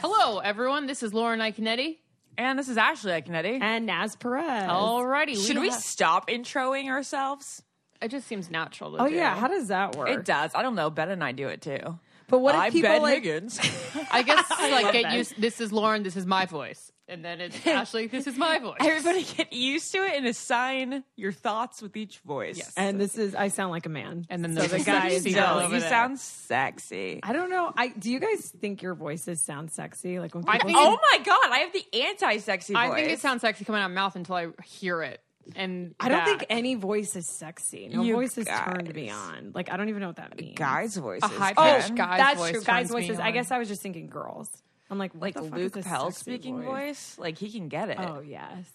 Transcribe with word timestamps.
Hello, 0.00 0.38
everyone. 0.38 0.86
This 0.86 1.02
is 1.02 1.12
Lauren 1.12 1.38
Iaconetti. 1.40 1.98
And 2.38 2.58
this 2.58 2.68
is 2.70 2.78
Ashley 2.78 3.12
Iaconetti. 3.12 3.60
and 3.60 3.84
Naz 3.84 4.16
Perez. 4.16 4.70
Alrighty. 4.70 5.46
Should 5.46 5.58
we 5.58 5.68
have- 5.68 5.78
stop 5.78 6.28
introing 6.30 6.88
ourselves? 6.88 7.62
It 8.00 8.08
just 8.10 8.26
seems 8.26 8.50
natural 8.50 8.92
to 8.96 9.02
Oh 9.02 9.08
do. 9.08 9.14
yeah, 9.14 9.36
how 9.38 9.48
does 9.48 9.68
that 9.68 9.96
work? 9.96 10.08
It 10.08 10.24
does. 10.24 10.50
I 10.54 10.62
don't 10.62 10.74
know. 10.76 10.88
Ben 10.88 11.10
and 11.10 11.22
I 11.22 11.32
do 11.32 11.48
it 11.48 11.60
too. 11.60 11.98
But 12.28 12.38
what 12.38 12.54
if 12.54 12.60
I'm 12.62 12.72
people 12.72 12.88
Ben 12.90 13.02
like? 13.02 13.22
Higgins. 13.22 13.60
I 14.10 14.22
guess 14.22 14.50
like 14.58 14.84
love 14.84 14.92
get 14.94 15.02
that. 15.04 15.12
used. 15.18 15.34
This 15.38 15.60
is 15.60 15.72
Lauren. 15.72 16.02
This 16.04 16.16
is 16.16 16.24
my 16.24 16.46
voice, 16.46 16.90
and 17.08 17.24
then 17.24 17.40
it's 17.40 17.66
Ashley. 17.66 18.06
This 18.06 18.26
is 18.26 18.36
my 18.36 18.58
voice. 18.58 18.76
Everybody 18.80 19.22
get 19.24 19.52
used 19.52 19.92
to 19.92 19.98
it 19.98 20.14
and 20.16 20.26
assign 20.26 21.04
your 21.16 21.32
thoughts 21.32 21.80
with 21.82 21.96
each 21.96 22.18
voice. 22.20 22.58
Yes. 22.58 22.72
And 22.76 23.00
this 23.00 23.16
is 23.16 23.34
I 23.34 23.48
sound 23.48 23.70
like 23.70 23.86
a 23.86 23.90
man. 23.90 24.26
And 24.28 24.42
then 24.44 24.54
so 24.54 24.60
there's 24.60 24.70
the 24.84 24.90
a 24.90 24.94
guy 24.94 25.08
is. 25.08 25.26
No, 25.26 25.60
over 25.60 25.74
you 25.74 25.80
there. 25.80 25.88
sound 25.88 26.18
sexy. 26.18 27.20
I 27.22 27.32
don't 27.32 27.50
know. 27.50 27.72
I 27.76 27.88
do 27.88 28.10
you 28.10 28.18
guys 28.20 28.48
think 28.60 28.82
your 28.82 28.94
voices 28.94 29.40
sound 29.40 29.70
sexy? 29.70 30.18
Like 30.20 30.34
when 30.34 30.44
I 30.48 30.58
think 30.58 30.76
say- 30.76 30.84
Oh 30.84 30.98
my 31.12 31.18
god, 31.18 31.50
I 31.50 31.58
have 31.58 31.72
the 31.72 31.84
anti-sexy 32.06 32.72
voice. 32.72 32.82
I 32.82 32.94
think 32.94 33.10
it 33.10 33.20
sounds 33.20 33.40
sexy 33.42 33.64
coming 33.64 33.80
out 33.82 33.86
of 33.86 33.92
my 33.92 34.00
mouth 34.02 34.16
until 34.16 34.34
I 34.36 34.48
hear 34.64 35.02
it. 35.02 35.20
And 35.54 35.94
I 36.00 36.08
don't 36.08 36.24
think 36.24 36.44
any 36.50 36.74
voice 36.74 37.14
is 37.14 37.28
sexy. 37.28 37.88
No 37.88 38.02
You 38.02 38.14
voice 38.14 38.36
is 38.36 38.46
turned 38.48 38.92
me 38.92 39.10
on. 39.10 39.52
Like 39.54 39.70
I 39.70 39.76
don't 39.76 39.88
even 39.88 40.00
know 40.00 40.08
what 40.08 40.16
that 40.16 40.36
means. 40.36 40.58
guys' 40.58 40.96
voices. 40.96 41.30
A 41.30 41.32
high 41.32 41.52
Ben. 41.52 41.80
pitched 41.82 41.94
guy. 41.94 42.14
Oh, 42.14 42.16
that's 42.16 42.40
voice 42.40 42.50
true. 42.52 42.62
Guys' 42.62 42.90
voices. 42.90 43.20
I 43.20 43.30
guess 43.30 43.52
I 43.52 43.58
was 43.58 43.68
just 43.68 43.80
thinking 43.80 44.08
girls. 44.08 44.50
I'm 44.90 44.98
like, 44.98 45.12
like 45.14 45.34
the 45.34 45.42
fuck 45.42 45.58
Luke 45.58 45.76
is 45.76 45.84
Pell 45.84 46.10
speaking 46.12 46.62
voice. 46.62 47.16
Like 47.18 47.38
he 47.38 47.50
can 47.50 47.68
get 47.68 47.88
it. 47.88 47.98
Oh 47.98 48.20
yes. 48.20 48.66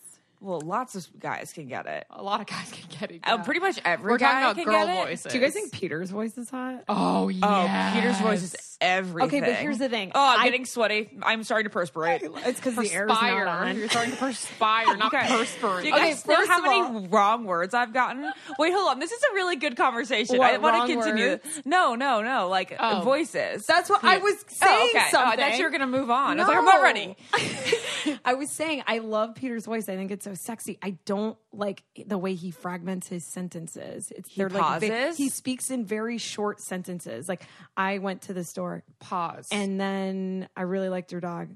Well, 0.42 0.60
lots 0.60 0.96
of 0.96 1.08
guys 1.20 1.54
can 1.54 1.68
get 1.68 1.86
it. 1.86 2.08
a 2.10 2.24
lot 2.24 2.42
of 2.42 2.48
guys 2.48 2.72
can 2.72 2.90
get 3.00 3.12
it. 3.12 3.22
Oh, 3.28 3.36
yeah. 3.36 3.44
pretty 3.44 3.60
much 3.60 3.80
every 3.86 4.12
We're 4.12 4.18
guy 4.18 4.42
talking 4.42 4.64
can 4.64 4.74
about 4.74 4.86
girl 4.88 4.96
get 4.96 5.04
it. 5.04 5.10
voices. 5.10 5.32
Do 5.32 5.38
you 5.38 5.44
guys 5.44 5.54
think 5.54 5.72
Peter's 5.72 6.10
voice 6.10 6.36
is 6.38 6.50
hot? 6.50 6.84
Oh 6.90 7.30
yeah. 7.30 7.94
Oh. 7.94 8.00
Peter's 8.00 8.20
voice 8.20 8.42
is 8.44 8.71
everything. 8.82 9.44
Okay, 9.44 9.52
but 9.52 9.60
here's 9.60 9.78
the 9.78 9.88
thing. 9.88 10.12
Oh, 10.16 10.20
I'm 10.34 10.42
I- 10.42 10.44
getting 10.46 10.66
sweaty. 10.66 11.10
I'm 11.22 11.44
starting 11.44 11.66
to 11.66 11.70
perspirate. 11.70 12.24
It's 12.44 12.60
because 12.60 12.76
the 12.76 12.92
air's 12.94 13.08
not 13.08 13.48
on. 13.48 13.78
You're 13.78 13.88
starting 13.90 14.12
to 14.12 14.18
perspire, 14.20 14.98
not 14.98 15.14
Okay. 15.14 15.28
perspirate. 15.28 15.86
You 15.86 15.92
guys 15.92 16.26
know 16.28 16.36
first 16.36 16.50
how 16.50 16.58
of 16.58 16.64
many 16.64 16.82
all- 16.82 17.08
wrong 17.08 17.46
words 17.46 17.74
I've 17.74 17.94
gotten? 17.94 18.30
Wait, 18.60 18.74
hold 18.74 18.90
on. 18.90 19.00
This 19.00 19.12
is 19.12 19.22
a 19.32 19.34
really 19.36 19.56
good 19.56 19.78
conversation. 19.78 20.38
What, 20.38 20.54
I 20.54 20.58
want 20.58 20.88
to 20.88 20.94
continue. 20.94 21.30
words? 21.30 21.62
No, 21.66 21.96
no, 21.96 22.22
no. 22.22 22.48
Like 22.50 22.76
Oh. 22.80 23.02
voices. 23.02 23.66
That's 23.66 23.90
what 23.90 24.04
I 24.04 24.18
was 24.18 24.34
oh, 24.34 24.46
saying. 24.48 24.92
oh, 24.96 24.98
okay. 25.00 25.10
Something. 25.12 25.40
Oh, 25.40 25.44
I 25.46 25.50
thought 25.50 25.58
you 25.60 25.64
were 25.64 25.70
gonna 25.70 25.88
move 25.88 26.10
on. 26.10 26.40
I 26.40 26.44
was 26.44 26.48
like, 26.50 26.58
I'm 26.58 26.66
not 26.66 26.82
ready. 26.82 27.16
I 28.26 28.34
was 28.34 28.50
saying 28.50 28.84
I 28.88 28.98
love 29.00 29.36
Peter's 29.36 29.66
voice. 29.66 29.88
I 29.88 29.96
think 29.96 30.12
it's 30.12 30.26
so 30.26 30.34
sexy. 30.34 30.78
I 30.82 30.98
don't 31.06 31.38
like 31.54 31.84
the 32.06 32.18
way 32.18 32.34
he 32.36 32.52
fragments 32.52 33.08
his 33.08 33.24
sentences. 33.26 34.12
It's 34.16 34.34
they're 34.36 34.50
like 34.50 34.82
ve- 34.82 34.90
pauses? 34.90 35.18
he 35.18 35.30
speaks 35.30 35.70
in 35.70 35.86
very 35.86 36.18
short 36.18 36.60
sentences. 36.62 37.30
Like 37.30 37.44
I 37.78 38.00
went 38.00 38.24
to 38.24 38.34
the 38.34 38.44
store 38.44 38.71
Pause. 39.00 39.48
and 39.52 39.80
then 39.80 40.48
I 40.56 40.64
really 40.64 40.90
liked 40.90 41.12
your 41.12 41.22
dog. 41.22 41.50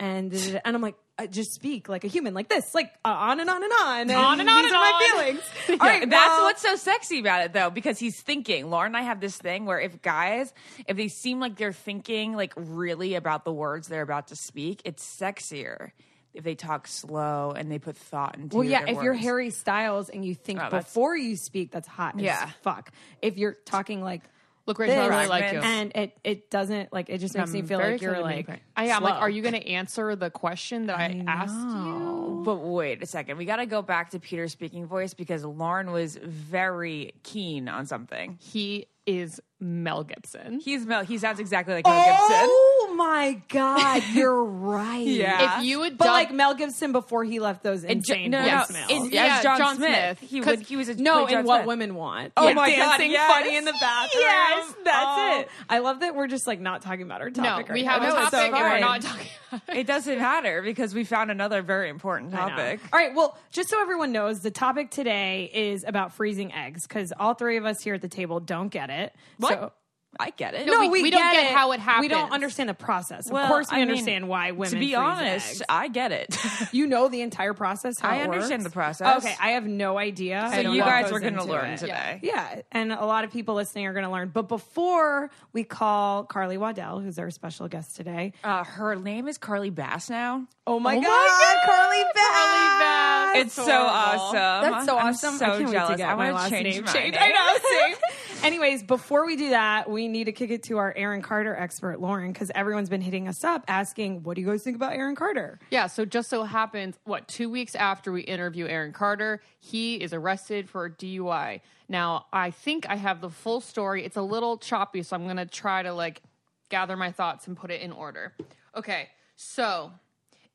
And 0.00 0.32
and 0.64 0.74
I'm 0.76 0.82
like, 0.82 0.96
I 1.18 1.26
just 1.26 1.52
speak 1.54 1.88
like 1.88 2.02
a 2.04 2.08
human, 2.08 2.34
like 2.34 2.48
this, 2.48 2.74
like 2.74 2.92
uh, 3.04 3.08
on 3.08 3.38
and 3.38 3.48
on 3.48 3.62
and 3.62 3.72
on, 3.82 4.00
and 4.00 4.10
On 4.12 4.40
and 4.40 4.48
on 4.48 4.62
these 4.62 4.72
and 4.72 4.76
are 4.76 4.80
my 4.80 5.08
feelings. 5.14 5.42
All 5.68 5.74
All 5.74 5.86
right, 5.86 6.08
that's 6.10 6.28
well- 6.28 6.42
what's 6.44 6.62
so 6.62 6.74
sexy 6.76 7.20
about 7.20 7.44
it, 7.44 7.52
though, 7.52 7.70
because 7.70 7.98
he's 7.98 8.20
thinking. 8.20 8.68
Lauren 8.70 8.88
and 8.88 8.96
I 8.96 9.02
have 9.02 9.20
this 9.20 9.36
thing 9.36 9.64
where 9.66 9.78
if 9.80 10.02
guys, 10.02 10.52
if 10.88 10.96
they 10.96 11.08
seem 11.08 11.38
like 11.38 11.56
they're 11.56 11.72
thinking 11.72 12.34
like 12.34 12.52
really 12.56 13.14
about 13.14 13.44
the 13.44 13.52
words 13.52 13.86
they're 13.88 14.02
about 14.02 14.28
to 14.28 14.36
speak, 14.36 14.82
it's 14.84 15.04
sexier. 15.04 15.90
If 16.34 16.44
they 16.44 16.54
talk 16.54 16.88
slow 16.88 17.52
and 17.54 17.70
they 17.70 17.78
put 17.78 17.94
thought 17.94 18.36
into 18.38 18.56
Well, 18.56 18.64
yeah, 18.64 18.86
if 18.88 19.02
you're. 19.02 19.12
Harry 19.12 19.50
Styles 19.50 20.08
and 20.08 20.24
you 20.24 20.34
think 20.34 20.60
Oh, 20.62 20.70
before 20.70 21.14
you 21.14 21.36
speak, 21.36 21.70
that's 21.70 21.86
hot. 21.86 22.18
Yeah. 22.18 22.48
fuck. 22.62 22.90
If 23.20 23.36
you're 23.36 23.58
talking 23.66 24.00
like 24.02 24.22
Look, 24.66 24.78
Rachel, 24.78 25.00
I 25.00 25.06
really 25.08 25.26
like 25.26 25.52
you. 25.52 25.58
and 25.60 25.92
it 25.94 26.16
it 26.22 26.50
doesn't 26.50 26.92
like 26.92 27.10
it 27.10 27.18
just 27.18 27.36
makes 27.36 27.50
me 27.50 27.60
I'm 27.60 27.66
feel 27.66 27.78
like 27.78 28.00
you're 28.00 28.20
like 28.20 28.48
meet. 28.48 28.58
I 28.76 28.86
am 28.86 29.02
like, 29.02 29.14
are 29.14 29.28
you 29.30 29.42
going 29.42 29.54
to 29.54 29.66
answer 29.68 30.14
the 30.14 30.30
question 30.30 30.86
that 30.86 30.98
I, 30.98 31.24
asked 31.26 31.54
you? 31.54 32.42
But 32.44 32.56
wait 32.56 33.02
a 33.02 33.06
second. 33.06 33.38
We 33.38 33.44
got 33.44 33.56
to 33.56 33.66
go 33.66 33.82
back 33.82 34.10
to 34.10 34.20
Peter's 34.20 34.52
speaking 34.52 34.86
voice 34.86 35.14
because 35.14 35.44
Lauren 35.44 35.90
was 35.90 36.16
very 36.16 37.14
keen 37.24 37.68
on 37.68 37.86
something. 37.86 38.38
He 38.40 38.86
is 39.04 39.40
Mel 39.58 40.04
Gibson. 40.04 40.60
He's 40.60 40.86
Mel. 40.86 41.04
He 41.04 41.18
sounds 41.18 41.40
exactly 41.40 41.74
like 41.74 41.84
Mel 41.84 41.96
Gibson. 41.96 42.48
Oh! 42.48 42.81
Oh 42.92 42.94
my 42.94 43.40
god, 43.48 44.02
you're 44.12 44.44
right. 44.44 45.06
Yeah. 45.06 45.58
if 45.60 45.64
you 45.64 45.80
would, 45.80 45.96
But 45.96 46.04
done- 46.04 46.12
like 46.14 46.30
Mel 46.32 46.54
Gibson 46.54 46.92
before 46.92 47.24
he 47.24 47.40
left 47.40 47.62
those 47.62 47.84
insane 47.84 48.30
no, 48.30 48.40
no, 48.40 48.46
no. 48.46 48.52
voicemails. 48.64 48.90
In- 48.90 49.10
Yeah, 49.10 49.36
as 49.38 49.42
John, 49.42 49.58
John 49.58 49.76
Smith. 49.76 50.18
Smith. 50.18 50.30
He 50.30 50.40
'Cause- 50.40 50.58
would. 50.58 50.60
He 50.66 50.76
was 50.76 50.88
a 50.90 50.94
no, 50.96 51.24
played 51.24 51.38
and 51.38 51.46
what 51.46 51.60
Smith. 51.60 51.66
women 51.68 51.94
want. 51.94 52.32
Oh 52.36 52.44
Like 52.44 52.54
my 52.56 52.70
God, 52.70 52.76
dancing 52.98 53.10
yes. 53.12 53.30
funny 53.32 53.56
in 53.56 53.64
the 53.64 53.72
bathroom. 53.80 54.22
Yes, 54.24 54.74
that's 54.84 55.06
Oh, 55.08 55.40
it. 55.40 55.48
I 55.70 55.78
love 55.78 56.00
that 56.00 56.14
we're 56.14 56.26
just 56.26 56.46
like 56.46 56.60
not 56.60 56.82
talking 56.82 57.02
about 57.02 57.22
our 57.22 57.30
topic. 57.30 57.42
no, 57.42 57.50
topic. 57.62 57.72
we 57.72 57.84
have 57.84 58.02
now. 58.02 58.10
a 58.10 58.12
No, 58.14 58.20
it's 58.22 58.30
topic 58.30 58.52
and 58.52 58.52
we're 58.62 58.70
fine. 58.70 58.80
not 58.82 59.00
talking. 59.00 59.26
About 59.52 59.62
it 59.68 59.76
It 59.78 59.86
doesn't 59.86 60.18
matter 60.18 60.60
because 60.62 60.94
we 60.94 61.04
found 61.04 61.30
another 61.30 61.62
very 61.62 61.88
important 61.88 62.32
topic. 62.32 62.80
All 62.92 62.98
right. 62.98 63.14
Well, 63.14 63.38
just 63.50 63.70
so 63.70 63.80
everyone 63.80 64.12
knows, 64.12 64.40
the 64.40 64.50
topic 64.50 64.90
today 64.90 65.50
is 65.52 65.84
about 65.86 66.12
freezing 66.12 66.52
eggs 66.52 66.86
because 66.86 67.12
all 67.18 67.32
three 67.34 67.56
of 67.56 67.64
us 67.64 67.80
here 67.82 67.94
at 67.94 68.02
the 68.02 68.08
table 68.08 68.38
don't 68.40 68.68
get 68.68 68.90
it. 68.90 69.14
What? 69.38 69.52
So, 69.52 69.72
I 70.20 70.30
get 70.30 70.54
it. 70.54 70.66
No, 70.66 70.88
we- 70.88 71.02
we 71.02 71.10
don't 71.10 71.32
get 71.32 71.46
it. 71.46 71.52
how 71.56 71.72
it 71.72 71.80
happens. 71.80 72.02
We 72.02 72.08
don't 72.08 72.30
understand 72.32 72.68
the 72.68 72.74
process. 72.74 73.30
Well, 73.30 73.42
of 73.44 73.48
course, 73.48 73.70
we 73.70 73.78
I 73.78 73.80
mean, 73.80 73.88
understand 73.90 74.28
why 74.28 74.50
women. 74.50 74.70
To 74.70 74.76
be 74.78 74.88
freeze 74.88 74.94
honest, 74.96 75.50
eggs. 75.50 75.62
I 75.68 75.88
get 75.88 76.12
it. 76.12 76.36
you 76.72 76.86
know 76.86 77.08
the 77.08 77.22
entire 77.22 77.54
process. 77.54 77.98
How 77.98 78.10
I 78.10 78.16
it 78.16 78.22
understand 78.24 78.62
works? 78.62 78.64
the 78.64 78.70
process. 78.74 79.24
Okay, 79.24 79.34
I 79.40 79.52
have 79.52 79.66
no 79.66 79.96
idea. 79.98 80.50
so 80.52 80.60
you 80.60 80.78
know 80.78 80.84
guys 80.84 81.10
are 81.10 81.18
going 81.20 81.34
to 81.34 81.44
learn 81.44 81.70
it. 81.70 81.78
today. 81.78 82.20
Yeah, 82.22 82.60
and 82.70 82.92
a 82.92 83.06
lot 83.06 83.24
of 83.24 83.32
people 83.32 83.54
listening 83.54 83.86
are 83.86 83.94
going 83.94 84.04
to 84.04 84.10
learn. 84.10 84.28
But 84.28 84.48
before 84.48 85.30
we 85.54 85.64
call 85.64 86.24
Carly 86.24 86.58
Waddell, 86.58 87.00
who's 87.00 87.18
our 87.18 87.30
special 87.30 87.68
guest 87.68 87.96
today, 87.96 88.34
Uh, 88.44 88.64
her 88.64 88.94
name 88.94 89.28
is 89.28 89.38
Carly 89.38 89.70
Bass 89.70 90.10
now. 90.10 90.46
oh 90.66 90.78
my 90.78 90.94
my 90.96 91.00
God, 91.02 91.08
God, 91.08 91.56
Carly 91.64 92.02
Bass! 92.14 92.78
Bass. 92.78 93.36
It's 93.46 93.54
so 93.54 93.62
awesome. 93.72 94.70
That's 94.70 94.86
so 94.86 94.98
I'm 94.98 95.06
awesome. 95.08 95.34
So 95.38 95.44
I 95.46 95.48
jealous. 95.58 95.72
wait 95.72 95.86
to 95.88 95.96
get 95.96 96.08
I 96.10 96.14
want 96.14 96.44
to 96.44 96.50
change 96.50 96.74
name 96.76 96.84
my 96.84 96.92
changed. 96.92 97.18
name. 97.18 97.32
I 97.34 97.88
know. 97.90 97.96
Anyways, 98.42 98.82
before 98.82 99.24
we 99.24 99.36
do 99.36 99.50
that, 99.50 99.88
we 99.88 100.08
need 100.08 100.24
to 100.24 100.32
kick 100.32 100.50
it 100.50 100.64
to 100.64 100.78
our 100.78 100.92
Aaron 100.96 101.22
Carter 101.22 101.54
expert, 101.54 102.00
Lauren, 102.00 102.32
because 102.32 102.50
everyone's 102.56 102.88
been 102.88 103.00
hitting 103.00 103.28
us 103.28 103.44
up 103.44 103.64
asking, 103.68 104.24
"What 104.24 104.34
do 104.34 104.40
you 104.40 104.48
guys 104.48 104.64
think 104.64 104.74
about 104.74 104.94
Aaron 104.94 105.14
Carter?" 105.14 105.60
Yeah, 105.70 105.86
so 105.86 106.04
just 106.04 106.28
so 106.28 106.42
happens, 106.42 106.98
what, 107.04 107.28
two 107.28 107.48
weeks 107.48 107.76
after 107.76 108.10
we 108.10 108.22
interview 108.22 108.66
Aaron 108.66 108.92
Carter, 108.92 109.40
he 109.60 109.94
is 109.94 110.12
arrested 110.12 110.68
for 110.68 110.90
DUI. 110.90 111.60
Now, 111.88 112.26
I 112.32 112.50
think 112.50 112.88
I 112.88 112.96
have 112.96 113.20
the 113.20 113.30
full 113.30 113.60
story. 113.60 114.04
It's 114.04 114.16
a 114.16 114.22
little 114.22 114.58
choppy, 114.58 115.04
so 115.04 115.14
I'm 115.14 115.24
going 115.24 115.36
to 115.36 115.46
try 115.46 115.84
to 115.84 115.92
like 115.92 116.22
gather 116.68 116.96
my 116.96 117.12
thoughts 117.12 117.46
and 117.46 117.56
put 117.56 117.70
it 117.70 117.80
in 117.80 117.92
order. 117.92 118.34
Okay, 118.74 119.10
so 119.36 119.92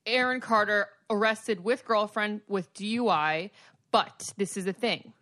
Aaron 0.05 0.41
Carter 0.41 0.89
arrested 1.09 1.63
with 1.63 1.85
girlfriend 1.85 2.41
with 2.49 2.73
DUI, 2.73 3.51
but 3.91 4.33
this 4.35 4.57
is 4.57 4.65
the 4.65 4.73
thing. 4.73 5.13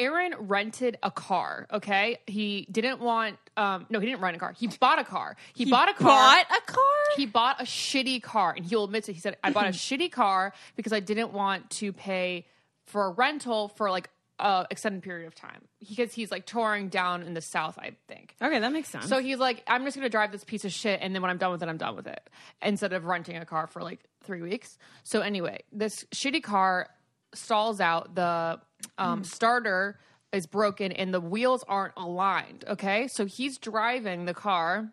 Aaron 0.00 0.34
rented 0.38 0.98
a 1.02 1.10
car, 1.10 1.66
okay? 1.72 2.18
He 2.26 2.66
didn't 2.70 3.00
want 3.00 3.36
um 3.56 3.86
no, 3.90 4.00
he 4.00 4.06
didn't 4.06 4.20
rent 4.22 4.36
a 4.36 4.40
car. 4.40 4.54
He 4.58 4.66
bought 4.66 4.98
a 4.98 5.04
car. 5.04 5.36
He, 5.54 5.70
bought 5.70 5.90
a 5.90 5.94
car. 5.94 6.08
Bought 6.08 6.46
a 6.46 6.72
car? 6.72 6.82
He 7.16 7.26
bought 7.26 7.60
a 7.60 7.64
shitty 7.64 8.22
car, 8.22 8.54
and 8.56 8.64
he'll 8.64 8.84
admit 8.84 9.08
it. 9.08 9.12
He 9.12 9.20
said, 9.20 9.36
"I 9.44 9.52
bought 9.52 9.66
a 9.66 9.68
shitty 9.86 10.10
car 10.10 10.54
because 10.74 10.92
I 10.92 11.00
didn't 11.00 11.32
want 11.32 11.68
to 11.70 11.92
pay 11.92 12.46
for 12.86 13.06
a 13.06 13.10
rental 13.10 13.68
for 13.68 13.90
like 13.90 14.08
a 14.38 14.66
extended 14.70 15.02
period 15.02 15.26
of 15.26 15.34
time 15.34 15.60
because 15.78 16.14
he's 16.14 16.30
like 16.30 16.46
touring 16.46 16.88
down 16.88 17.22
in 17.22 17.34
the 17.34 17.42
south, 17.42 17.78
I 17.78 17.92
think. 18.08 18.34
Okay, 18.42 18.58
that 18.58 18.72
makes 18.72 18.88
sense. 18.88 19.06
So 19.06 19.20
he's 19.20 19.38
like, 19.38 19.62
I'm 19.66 19.84
just 19.84 19.96
gonna 19.96 20.08
drive 20.08 20.32
this 20.32 20.44
piece 20.44 20.64
of 20.64 20.72
shit, 20.72 21.00
and 21.02 21.14
then 21.14 21.22
when 21.22 21.30
I'm 21.30 21.38
done 21.38 21.52
with 21.52 21.62
it, 21.62 21.68
I'm 21.68 21.76
done 21.76 21.94
with 21.94 22.06
it. 22.06 22.28
Instead 22.62 22.92
of 22.92 23.04
renting 23.04 23.36
a 23.36 23.44
car 23.44 23.66
for 23.66 23.82
like 23.82 24.00
three 24.24 24.42
weeks. 24.42 24.78
So 25.02 25.20
anyway, 25.20 25.60
this 25.72 26.04
shitty 26.14 26.42
car 26.42 26.88
stalls 27.34 27.80
out. 27.80 28.14
The 28.14 28.60
um, 28.98 29.24
starter 29.24 29.98
is 30.32 30.46
broken, 30.46 30.92
and 30.92 31.12
the 31.12 31.20
wheels 31.20 31.64
aren't 31.68 31.94
aligned. 31.96 32.64
Okay, 32.68 33.08
so 33.08 33.26
he's 33.26 33.58
driving 33.58 34.24
the 34.24 34.34
car, 34.34 34.92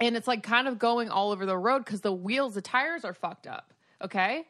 and 0.00 0.16
it's 0.16 0.28
like 0.28 0.42
kind 0.42 0.68
of 0.68 0.78
going 0.78 1.10
all 1.10 1.30
over 1.30 1.46
the 1.46 1.58
road 1.58 1.84
because 1.84 2.00
the 2.00 2.12
wheels, 2.12 2.54
the 2.54 2.62
tires 2.62 3.04
are 3.04 3.14
fucked 3.14 3.46
up. 3.46 3.72
Okay. 4.02 4.46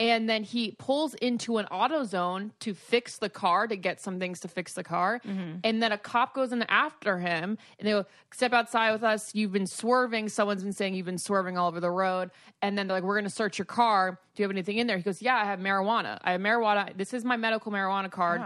And 0.00 0.28
then 0.30 0.44
he 0.44 0.70
pulls 0.78 1.12
into 1.14 1.58
an 1.58 1.66
auto 1.66 2.04
zone 2.04 2.52
to 2.60 2.72
fix 2.72 3.18
the 3.18 3.28
car 3.28 3.66
to 3.68 3.76
get 3.76 4.00
some 4.00 4.18
things 4.18 4.40
to 4.40 4.48
fix 4.48 4.72
the 4.72 4.82
car. 4.82 5.20
And 5.62 5.82
then 5.82 5.92
a 5.92 5.98
cop 5.98 6.34
goes 6.34 6.52
in 6.52 6.62
after 6.70 7.18
him 7.18 7.58
and 7.78 7.86
they 7.86 7.92
go, 7.92 8.06
Step 8.32 8.52
outside 8.54 8.92
with 8.92 9.04
us. 9.04 9.34
You've 9.34 9.52
been 9.52 9.66
swerving. 9.66 10.30
Someone's 10.30 10.62
been 10.62 10.72
saying 10.72 10.94
you've 10.94 11.04
been 11.06 11.18
swerving 11.18 11.58
all 11.58 11.68
over 11.68 11.80
the 11.80 11.90
road. 11.90 12.30
And 12.62 12.78
then 12.78 12.86
they're 12.88 12.96
like, 12.96 13.04
We're 13.04 13.16
going 13.16 13.24
to 13.28 13.30
search 13.30 13.58
your 13.58 13.66
car. 13.66 14.18
Do 14.34 14.42
you 14.42 14.44
have 14.44 14.50
anything 14.50 14.78
in 14.78 14.86
there? 14.86 14.96
He 14.96 15.02
goes, 15.02 15.20
Yeah, 15.20 15.36
I 15.36 15.44
have 15.44 15.60
marijuana. 15.60 16.18
I 16.24 16.32
have 16.32 16.40
marijuana. 16.40 16.96
This 16.96 17.12
is 17.12 17.22
my 17.24 17.36
medical 17.36 17.70
marijuana 17.70 18.10
card. 18.10 18.40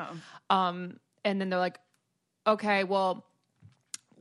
Um, 0.50 0.98
and 1.24 1.40
then 1.40 1.50
they're 1.50 1.60
like, 1.60 1.78
Okay, 2.46 2.82
well, 2.84 3.24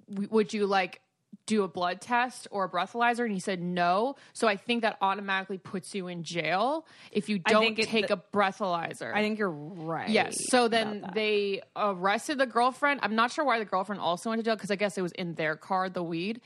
w- 0.09 0.29
would 0.31 0.53
you 0.53 0.67
like 0.67 1.01
do 1.45 1.63
a 1.63 1.67
blood 1.67 2.01
test 2.01 2.47
or 2.51 2.65
a 2.65 2.69
breathalyzer? 2.69 3.23
And 3.25 3.33
he 3.33 3.39
said 3.39 3.61
no. 3.61 4.15
So 4.33 4.47
I 4.47 4.55
think 4.55 4.81
that 4.83 4.97
automatically 5.01 5.57
puts 5.57 5.93
you 5.95 6.07
in 6.07 6.23
jail 6.23 6.85
if 7.11 7.29
you 7.29 7.39
don't 7.39 7.75
take 7.75 8.09
a 8.09 8.21
breathalyzer. 8.33 9.13
I 9.13 9.21
think 9.21 9.39
you're 9.39 9.49
right. 9.49 10.09
Yes. 10.09 10.35
So 10.49 10.67
then 10.67 11.09
they 11.13 11.61
arrested 11.75 12.37
the 12.37 12.45
girlfriend. 12.45 12.99
I'm 13.03 13.15
not 13.15 13.31
sure 13.31 13.45
why 13.45 13.59
the 13.59 13.65
girlfriend 13.65 14.01
also 14.01 14.29
went 14.29 14.39
to 14.39 14.43
jail 14.43 14.55
because 14.55 14.71
I 14.71 14.75
guess 14.75 14.97
it 14.97 15.01
was 15.01 15.11
in 15.13 15.35
their 15.35 15.55
car, 15.55 15.89
the 15.89 16.03
weed. 16.03 16.41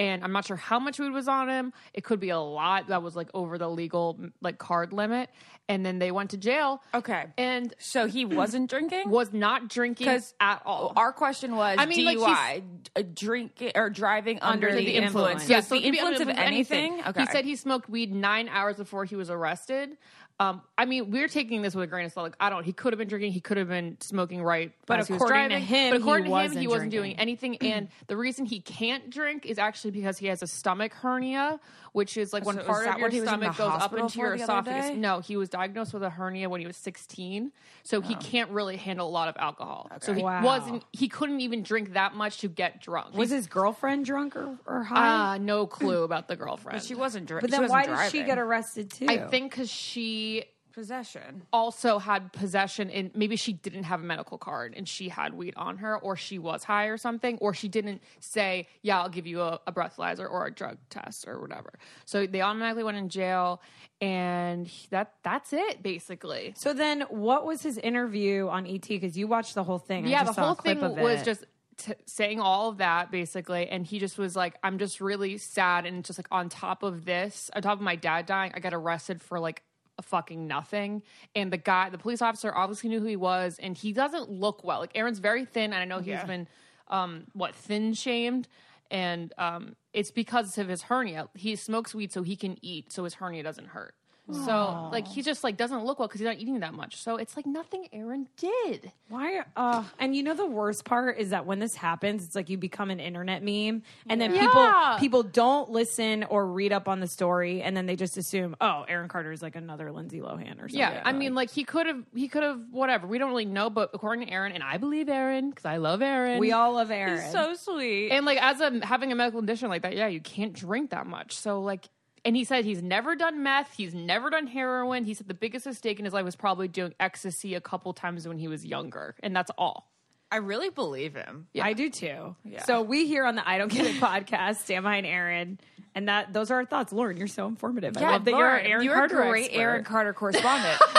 And 0.00 0.24
I'm 0.24 0.32
not 0.32 0.46
sure 0.46 0.56
how 0.56 0.78
much 0.78 0.98
weed 0.98 1.10
was 1.10 1.28
on 1.28 1.50
him. 1.50 1.74
It 1.92 2.04
could 2.04 2.20
be 2.20 2.30
a 2.30 2.38
lot 2.38 2.88
that 2.88 3.02
was 3.02 3.14
like 3.14 3.28
over 3.34 3.58
the 3.58 3.68
legal 3.68 4.18
like 4.40 4.56
card 4.56 4.94
limit. 4.94 5.28
And 5.68 5.84
then 5.84 5.98
they 5.98 6.10
went 6.10 6.30
to 6.30 6.38
jail. 6.38 6.82
Okay. 6.94 7.26
And 7.36 7.72
So 7.78 8.06
he 8.06 8.24
wasn't 8.24 8.70
drinking? 8.70 9.10
was 9.10 9.32
not 9.32 9.68
drinking 9.68 10.08
at 10.40 10.62
all. 10.64 10.94
Our 10.96 11.12
question 11.12 11.54
was 11.54 11.76
I 11.78 11.84
mean, 11.84 12.06
DUI, 12.18 12.62
uh, 12.96 13.02
drinking 13.12 13.72
or 13.74 13.90
driving 13.90 14.38
under, 14.40 14.68
Under 14.68 14.80
the, 14.80 14.86
the 14.86 14.94
influence. 14.94 15.42
influence. 15.42 15.50
Yes, 15.50 15.68
so 15.68 15.74
the 15.74 15.82
influence 15.86 16.20
of 16.20 16.28
under 16.28 16.40
anything. 16.40 17.02
Okay. 17.06 17.20
He 17.20 17.26
said 17.26 17.44
he 17.44 17.54
smoked 17.54 17.90
weed 17.90 18.12
nine 18.12 18.48
hours 18.48 18.76
before 18.76 19.04
he 19.04 19.16
was 19.16 19.28
arrested. 19.28 19.98
Um, 20.40 20.62
I 20.78 20.86
mean, 20.86 21.10
we're 21.10 21.28
taking 21.28 21.60
this 21.60 21.74
with 21.74 21.84
a 21.84 21.86
grain 21.86 22.06
of 22.06 22.12
salt. 22.12 22.24
Like, 22.24 22.36
I 22.40 22.48
don't. 22.48 22.64
He 22.64 22.72
could 22.72 22.94
have 22.94 22.98
been 22.98 23.08
drinking. 23.08 23.32
He 23.32 23.40
could 23.40 23.58
have 23.58 23.68
been 23.68 23.98
smoking 24.00 24.42
right. 24.42 24.72
But 24.86 25.00
as 25.00 25.06
he 25.06 25.12
was 25.12 25.20
according 25.20 25.50
to 25.50 25.58
him, 25.58 25.90
but 25.90 26.00
according 26.00 26.24
he 26.24 26.30
to 26.30 26.36
him, 26.36 26.42
wasn't 26.42 26.60
he 26.60 26.66
wasn't 26.66 26.90
drinking. 26.90 27.16
doing 27.16 27.20
anything. 27.20 27.56
And 27.58 27.88
the 28.06 28.16
reason 28.16 28.46
he 28.46 28.60
can't 28.60 29.10
drink 29.10 29.44
is 29.44 29.58
actually 29.58 29.90
because 29.90 30.16
he 30.16 30.28
has 30.28 30.42
a 30.42 30.46
stomach 30.46 30.94
hernia, 30.94 31.60
which 31.92 32.16
is 32.16 32.32
like 32.32 32.44
when 32.44 32.56
So 32.56 32.60
is 32.62 32.66
part 32.66 32.86
of 32.86 32.98
your 32.98 33.08
he 33.10 33.20
stomach 33.20 33.56
goes 33.56 33.72
up 33.80 33.92
into 33.96 34.18
your 34.18 34.36
the 34.36 34.42
esophagus. 34.42 34.86
day? 34.90 34.94
No, 34.96 35.20
he 35.20 35.36
was 35.36 35.48
diagnosed 35.48 35.92
with 35.92 36.02
a 36.02 36.10
hernia 36.10 36.48
when 36.48 36.60
he 36.60 36.66
was 36.66 36.76
16, 36.76 37.52
so 37.82 38.00
he 38.00 38.14
can't 38.16 38.50
really 38.50 38.76
handle 38.76 39.08
a 39.08 39.10
lot 39.10 39.28
of 39.28 39.36
alcohol. 39.38 39.90
So 40.00 40.12
he 40.12 40.22
Wow. 40.22 40.44
wasn't. 40.44 40.84
He 40.92 41.08
couldn't 41.08 41.40
even 41.40 41.62
drink 41.62 41.94
that 41.94 42.14
much 42.14 42.38
to 42.38 42.48
get 42.48 42.80
drunk. 42.80 43.14
was 43.14 43.30
his 43.30 43.46
girlfriend 43.46 44.04
drunk 44.04 44.36
or, 44.36 44.58
or 44.66 44.82
high? 44.84 45.34
uh, 45.34 45.38
no 45.38 45.66
clue 45.66 46.02
about 46.02 46.28
the 46.28 46.36
girlfriend. 46.36 46.78
But 46.78 46.84
she 46.84 46.94
wasn't 46.94 47.26
drunk. 47.26 47.42
but 47.42 47.50
then 47.50 47.68
why 47.68 47.86
did 47.86 48.10
she 48.10 48.22
get 48.22 48.38
arrested 48.38 48.90
too? 48.90 49.06
I 49.08 49.18
think 49.28 49.50
because 49.52 49.70
she 49.70 50.44
possession? 50.72 51.42
also 51.52 51.98
had 51.98 52.32
possession 52.32 52.90
and 52.90 53.10
maybe 53.14 53.36
she 53.36 53.52
didn't 53.52 53.84
have 53.84 54.00
a 54.00 54.04
medical 54.04 54.38
card 54.38 54.74
and 54.76 54.88
she 54.88 55.08
had 55.08 55.34
weed 55.34 55.54
on 55.56 55.78
her 55.78 55.96
or 55.98 56.16
she 56.16 56.38
was 56.38 56.64
high 56.64 56.86
or 56.86 56.96
something 56.96 57.36
or 57.38 57.52
she 57.54 57.68
didn't 57.68 58.02
say 58.20 58.66
yeah 58.82 59.00
i'll 59.00 59.08
give 59.08 59.26
you 59.26 59.40
a, 59.40 59.60
a 59.66 59.72
breathalyzer 59.72 60.28
or 60.30 60.46
a 60.46 60.50
drug 60.52 60.76
test 60.90 61.26
or 61.28 61.40
whatever 61.40 61.72
so 62.04 62.26
they 62.26 62.40
automatically 62.40 62.82
went 62.84 62.96
in 62.96 63.08
jail 63.08 63.60
and 64.00 64.66
he- 64.66 64.86
that 64.90 65.14
that's 65.22 65.52
it 65.52 65.82
basically 65.82 66.54
So 66.56 66.72
then, 66.72 67.02
what 67.10 67.44
was 67.46 67.62
his 67.62 67.76
interview 67.78 68.48
on 68.48 68.66
ET? 68.66 68.86
Because 68.88 69.16
you 69.16 69.26
watched 69.26 69.54
the 69.54 69.64
whole 69.64 69.78
thing. 69.78 70.06
I 70.06 70.10
yeah 70.10 70.20
the 70.20 70.26
just 70.26 70.36
saw 70.36 70.42
a 70.42 70.46
whole 70.46 70.54
clip 70.56 70.78
thing 70.80 70.84
of 70.90 70.98
was 70.98 71.20
it. 71.22 71.24
just 71.24 71.44
t- 71.76 71.92
saying 72.06 72.40
all 72.40 72.68
of 72.70 72.78
that 72.78 73.10
basically 73.10 73.68
and 73.68 73.86
he 73.86 73.98
just 73.98 74.18
was 74.18 74.36
like 74.36 74.54
i'm 74.62 74.78
just 74.78 75.00
really 75.00 75.38
sad 75.38 75.86
and 75.86 76.04
just 76.04 76.18
like 76.18 76.26
on 76.30 76.48
top 76.48 76.82
of 76.82 77.04
this 77.04 77.50
on 77.54 77.62
top 77.62 77.78
of 77.78 77.80
my 77.82 77.96
dad 77.96 78.26
dying 78.26 78.52
i 78.54 78.60
got 78.60 78.74
arrested 78.74 79.20
for 79.22 79.40
like 79.40 79.62
fucking 80.02 80.46
nothing. 80.46 81.02
And 81.34 81.52
the 81.52 81.56
guy 81.56 81.90
the 81.90 81.98
police 81.98 82.22
officer 82.22 82.54
obviously 82.54 82.90
knew 82.90 83.00
who 83.00 83.06
he 83.06 83.16
was 83.16 83.58
and 83.58 83.76
he 83.76 83.92
doesn't 83.92 84.30
look 84.30 84.64
well. 84.64 84.80
Like 84.80 84.92
aaron's 84.94 85.18
very 85.18 85.44
thin 85.44 85.72
and 85.72 85.76
i 85.82 85.84
know 85.84 85.98
he's 85.98 86.22
been 86.24 86.48
um 86.88 87.24
what 87.32 87.54
thin 87.54 87.94
shamed. 87.94 88.48
And 88.90 89.32
um 89.38 89.76
it's 89.92 90.10
because 90.10 90.56
of 90.58 90.68
his 90.68 90.82
hernia. 90.82 91.28
He 91.34 91.56
smokes 91.56 91.94
weed 91.94 92.12
so 92.12 92.22
he 92.22 92.36
can 92.36 92.56
eat 92.62 92.92
so 92.92 93.04
his 93.04 93.14
hernia 93.14 93.42
doesn't 93.42 93.68
hurt 93.68 93.94
so 94.32 94.88
like 94.92 95.06
he 95.08 95.22
just 95.22 95.42
like 95.44 95.56
doesn't 95.56 95.84
look 95.84 95.98
well 95.98 96.08
because 96.08 96.20
he's 96.20 96.26
not 96.26 96.38
eating 96.38 96.60
that 96.60 96.74
much 96.74 96.96
so 96.96 97.16
it's 97.16 97.36
like 97.36 97.46
nothing 97.46 97.86
aaron 97.92 98.28
did 98.36 98.90
Why? 99.08 99.42
Uh, 99.56 99.84
and 99.98 100.14
you 100.14 100.22
know 100.22 100.34
the 100.34 100.46
worst 100.46 100.84
part 100.84 101.18
is 101.18 101.30
that 101.30 101.44
when 101.44 101.58
this 101.58 101.74
happens, 101.74 102.24
it's 102.24 102.36
like 102.36 102.48
you 102.48 102.56
become 102.56 102.90
an 102.90 103.00
internet 103.00 103.42
meme, 103.42 103.82
and 104.08 104.20
then 104.20 104.32
Yeah. 104.32 104.40
people 104.40 104.98
people 105.00 105.22
don't 105.24 105.70
listen 105.70 106.22
or 106.24 106.46
read 106.46 106.72
up 106.72 106.86
on 106.86 107.00
the 107.00 107.08
story, 107.08 107.60
and 107.60 107.76
then 107.76 107.86
they 107.86 107.96
just 107.96 108.16
assume, 108.16 108.54
oh, 108.60 108.84
Aaron 108.88 109.08
Carter 109.08 109.32
is 109.32 109.42
like 109.42 109.56
another 109.56 109.90
Lindsay 109.90 110.20
Lohan 110.20 110.58
or 110.62 110.68
something. 110.68 110.78
Yeah, 110.78 111.02
I 111.04 111.12
mean, 111.12 111.34
like 111.34 111.50
he 111.50 111.64
could 111.64 111.86
have, 111.88 112.04
he 112.14 112.28
could 112.28 112.44
have, 112.44 112.60
whatever. 112.70 113.08
We 113.08 113.18
don't 113.18 113.30
really 113.30 113.44
know, 113.46 113.68
but 113.68 113.90
according 113.92 114.26
to 114.26 114.32
Aaron, 114.32 114.52
and 114.52 114.62
I 114.62 114.76
believe 114.76 115.08
Aaron 115.08 115.50
because 115.50 115.64
I 115.64 115.78
love 115.78 116.02
Aaron. 116.02 116.38
we 116.38 116.52
all 116.52 116.74
love 116.74 116.92
Aaron. 116.92 117.32
So 117.32 117.54
sweet. 117.54 118.10
and 118.10 118.24
like 118.24 118.40
as 118.40 118.60
a 118.60 118.84
having 118.86 119.10
a 119.10 119.16
medical 119.16 119.40
condition 119.40 119.68
like 119.68 119.82
that, 119.82 119.96
yeah, 119.96 120.06
you 120.06 120.20
can't 120.20 120.52
drink 120.52 120.90
that 120.90 121.06
much. 121.08 121.36
So 121.36 121.60
like, 121.60 121.88
and 122.24 122.36
he 122.36 122.44
said 122.44 122.64
he's 122.64 122.82
never 122.82 123.16
done 123.16 123.42
meth, 123.42 123.72
he's 123.76 123.94
never 123.94 124.30
done 124.30 124.46
heroin. 124.46 125.04
He 125.04 125.14
said 125.14 125.28
the 125.28 125.34
biggest 125.34 125.66
mistake 125.66 125.98
in 125.98 126.04
his 126.04 126.14
life 126.14 126.24
was 126.24 126.36
probably 126.36 126.68
doing 126.68 126.94
ecstasy 127.00 127.54
a 127.54 127.60
couple 127.60 127.92
times 127.92 128.26
when 128.26 128.38
he 128.38 128.48
was 128.48 128.64
younger, 128.64 129.14
and 129.22 129.34
that's 129.34 129.50
all. 129.56 129.90
I 130.32 130.36
really 130.36 130.70
believe 130.70 131.14
him. 131.14 131.48
Yeah. 131.52 131.64
I 131.64 131.72
do 131.72 131.90
too. 131.90 132.36
So 132.64 132.82
we 132.82 133.06
here 133.06 133.24
on 133.24 133.34
the 133.34 133.48
I 133.48 133.58
Don't 133.58 133.72
Get 133.72 133.86
It 133.86 133.96
podcast 134.00 134.58
stand 134.58 134.86
and 134.86 135.06
Aaron, 135.06 135.58
and 135.94 136.08
that 136.08 136.32
those 136.32 136.50
are 136.52 136.56
our 136.56 136.64
thoughts. 136.64 136.92
Lauren, 136.92 137.16
you're 137.16 137.26
so 137.26 137.46
informative. 137.46 137.96
I 137.96 138.00
love 138.12 138.24
that 138.26 138.30
you're 138.30 138.38
Lauren, 138.38 138.66
Aaron 138.66 138.84
you're 138.84 138.94
Carter 138.94 139.22
a 139.22 139.28
great 139.28 139.46
expert. 139.46 139.60
Aaron 139.60 139.84
Carter 139.84 140.12
correspondent. 140.12 140.80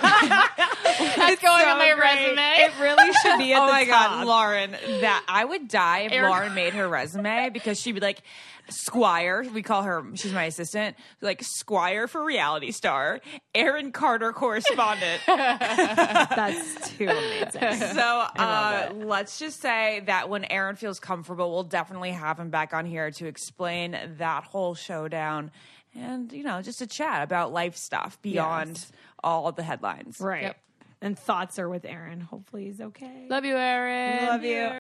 That's 0.00 1.42
going 1.42 1.60
So 1.62 1.68
on 1.68 1.78
my 1.78 1.92
great. 1.96 2.14
resume. 2.18 2.54
It 2.58 2.72
really 2.80 3.12
should 3.22 3.38
be 3.38 3.52
at 3.52 3.60
oh 3.62 3.66
the 3.66 3.72
my 3.72 3.84
top. 3.84 4.10
god, 4.10 4.26
Lauren! 4.26 4.70
That 5.00 5.24
I 5.28 5.44
would 5.44 5.68
die 5.68 6.00
if 6.00 6.12
Aaron- 6.12 6.30
Lauren 6.30 6.54
made 6.54 6.74
her 6.74 6.88
resume 6.88 7.50
because 7.50 7.80
she'd 7.80 7.92
be 7.92 8.00
like, 8.00 8.22
Squire. 8.68 9.44
We 9.54 9.62
call 9.62 9.82
her. 9.84 10.04
She's 10.14 10.32
my 10.32 10.44
assistant. 10.44 10.96
Like 11.20 11.42
Squire 11.42 12.08
for 12.08 12.24
reality 12.24 12.72
star, 12.72 13.20
Aaron 13.54 13.92
Carter 13.92 14.32
correspondent. 14.32 15.20
That's 15.26 16.90
too 16.96 17.04
amazing. 17.08 17.94
so 17.94 18.24
uh, 18.36 18.90
let's 18.94 19.38
just 19.38 19.60
say 19.60 20.02
that 20.06 20.28
when 20.28 20.44
Aaron 20.46 20.74
feels 20.76 20.98
comfortable, 20.98 21.52
we'll 21.52 21.62
definitely 21.62 22.10
have 22.10 22.38
him 22.40 22.50
back 22.50 22.74
on 22.74 22.86
here 22.86 23.10
to 23.12 23.26
explain 23.26 23.96
that 24.18 24.44
whole 24.44 24.74
showdown. 24.74 25.50
And 25.96 26.32
you 26.32 26.42
know, 26.42 26.62
just 26.62 26.80
a 26.80 26.86
chat 26.86 27.22
about 27.22 27.52
life 27.52 27.76
stuff 27.76 28.20
beyond 28.22 28.70
Yes. 28.70 28.92
all 29.24 29.50
the 29.52 29.62
headlines. 29.62 30.20
Right. 30.20 30.42
Yep. 30.42 30.56
And 31.02 31.18
thoughts 31.18 31.58
are 31.58 31.68
with 31.68 31.84
Aaron. 31.84 32.20
Hopefully 32.20 32.64
he's 32.66 32.80
okay. 32.80 33.26
Love 33.28 33.44
you, 33.44 33.56
Aaron. 33.56 34.26
Love 34.26 34.44
you. 34.44 34.72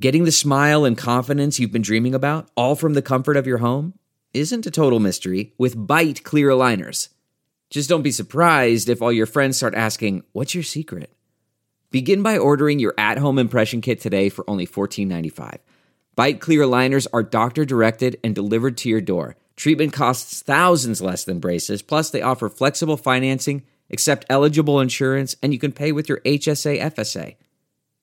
Getting 0.00 0.24
the 0.24 0.32
smile 0.32 0.84
and 0.84 0.96
confidence 0.96 1.60
you've 1.60 1.72
been 1.72 1.82
dreaming 1.82 2.14
about, 2.14 2.48
all 2.56 2.74
from 2.74 2.94
the 2.94 3.02
comfort 3.02 3.36
of 3.36 3.46
your 3.46 3.58
home, 3.58 3.94
isn't 4.32 4.66
a 4.66 4.70
total 4.70 4.98
mystery 4.98 5.52
with 5.58 5.76
Byte 5.76 6.22
Clear 6.22 6.48
Aligners. 6.48 7.08
Just 7.68 7.88
don't 7.88 8.02
be 8.02 8.10
surprised 8.10 8.88
if 8.88 9.00
all 9.02 9.12
your 9.12 9.26
friends 9.26 9.58
start 9.58 9.74
asking, 9.74 10.24
What's 10.32 10.54
your 10.54 10.64
secret? 10.64 11.12
Begin 11.90 12.22
by 12.22 12.38
ordering 12.38 12.78
your 12.78 12.94
at 12.98 13.18
home 13.18 13.38
impression 13.38 13.80
kit 13.80 14.00
today 14.00 14.28
for 14.28 14.48
only 14.48 14.66
$14.95. 14.66 15.58
Byte 16.16 16.40
Clear 16.40 16.62
Aligners 16.62 17.06
are 17.12 17.22
doctor 17.22 17.64
directed 17.64 18.18
and 18.24 18.34
delivered 18.34 18.76
to 18.78 18.88
your 18.88 19.00
door. 19.00 19.36
Treatment 19.56 19.92
costs 19.92 20.42
thousands 20.42 21.02
less 21.02 21.24
than 21.24 21.38
braces, 21.38 21.82
plus, 21.82 22.10
they 22.10 22.22
offer 22.22 22.48
flexible 22.48 22.96
financing, 22.96 23.62
accept 23.90 24.24
eligible 24.30 24.80
insurance, 24.80 25.36
and 25.42 25.52
you 25.52 25.58
can 25.58 25.72
pay 25.72 25.92
with 25.92 26.08
your 26.08 26.20
HSA 26.20 26.80
FSA. 26.80 27.36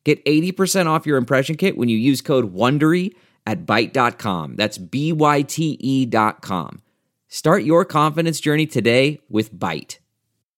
Get 0.04 0.24
80% 0.25 0.86
off 0.86 1.06
your 1.06 1.18
impression 1.18 1.58
kit 1.58 1.75
when 1.77 1.89
you 1.89 1.98
use 1.98 2.22
code 2.22 2.54
WONDERY 2.54 3.13
at 3.46 3.66
Byte.com. 3.66 4.56
That's 4.56 4.77
B-Y-T-E 4.77 5.77
E 5.80 6.06
dot 6.06 6.42
com. 6.42 6.82
Start 7.27 7.63
your 7.63 7.84
confidence 7.86 8.39
journey 8.39 8.68
today 8.68 9.20
with 9.30 9.54
Byte. 9.54 9.98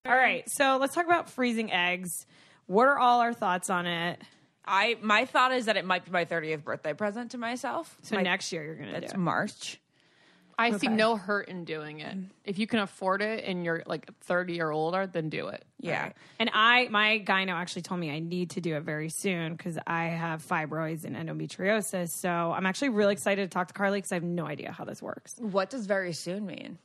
All 0.06 0.16
right. 0.16 0.48
So 0.50 0.78
let's 0.80 0.94
talk 0.94 1.06
about 1.06 1.30
freezing 1.30 1.72
eggs. 1.72 2.26
What 2.68 2.88
are 2.88 3.00
all 3.00 3.22
our 3.22 3.34
thoughts 3.34 3.70
on 3.72 3.86
it? 3.88 4.22
I 4.66 4.98
my 5.02 5.26
thought 5.26 5.52
is 5.52 5.66
that 5.66 5.78
it 5.78 5.86
might 5.86 6.06
be 6.06 6.12
my 6.12 6.26
30th 6.26 6.64
birthday 6.64 6.94
present 6.94 7.32
to 7.32 7.38
myself. 7.40 7.98
So 8.04 8.16
My- 8.16 8.22
next 8.22 8.52
year 8.52 8.64
you're 8.64 8.76
gonna 8.76 8.92
That's 8.92 9.14
do. 9.14 9.18
it. 9.20 9.22
March. 9.22 9.80
I 10.60 10.78
see 10.78 10.88
no 10.88 11.16
hurt 11.16 11.48
in 11.48 11.64
doing 11.64 12.02
it. 12.02 12.18
If 12.44 12.60
you 12.60 12.68
can 12.68 12.80
afford 12.80 13.22
it 13.22 13.46
and 13.46 13.64
you're 13.64 13.82
like 13.86 14.10
30 14.22 14.62
or 14.62 14.72
older, 14.72 15.08
then 15.08 15.30
do 15.30 15.48
it. 15.48 15.64
Yeah. 15.80 16.12
And 16.38 16.50
I, 16.54 16.88
my 16.90 17.24
gyno 17.26 17.54
actually 17.54 17.84
told 17.84 18.00
me 18.00 18.12
I 18.12 18.20
need 18.20 18.52
to 18.52 18.62
do 18.62 18.76
it 18.76 18.84
very 18.84 19.10
soon 19.10 19.56
because 19.56 19.80
I 19.88 20.06
have 20.06 20.46
fibroids 20.46 21.06
and 21.06 21.16
endometriosis. 21.16 22.10
So 22.10 22.30
I'm 22.30 22.66
actually 22.66 22.90
really 22.90 23.14
excited 23.14 23.50
to 23.50 23.54
talk 23.54 23.70
to 23.70 23.74
Carly 23.74 24.00
because 24.00 24.12
I 24.12 24.16
have 24.16 24.24
no 24.24 24.46
idea 24.46 24.72
how 24.72 24.84
this 24.84 25.02
works. 25.02 25.36
What 25.40 25.70
does 25.70 25.86
very 25.86 26.14
soon 26.14 26.46
mean? 26.46 26.78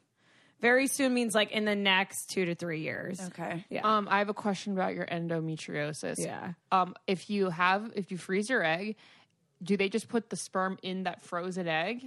Very 0.60 0.86
soon 0.86 1.12
means 1.12 1.34
like 1.34 1.50
in 1.50 1.64
the 1.64 1.74
next 1.74 2.30
two 2.30 2.44
to 2.46 2.54
three 2.54 2.80
years. 2.80 3.20
Okay. 3.20 3.64
Yeah. 3.68 3.82
Um, 3.82 4.08
I 4.10 4.18
have 4.18 4.28
a 4.28 4.34
question 4.34 4.72
about 4.72 4.94
your 4.94 5.04
endometriosis. 5.04 6.24
Yeah. 6.24 6.52
Um, 6.70 6.94
if 7.06 7.28
you 7.28 7.50
have, 7.50 7.90
if 7.96 8.10
you 8.12 8.18
freeze 8.18 8.48
your 8.48 8.64
egg, 8.64 8.96
do 9.62 9.76
they 9.76 9.88
just 9.88 10.08
put 10.08 10.30
the 10.30 10.36
sperm 10.36 10.78
in 10.82 11.02
that 11.02 11.22
frozen 11.22 11.66
egg? 11.66 12.04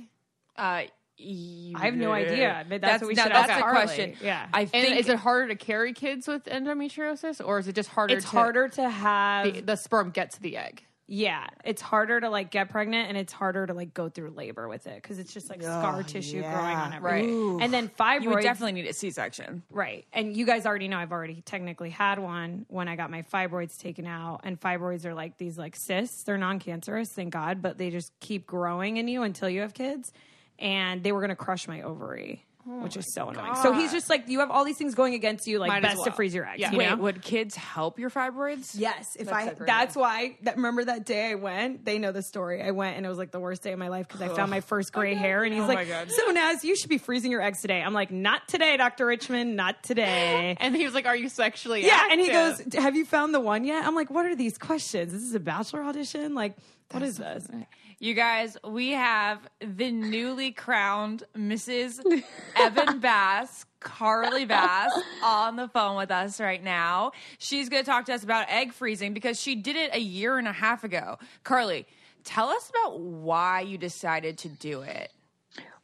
Uh, 0.55 0.83
I 1.19 1.85
have 1.85 1.95
no 1.95 2.11
idea, 2.11 2.65
but 2.69 2.81
that's 2.81 3.01
what 3.01 3.07
we 3.09 3.13
now 3.15 3.23
should 3.23 3.31
That's 3.31 3.49
ask 3.49 3.59
the 3.59 3.63
Carly. 3.63 3.85
question. 3.85 4.13
Yeah. 4.21 4.47
I 4.53 4.61
And 4.61 4.69
think 4.71 4.97
is 4.99 5.09
it 5.09 5.17
harder 5.17 5.47
to 5.47 5.55
carry 5.55 5.93
kids 5.93 6.27
with 6.27 6.45
endometriosis, 6.45 7.45
or 7.45 7.59
is 7.59 7.67
it 7.67 7.75
just 7.75 7.89
harder? 7.89 8.15
it's 8.15 8.25
to, 8.25 8.31
harder 8.31 8.67
to 8.69 8.89
have 8.89 9.45
The, 9.53 9.61
the 9.61 9.75
sperm 9.75 10.11
get 10.11 10.31
to 10.31 10.41
the 10.41 10.57
egg. 10.57 10.83
yeah 11.07 11.47
it's 11.63 11.81
harder 11.81 12.19
to 12.19 12.29
like 12.29 12.51
get 12.51 12.69
pregnant 12.69 13.07
and 13.09 13.17
it's 13.17 13.31
harder 13.33 13.65
to 13.65 13.73
like 13.73 13.93
go 13.93 14.09
through 14.09 14.29
labor 14.31 14.67
with 14.67 14.85
it 14.87 15.01
because 15.01 15.19
it's 15.19 15.33
just 15.33 15.49
like 15.49 15.63
scar 15.63 16.03
tissue 16.03 16.41
growing 16.41 16.55
on 16.55 16.93
everything 16.93 17.55
Right. 17.55 17.63
and 17.63 17.73
then 17.73 17.87
fibroids 17.89 18.23
you 18.23 18.29
would 18.31 18.41
definitely 18.43 18.73
need 18.73 18.87
a 18.87 18.93
C-section. 18.93 19.63
right 19.71 20.05
and 20.11 20.35
you 20.35 20.45
guys 20.45 20.65
already 20.65 20.87
know 20.89 20.97
i've 20.97 21.13
already 21.13 21.41
technically 21.45 21.89
had 21.91 22.19
one 22.19 22.65
when 22.67 22.87
i 22.89 22.95
got 22.97 23.09
my 23.09 23.21
fibroids 23.23 23.77
taken 23.79 24.05
out 24.05 24.41
and 24.43 24.59
fibroids 24.59 25.05
are 25.05 25.13
like 25.13 25.37
these 25.37 25.57
like 25.57 25.77
cysts 25.77 26.23
they're 26.23 26.37
non-cancerous 26.37 27.09
thank 27.09 27.31
god 27.31 27.61
but 27.61 27.77
they 27.77 27.89
just 27.89 28.11
keep 28.19 28.45
growing 28.45 28.97
in 28.97 29.07
you 29.07 29.23
until 29.23 29.49
you 29.49 29.61
have 29.61 29.73
kids 29.73 30.11
and 30.59 31.03
they 31.03 31.11
were 31.11 31.19
going 31.19 31.29
to 31.29 31.35
crush 31.35 31.67
my 31.67 31.81
ovary 31.81 32.43
oh 32.69 32.83
which 32.83 32.97
is 32.97 33.13
so 33.13 33.29
annoying 33.29 33.55
so 33.63 33.71
he's 33.71 33.93
just 33.93 34.09
like 34.09 34.27
you 34.27 34.39
have 34.39 34.51
all 34.51 34.65
these 34.65 34.77
things 34.77 34.93
going 34.93 35.13
against 35.13 35.47
you 35.47 35.57
like 35.57 35.69
Might 35.69 35.81
best 35.83 36.03
to 36.03 36.11
freeze 36.11 36.35
your 36.35 36.45
eggs 36.45 36.59
Yeah. 36.59 36.71
you 36.71 36.77
Wait, 36.79 36.89
know? 36.89 36.97
would 36.97 37.21
kids 37.21 37.55
help 37.55 37.97
your 37.97 38.09
fibroids? 38.09 38.71
Yes, 38.77 39.15
if 39.17 39.27
That's 39.27 39.61
I 39.61 39.65
that's 39.65 39.95
why 39.95 40.35
that 40.41 40.57
remember 40.57 40.83
that 40.83 41.05
day 41.05 41.31
I 41.31 41.35
went, 41.35 41.85
they 41.85 41.97
know 41.97 42.11
the 42.11 42.21
story. 42.23 42.61
I 42.61 42.71
went 42.71 42.97
and 42.97 43.05
it 43.05 43.09
was 43.09 43.17
like 43.17 43.31
the 43.31 43.39
worst 43.39 43.63
day 43.63 43.71
of 43.71 43.79
my 43.79 43.87
life 43.87 44.05
because 44.09 44.21
I 44.21 44.27
found 44.35 44.51
my 44.51 44.59
first 44.71 44.91
gray 44.91 45.13
oh 45.15 45.17
hair 45.17 45.45
and 45.45 45.53
he's 45.53 45.63
Oh 45.63 45.67
like. 45.67 45.87
"So 46.09 46.31
Naz, 46.31 46.65
you 46.65 46.75
should 46.75 46.89
be 46.89 46.97
freezing 46.97 47.31
your 47.31 47.41
eggs 47.41 47.61
today." 47.61 47.81
I'm 47.81 47.93
like, 47.93 48.11
"Not 48.11 48.49
today, 48.49 48.75
Dr. 48.75 49.05
Richmond, 49.05 49.55
not 49.55 49.81
today." 49.83 50.57
And 50.59 50.75
he 50.75 50.83
was 50.83 50.93
like, 50.93 51.05
"Are 51.05 51.15
you 51.15 51.29
sexually?" 51.29 51.89
Active? 51.89 51.97
Yeah, 51.97 52.11
and 52.11 52.19
he 52.19 52.27
goes, 52.27 52.83
"Have 52.83 52.97
you 52.97 53.05
found 53.05 53.33
the 53.33 53.39
one 53.39 53.63
yet?" 53.63 53.85
I'm 53.85 53.95
like, 53.95 54.09
"What 54.11 54.25
are 54.25 54.35
these 54.35 54.57
questions? 54.57 55.13
This 55.13 55.21
is 55.23 55.33
a 55.33 55.39
bachelor 55.39 55.83
audition? 55.83 56.35
Like, 56.35 56.57
what 56.91 57.01
is 57.01 57.15
this?" 57.17 57.47
You 57.99 58.13
guys, 58.13 58.55
we 58.63 58.91
have 58.91 59.39
the 59.59 59.89
newly 59.89 60.51
crowned 60.51 61.23
Mrs. 61.35 61.99
Evan 62.55 62.99
Bass, 62.99 63.65
Carly 63.79 64.45
Bass, 64.45 64.91
on 65.23 65.55
the 65.55 65.67
phone 65.67 65.97
with 65.97 66.11
us 66.11 66.39
right 66.39 66.63
now. 66.63 67.13
She's 67.39 67.69
going 67.69 67.83
to 67.83 67.89
talk 67.89 68.05
to 68.05 68.13
us 68.13 68.23
about 68.23 68.49
egg 68.49 68.73
freezing 68.73 69.15
because 69.15 69.41
she 69.41 69.55
did 69.55 69.75
it 69.75 69.95
a 69.95 69.99
year 69.99 70.37
and 70.37 70.47
a 70.47 70.51
half 70.51 70.83
ago. 70.83 71.17
Carly, 71.43 71.87
tell 72.23 72.49
us 72.49 72.69
about 72.69 72.99
why 72.99 73.61
you 73.61 73.79
decided 73.79 74.37
to 74.39 74.49
do 74.49 74.81
it. 74.81 75.11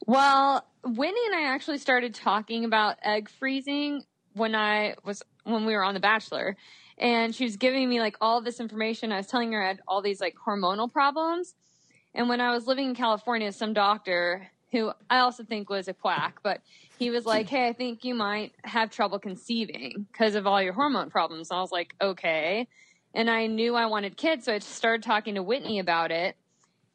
Well, 0.05 0.67
Whitney 0.83 1.25
and 1.25 1.35
I 1.35 1.47
actually 1.47 1.79
started 1.79 2.13
talking 2.13 2.63
about 2.63 2.97
egg 3.01 3.27
freezing 3.27 4.03
when 4.33 4.53
I 4.53 4.97
was 5.03 5.23
when 5.45 5.65
we 5.65 5.73
were 5.73 5.83
on 5.83 5.95
The 5.95 5.99
Bachelor, 5.99 6.57
and 6.99 7.33
she 7.33 7.43
was 7.43 7.57
giving 7.57 7.89
me 7.89 7.99
like 7.99 8.17
all 8.21 8.39
this 8.41 8.59
information. 8.59 9.11
I 9.11 9.17
was 9.17 9.27
telling 9.27 9.51
her 9.53 9.63
I 9.63 9.67
had 9.69 9.81
all 9.87 10.03
these 10.03 10.21
like 10.21 10.35
hormonal 10.35 10.91
problems, 10.91 11.55
and 12.13 12.29
when 12.29 12.41
I 12.41 12.51
was 12.51 12.67
living 12.67 12.89
in 12.89 12.95
California, 12.95 13.51
some 13.51 13.73
doctor 13.73 14.47
who 14.71 14.91
I 15.09 15.19
also 15.19 15.43
think 15.43 15.69
was 15.69 15.87
a 15.87 15.93
quack, 15.93 16.39
but 16.43 16.61
he 16.97 17.09
was 17.09 17.25
like, 17.25 17.49
"Hey, 17.49 17.67
I 17.67 17.73
think 17.73 18.03
you 18.03 18.15
might 18.15 18.53
have 18.63 18.89
trouble 18.89 19.19
conceiving 19.19 20.07
because 20.11 20.35
of 20.35 20.47
all 20.47 20.61
your 20.61 20.73
hormone 20.73 21.09
problems." 21.09 21.51
And 21.51 21.57
I 21.57 21.61
was 21.61 21.71
like, 21.71 21.93
"Okay," 22.01 22.67
and 23.13 23.29
I 23.29 23.47
knew 23.47 23.75
I 23.75 23.85
wanted 23.85 24.17
kids, 24.17 24.45
so 24.45 24.53
I 24.53 24.59
started 24.59 25.03
talking 25.03 25.35
to 25.35 25.43
Whitney 25.43 25.79
about 25.79 26.11
it. 26.11 26.35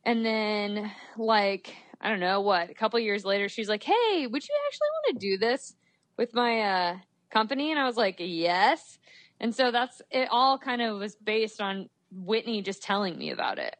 And 0.05 0.25
then, 0.25 0.91
like, 1.17 1.75
I 2.01 2.09
don't 2.09 2.21
know 2.21 2.41
what, 2.41 2.71
a 2.71 2.75
couple 2.75 2.99
years 3.01 3.25
later, 3.25 3.49
she's 3.49 3.69
like, 3.69 3.83
Hey, 3.83 4.27
would 4.27 4.49
you 4.49 4.55
actually 4.67 4.89
want 4.89 5.21
to 5.21 5.27
do 5.27 5.39
this 5.39 5.75
with 6.17 6.35
my 6.35 6.61
uh, 6.61 6.97
company? 7.31 7.71
And 7.71 7.81
I 7.81 7.85
was 7.85 7.97
like, 7.97 8.17
Yes. 8.19 8.99
And 9.41 9.55
so 9.55 9.71
that's 9.71 10.03
it, 10.11 10.29
all 10.31 10.59
kind 10.59 10.83
of 10.83 10.99
was 10.99 11.15
based 11.17 11.61
on 11.61 11.89
Whitney 12.11 12.63
just 12.63 12.83
telling 12.83 13.19
me 13.19 13.31
about 13.31 13.59
it. 13.59 13.77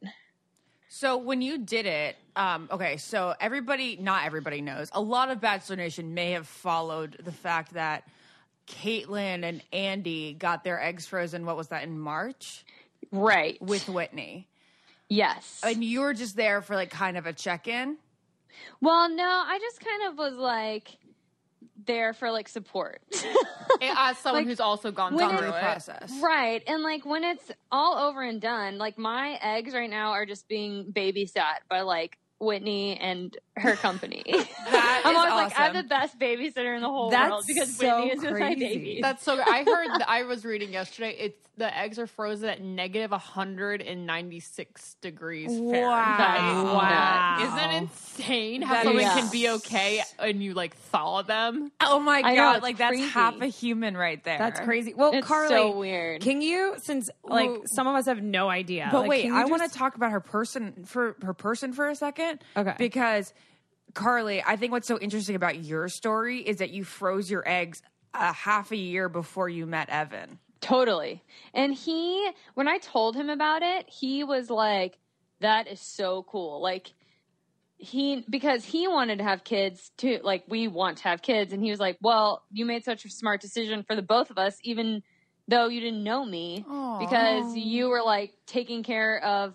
So 0.91 1.17
when 1.17 1.43
you 1.43 1.59
did 1.59 1.85
it, 1.85 2.15
um, 2.35 2.67
okay, 2.71 2.97
so 2.97 3.35
everybody, 3.39 3.95
not 4.01 4.25
everybody 4.25 4.59
knows, 4.59 4.89
a 4.91 4.99
lot 4.99 5.29
of 5.29 5.39
Bachelor 5.39 5.75
Nation 5.75 6.15
may 6.15 6.31
have 6.31 6.47
followed 6.47 7.15
the 7.23 7.31
fact 7.31 7.75
that 7.75 8.07
Caitlyn 8.67 9.43
and 9.43 9.61
Andi 9.71 10.37
got 10.37 10.63
their 10.63 10.81
eggs 10.81 11.05
frozen, 11.05 11.45
what 11.45 11.55
was 11.55 11.67
that, 11.67 11.83
in 11.83 11.99
March? 11.99 12.65
Right. 13.11 13.61
With 13.61 13.87
Whitney. 13.87 14.47
yes. 15.09 15.61
And 15.63 15.83
you 15.83 16.01
were 16.01 16.13
just 16.15 16.35
there 16.35 16.61
for 16.63 16.75
like 16.75 16.89
kind 16.89 17.17
of 17.17 17.27
a 17.27 17.33
check 17.33 17.67
in. 17.67 17.97
well, 18.81 19.09
no, 19.09 19.23
I 19.23 19.59
just 19.59 19.79
kind 19.79 20.11
of 20.11 20.17
was 20.17 20.33
like 20.33 20.97
there 21.89 22.13
for 22.13 22.31
like 22.31 22.47
support. 22.47 23.01
As 23.81 24.17
someone 24.19 24.41
Like, 24.43 24.47
who's 24.47 24.59
also 24.59 24.91
gone 24.91 25.15
when 25.15 25.29
through 25.37 25.47
it- 25.47 25.55
it. 25.55 25.61
process. 25.61 26.11
Right. 26.21 26.63
And 26.67 26.83
like 26.83 27.05
when 27.05 27.23
it's 27.23 27.51
all 27.71 27.97
over 27.97 28.21
and 28.21 28.39
done, 28.39 28.77
like 28.77 28.97
my 28.97 29.37
eggs 29.41 29.73
right 29.73 29.89
now 29.89 30.11
are 30.11 30.25
just 30.25 30.47
being 30.47 30.91
babysat 30.93 31.65
by 31.69 31.81
like 31.81 32.17
Whitney 32.39 32.97
and 32.97 33.35
her 33.57 33.75
company. 33.75 34.23
I'm 34.27 34.35
is 34.35 34.45
always 35.17 35.51
like, 35.51 35.59
I'm 35.59 35.73
the 35.73 35.83
best 35.83 36.17
babysitter 36.19 36.75
in 36.75 36.81
the 36.81 36.87
whole 36.89 37.09
That's 37.09 37.29
world 37.31 37.43
because 37.47 37.75
so 37.75 37.97
Whitney 38.05 38.11
is 38.17 38.21
with 38.23 38.31
my 38.31 38.37
crazy. 38.39 38.59
babies. 38.59 39.01
That's 39.01 39.23
so. 39.23 39.41
I 39.41 39.63
heard. 39.65 39.99
that 39.99 40.05
I 40.09 40.23
was 40.23 40.45
reading 40.45 40.71
yesterday. 40.71 41.15
It's 41.19 41.48
the 41.59 41.77
eggs 41.77 41.99
are 41.99 42.07
frozen 42.07 42.49
at 42.49 42.61
negative 42.61 43.11
196 43.11 44.95
degrees 45.01 45.47
Fahrenheit. 45.49 45.83
Wow. 45.83 46.73
Wow. 46.75 47.37
Isn't 47.41 47.69
it 47.71 47.77
insane 47.83 48.61
how 48.61 48.73
That 48.75 48.83
someone 48.85 49.03
is- 49.03 49.13
can 49.13 49.29
be 49.31 49.49
okay 49.49 50.01
and 50.17 50.41
you 50.41 50.53
like 50.53 50.75
thaw 50.75 51.21
them? 51.21 51.71
Oh 51.81 51.99
my 51.99 52.21
I 52.23 52.31
know, 52.31 52.35
god! 52.35 52.55
it's 52.57 52.63
like 52.63 52.77
that's 52.77 52.99
half 53.11 53.39
a 53.41 53.47
human 53.47 53.95
right 53.95 54.23
there. 54.23 54.37
That's 54.37 54.59
crazy. 54.61 54.93
Well, 54.93 55.11
It's 55.13 55.27
Carly, 55.27 55.49
so 55.49 55.77
weird. 55.77 56.21
Can 56.21 56.41
you, 56.41 56.75
since 56.77 57.09
like 57.23 57.49
Well- 57.49 57.61
some 57.65 57.87
of 57.87 57.95
us 57.95 58.05
have 58.05 58.21
no 58.23 58.49
idea, 58.49 58.89
But 58.91 59.01
like, 59.01 59.09
wait, 59.09 59.21
can 59.23 59.33
you 59.33 59.39
I 59.39 59.45
want 59.45 59.69
to 59.71 59.77
talk 59.77 59.95
about 59.95 60.11
her 60.11 60.19
person 60.21 60.85
for 60.85 61.15
her 61.21 61.33
person 61.33 61.73
for 61.73 61.87
a 61.89 61.95
second. 61.95 62.39
Okay. 62.57 62.73
Because 62.77 63.33
Carly, 63.93 64.41
I 64.45 64.55
think 64.55 64.71
what's 64.71 64.87
so 64.87 64.97
interesting 64.99 65.35
about 65.35 65.57
your 65.63 65.89
story 65.89 66.39
is 66.39 66.57
that 66.57 66.69
you 66.69 66.83
froze 66.83 67.29
your 67.29 67.43
eggs 67.47 67.81
a 68.13 68.31
half 68.33 68.71
a 68.71 68.75
year 68.75 69.09
before 69.09 69.49
you 69.49 69.65
met 69.65 69.89
Evan. 69.89 70.39
Totally. 70.61 71.23
And 71.53 71.73
he, 71.73 72.29
when 72.53 72.67
I 72.67 72.77
told 72.79 73.15
him 73.15 73.29
about 73.29 73.61
it, 73.61 73.89
he 73.89 74.23
was 74.23 74.49
like, 74.49 74.97
that 75.41 75.67
is 75.67 75.79
so 75.79 76.23
cool. 76.23 76.61
Like, 76.61 76.93
he, 77.77 78.25
because 78.29 78.65
he 78.65 78.87
wanted 78.87 79.19
to 79.19 79.23
have 79.23 79.43
kids 79.45 79.91
too. 79.97 80.19
Like, 80.21 80.43
we 80.49 80.67
want 80.67 80.97
to 80.97 81.03
have 81.05 81.21
kids. 81.21 81.53
And 81.53 81.63
he 81.63 81.69
was 81.71 81.79
like, 81.79 81.97
well, 82.01 82.43
you 82.51 82.65
made 82.65 82.83
such 82.83 83.05
a 83.05 83.09
smart 83.09 83.39
decision 83.39 83.83
for 83.83 83.95
the 83.95 84.01
both 84.01 84.29
of 84.31 84.37
us, 84.37 84.57
even 84.63 85.01
though 85.47 85.67
you 85.67 85.79
didn't 85.79 86.03
know 86.03 86.25
me, 86.25 86.65
because 86.99 87.55
you 87.55 87.87
were 87.87 88.03
like 88.03 88.33
taking 88.45 88.83
care 88.83 89.23
of 89.23 89.53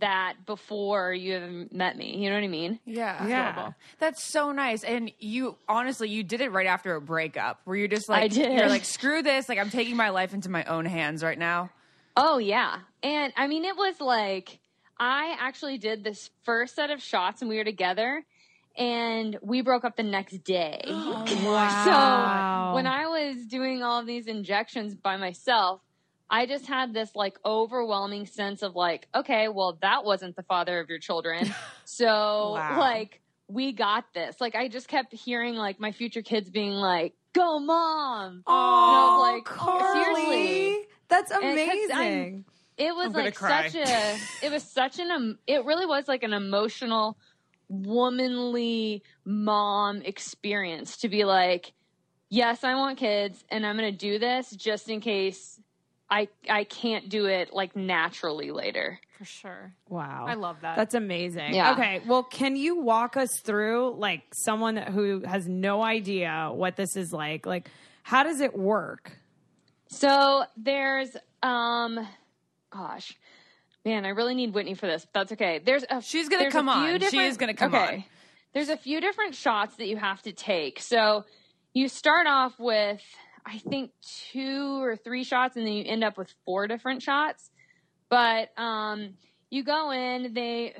that 0.00 0.34
before 0.46 1.12
you 1.12 1.36
even 1.36 1.68
met 1.72 1.96
me. 1.96 2.16
You 2.16 2.30
know 2.30 2.36
what 2.36 2.44
I 2.44 2.48
mean? 2.48 2.80
Yeah. 2.84 3.26
Yeah. 3.26 3.72
That's 3.98 4.22
so 4.22 4.52
nice. 4.52 4.84
And 4.84 5.10
you 5.18 5.56
honestly, 5.68 6.08
you 6.08 6.22
did 6.22 6.40
it 6.40 6.52
right 6.52 6.66
after 6.66 6.94
a 6.94 7.00
breakup 7.00 7.60
where 7.64 7.76
you're 7.76 7.88
just 7.88 8.08
like 8.08 8.24
I 8.24 8.28
did. 8.28 8.52
you're 8.52 8.68
like, 8.68 8.84
screw 8.96 9.22
this, 9.22 9.48
like 9.48 9.58
I'm 9.58 9.70
taking 9.70 9.96
my 9.96 10.10
life 10.10 10.34
into 10.34 10.48
my 10.50 10.64
own 10.64 10.84
hands 10.84 11.22
right 11.22 11.38
now. 11.38 11.70
Oh 12.16 12.38
yeah. 12.38 12.80
And 13.02 13.32
I 13.36 13.46
mean 13.46 13.64
it 13.64 13.76
was 13.76 14.00
like 14.00 14.58
I 14.98 15.36
actually 15.38 15.78
did 15.78 16.04
this 16.04 16.30
first 16.44 16.74
set 16.74 16.90
of 16.90 17.02
shots 17.02 17.42
and 17.42 17.48
we 17.48 17.56
were 17.58 17.64
together 17.64 18.24
and 18.76 19.38
we 19.42 19.62
broke 19.62 19.84
up 19.84 19.96
the 19.96 20.02
next 20.02 20.44
day. 20.44 20.80
Wow. 21.44 22.70
So 22.70 22.74
when 22.74 22.86
I 22.86 23.06
was 23.06 23.46
doing 23.46 23.82
all 23.82 24.04
these 24.04 24.26
injections 24.26 24.94
by 24.94 25.16
myself, 25.16 25.80
I 26.28 26.46
just 26.46 26.66
had 26.66 26.92
this 26.92 27.10
like 27.14 27.36
overwhelming 27.44 28.26
sense 28.26 28.62
of 28.62 28.74
like, 28.74 29.08
okay, 29.14 29.48
well 29.48 29.78
that 29.82 30.04
wasn't 30.04 30.36
the 30.36 30.42
father 30.42 30.80
of 30.80 30.88
your 30.88 30.98
children. 30.98 31.54
So 31.88 32.52
Wow. 32.54 32.78
like 32.80 33.20
we 33.48 33.72
got 33.72 34.06
this. 34.12 34.40
Like 34.40 34.56
I 34.56 34.66
just 34.66 34.88
kept 34.88 35.12
hearing 35.14 35.54
like 35.54 35.78
my 35.78 35.92
future 35.92 36.20
kids 36.20 36.50
being 36.50 36.72
like, 36.72 37.14
"Go 37.32 37.60
mom." 37.60 38.42
Oh, 38.44 38.86
And 38.88 38.96
I 38.96 39.04
was 39.04 39.20
like, 39.20 39.44
Carly, 39.44 40.12
seriously. 40.24 40.78
that's 41.08 41.30
amazing. 41.30 42.44
It 42.76 42.92
was 42.94 43.06
I'm 43.06 43.12
like 43.12 43.36
cry. 43.36 43.68
such 43.68 43.76
a 43.80 44.18
it 44.42 44.50
was 44.50 44.64
such 44.64 44.98
an 44.98 45.12
um, 45.12 45.38
it 45.46 45.64
really 45.64 45.86
was 45.86 46.08
like 46.08 46.24
an 46.24 46.32
emotional 46.32 47.16
womanly 47.68 49.02
mom 49.24 50.02
experience 50.02 50.98
to 50.98 51.08
be 51.08 51.24
like 51.24 51.72
yes 52.30 52.62
i 52.64 52.74
want 52.74 52.98
kids 52.98 53.44
and 53.50 53.66
i'm 53.66 53.76
going 53.76 53.90
to 53.90 53.96
do 53.96 54.18
this 54.18 54.50
just 54.50 54.88
in 54.88 55.00
case 55.00 55.55
I 56.08 56.28
I 56.48 56.64
can't 56.64 57.08
do 57.08 57.26
it 57.26 57.52
like 57.52 57.74
naturally 57.74 58.50
later. 58.50 59.00
For 59.18 59.24
sure. 59.24 59.72
Wow. 59.88 60.26
I 60.28 60.34
love 60.34 60.60
that. 60.60 60.76
That's 60.76 60.94
amazing. 60.94 61.54
Yeah. 61.54 61.72
Okay. 61.72 62.02
Well, 62.06 62.22
can 62.22 62.54
you 62.54 62.80
walk 62.80 63.16
us 63.16 63.40
through 63.40 63.96
like 63.98 64.22
someone 64.32 64.76
who 64.76 65.22
has 65.24 65.48
no 65.48 65.82
idea 65.82 66.50
what 66.52 66.76
this 66.76 66.96
is 66.96 67.12
like? 67.12 67.46
Like, 67.46 67.70
how 68.02 68.22
does 68.22 68.40
it 68.40 68.56
work? 68.56 69.18
So 69.88 70.44
there's 70.56 71.16
um 71.42 72.06
gosh. 72.70 73.16
Man, 73.84 74.04
I 74.04 74.10
really 74.10 74.34
need 74.34 74.52
Whitney 74.52 74.74
for 74.74 74.86
this. 74.86 75.04
But 75.04 75.20
that's 75.20 75.32
okay. 75.32 75.60
There's 75.64 75.84
a 75.88 76.00
She's 76.02 76.28
gonna 76.28 76.50
come 76.50 76.68
a 76.68 76.72
on. 76.72 77.00
She 77.00 77.18
is 77.18 77.36
gonna 77.36 77.54
come 77.54 77.74
okay. 77.74 77.96
on. 77.96 78.04
There's 78.52 78.68
a 78.68 78.76
few 78.76 79.00
different 79.00 79.34
shots 79.34 79.76
that 79.76 79.86
you 79.86 79.96
have 79.96 80.22
to 80.22 80.32
take. 80.32 80.80
So 80.80 81.24
you 81.72 81.88
start 81.88 82.26
off 82.26 82.58
with 82.58 83.02
I 83.46 83.58
think 83.58 83.92
two 84.02 84.82
or 84.82 84.96
three 84.96 85.24
shots 85.24 85.56
and 85.56 85.66
then 85.66 85.72
you 85.74 85.84
end 85.84 86.02
up 86.04 86.18
with 86.18 86.34
four 86.44 86.66
different 86.66 87.02
shots. 87.02 87.50
But 88.08 88.50
um 88.58 89.14
you 89.50 89.62
go 89.62 89.92
in, 89.92 90.34
they 90.34 90.74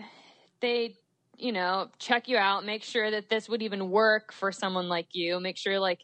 they 0.60 0.96
you 1.38 1.52
know, 1.52 1.88
check 1.98 2.28
you 2.28 2.36
out, 2.36 2.64
make 2.64 2.82
sure 2.82 3.10
that 3.10 3.28
this 3.28 3.48
would 3.48 3.62
even 3.62 3.90
work 3.90 4.32
for 4.32 4.52
someone 4.52 4.88
like 4.88 5.08
you, 5.12 5.38
make 5.40 5.56
sure 5.56 5.78
like 5.78 6.00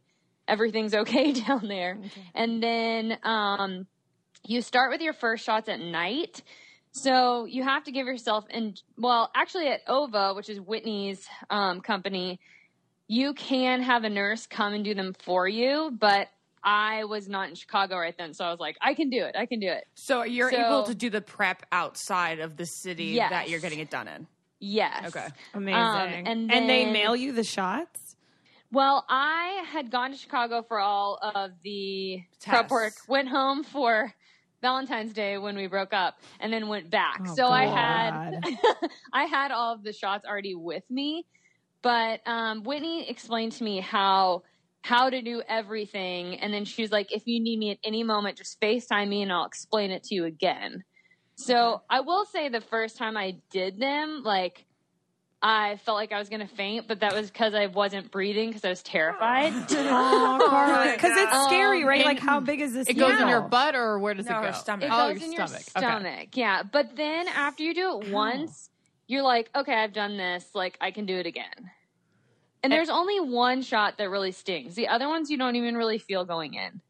everything's 0.46 0.94
okay 1.02 1.32
down 1.32 1.68
there. 1.68 1.98
And 2.34 2.62
then 2.62 3.18
um, 3.22 3.86
you 4.44 4.60
start 4.62 4.90
with 4.90 5.00
your 5.00 5.12
first 5.12 5.44
shots 5.44 5.68
at 5.68 5.80
night. 5.80 6.42
So 6.92 7.46
you 7.46 7.62
have 7.62 7.84
to 7.84 7.92
give 7.92 8.06
yourself, 8.06 8.44
and 8.50 8.80
well, 8.98 9.30
actually 9.34 9.68
at 9.68 9.80
OVA, 9.88 10.34
which 10.34 10.50
is 10.50 10.60
Whitney's 10.60 11.26
um, 11.48 11.80
company, 11.80 12.38
you 13.08 13.32
can 13.32 13.82
have 13.82 14.04
a 14.04 14.10
nurse 14.10 14.46
come 14.46 14.74
and 14.74 14.84
do 14.84 14.94
them 14.94 15.14
for 15.18 15.48
you, 15.48 15.90
but 15.98 16.28
I 16.64 17.04
was 17.04 17.28
not 17.28 17.48
in 17.48 17.54
Chicago 17.54 17.96
right 17.98 18.16
then. 18.16 18.34
So 18.34 18.44
I 18.44 18.50
was 18.50 18.60
like, 18.60 18.76
I 18.80 18.94
can 18.94 19.10
do 19.10 19.24
it. 19.24 19.34
I 19.36 19.46
can 19.46 19.58
do 19.60 19.68
it. 19.68 19.84
So 19.94 20.22
you're 20.22 20.50
So- 20.50 20.58
able 20.64 20.82
to 20.84 20.94
do 20.94 21.10
the 21.10 21.20
prep 21.20 21.64
outside 21.72 22.38
of 22.38 22.56
the 22.56 22.66
city 22.66 23.06
Yes. 23.06 23.30
that 23.30 23.50
you're 23.50 23.60
getting 23.60 23.80
it 23.80 23.90
done 23.90 24.08
in. 24.08 24.26
Yes. 24.60 25.06
Okay. 25.14 25.26
Amazing. 25.54 25.74
Um, 25.80 26.08
and 26.26 26.52
and 26.52 26.68
they 26.70 26.84
mail 26.90 27.16
you 27.16 27.32
the 27.32 27.42
shots? 27.42 28.14
Well, 28.70 29.04
I 29.08 29.64
had 29.70 29.90
gone 29.90 30.12
to 30.12 30.16
Chicago 30.16 30.62
for 30.62 30.78
all 30.78 31.18
of 31.34 31.50
the 31.64 32.22
prep 32.44 32.70
work, 32.70 32.94
went 33.08 33.28
home 33.28 33.64
for 33.64 34.14
Valentine's 34.62 35.12
Day 35.12 35.36
when 35.36 35.56
we 35.56 35.66
broke 35.66 35.92
up, 35.92 36.20
and 36.38 36.52
then 36.52 36.68
went 36.68 36.88
back. 36.90 37.20
Oh, 37.28 37.34
so 37.34 37.48
I 37.48 37.64
had 37.66 38.40
I 39.12 39.24
had 39.24 39.50
all 39.50 39.74
of 39.74 39.82
the 39.82 39.92
shots 39.92 40.24
already 40.24 40.54
with 40.54 40.84
me, 40.88 41.26
but 41.82 42.20
um, 42.26 42.62
Whitney 42.62 43.10
explained 43.10 43.52
to 43.52 43.64
me 43.64 43.80
how 43.80 44.44
how 44.82 45.08
to 45.10 45.22
do 45.22 45.42
everything, 45.48 46.38
and 46.40 46.52
then 46.52 46.64
she's 46.64 46.90
like, 46.92 47.12
"If 47.12 47.22
you 47.26 47.40
need 47.40 47.58
me 47.58 47.70
at 47.70 47.78
any 47.84 48.02
moment, 48.02 48.36
just 48.38 48.60
Facetime 48.60 49.08
me, 49.08 49.22
and 49.22 49.32
I'll 49.32 49.46
explain 49.46 49.90
it 49.90 50.02
to 50.04 50.14
you 50.14 50.24
again." 50.24 50.84
So 51.36 51.82
I 51.88 52.00
will 52.00 52.24
say 52.26 52.48
the 52.48 52.60
first 52.60 52.96
time 52.98 53.16
I 53.16 53.36
did 53.50 53.78
them, 53.80 54.22
like 54.24 54.66
I 55.44 55.76
felt 55.84 55.96
like 55.96 56.12
I 56.12 56.18
was 56.20 56.28
going 56.28 56.46
to 56.46 56.54
faint, 56.54 56.86
but 56.86 57.00
that 57.00 57.14
was 57.14 57.28
because 57.28 57.52
I 57.52 57.66
wasn't 57.66 58.12
breathing 58.12 58.50
because 58.50 58.64
I 58.64 58.68
was 58.68 58.82
terrified. 58.82 59.52
Oh, 59.72 60.46
Carly. 60.50 60.92
Because 60.92 61.16
it's 61.16 61.34
Um, 61.34 61.46
scary, 61.46 61.84
right? 61.84 61.96
and- 62.00 62.04
Like, 62.06 62.20
how 62.20 62.38
big 62.38 62.60
is 62.60 62.74
this? 62.74 62.88
it 62.88 62.94
goes 62.94 63.18
in 63.20 63.26
your 63.26 63.40
butt 63.40 63.74
or 63.74 63.98
where 63.98 64.14
does 64.14 64.26
No, 64.26 64.38
it 64.38 64.40
go? 64.42 64.46
her 64.48 64.52
stomach. 64.52 64.84
It 64.84 64.92
oh, 64.92 65.08
goes 65.12 65.16
your 65.20 65.26
in 65.26 65.32
your 65.32 65.46
stomach. 65.48 65.62
stomach. 65.62 66.06
Okay. 66.06 66.28
Yeah. 66.34 66.62
But 66.62 66.94
then 66.94 67.26
after 67.26 67.64
you 67.64 67.74
do 67.74 67.98
it 68.00 68.12
once, 68.12 68.70
you're 69.08 69.22
like, 69.24 69.50
okay, 69.56 69.74
I've 69.74 69.92
done 69.92 70.16
this. 70.16 70.44
Like, 70.54 70.78
I 70.80 70.92
can 70.92 71.06
do 71.06 71.16
it 71.16 71.26
again. 71.26 71.70
And 72.62 72.72
there's 72.72 72.88
only 72.88 73.18
one 73.20 73.62
shot 73.62 73.98
that 73.98 74.08
really 74.08 74.32
stings. 74.32 74.74
The 74.74 74.88
other 74.88 75.08
ones 75.08 75.30
you 75.30 75.36
don't 75.36 75.56
even 75.56 75.76
really 75.76 75.98
feel 75.98 76.24
going 76.24 76.54
in. 76.54 76.80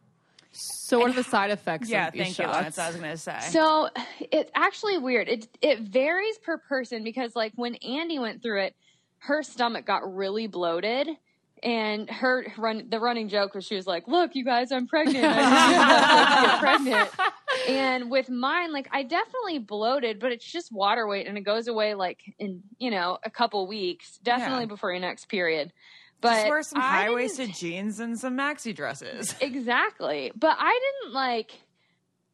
So 0.52 0.98
what 0.98 1.10
are 1.10 1.14
the 1.14 1.24
side 1.24 1.50
effects 1.50 1.88
Yeah, 1.88 2.08
of 2.08 2.12
these 2.12 2.36
thank 2.36 2.38
you. 2.38 2.44
That's 2.44 2.76
what 2.76 2.84
I 2.84 2.88
was 2.88 2.96
gonna 2.96 3.16
say. 3.16 3.38
So 3.50 3.88
it's 4.30 4.50
actually 4.54 4.98
weird. 4.98 5.28
It 5.28 5.48
it 5.62 5.80
varies 5.80 6.36
per 6.38 6.58
person 6.58 7.02
because 7.04 7.34
like 7.34 7.52
when 7.56 7.74
Andi 7.76 8.20
went 8.20 8.42
through 8.42 8.64
it, 8.64 8.76
her 9.20 9.42
stomach 9.42 9.86
got 9.86 10.14
really 10.14 10.46
bloated. 10.46 11.08
And 11.62 12.10
her 12.10 12.44
run 12.58 12.86
the 12.88 12.98
running 12.98 13.28
joke 13.28 13.54
was 13.54 13.64
she 13.64 13.76
was 13.76 13.86
like, 13.86 14.08
"Look, 14.08 14.34
you 14.34 14.44
guys, 14.44 14.72
I'm 14.72 14.88
pregnant. 14.88 15.24
I 15.24 16.56
pregnant." 16.60 17.08
And 17.68 18.10
with 18.10 18.28
mine, 18.28 18.72
like 18.72 18.88
I 18.90 19.04
definitely 19.04 19.58
bloated, 19.60 20.18
but 20.18 20.32
it's 20.32 20.44
just 20.44 20.72
water 20.72 21.06
weight, 21.06 21.28
and 21.28 21.38
it 21.38 21.42
goes 21.42 21.68
away 21.68 21.94
like 21.94 22.20
in 22.40 22.62
you 22.78 22.90
know 22.90 23.18
a 23.22 23.30
couple 23.30 23.66
weeks, 23.68 24.18
definitely 24.24 24.64
Yeah. 24.64 24.66
before 24.66 24.90
your 24.90 25.00
next 25.00 25.26
period. 25.28 25.72
But 26.20 26.34
Just 26.34 26.48
wear 26.48 26.62
some 26.62 26.80
high 26.80 27.10
waisted 27.10 27.52
jeans 27.54 28.00
and 28.00 28.18
some 28.18 28.36
maxi 28.36 28.74
dresses. 28.74 29.34
Exactly. 29.40 30.32
But 30.34 30.56
I 30.58 30.78
didn't 31.02 31.14
like 31.14 31.52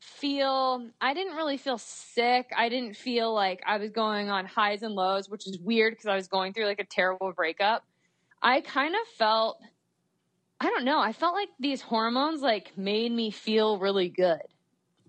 feel 0.01 0.87
I 1.01 1.15
didn't 1.15 1.37
really 1.37 1.57
feel 1.57 1.79
sick. 1.79 2.51
I 2.57 2.69
didn't 2.69 2.97
feel 2.97 3.35
like 3.35 3.61
I 3.67 3.79
was 3.79 3.91
going 3.91 4.31
on 4.31 4.47
highs 4.47 4.83
and 4.83 4.95
lows, 4.95 5.29
which 5.29 5.47
is 5.47 5.59
weird 5.59 5.93
because 5.93 6.07
I 6.07 6.15
was 6.15 6.29
going 6.29 6.53
through 6.53 6.67
like 6.67 6.81
a 6.81 6.85
terrible 6.87 7.33
breakup. 7.33 7.85
I 8.43 8.61
kind 8.61 8.95
of 8.95 9.07
felt 9.17 9.61
I 10.61 10.67
don't 10.71 10.85
know, 10.85 10.99
I 10.99 11.13
felt 11.13 11.35
like 11.35 11.51
these 11.61 11.81
hormones 11.81 12.43
like 12.43 12.77
made 12.77 13.13
me 13.13 13.31
feel 13.31 13.79
really 13.79 14.09
good. 14.09 14.43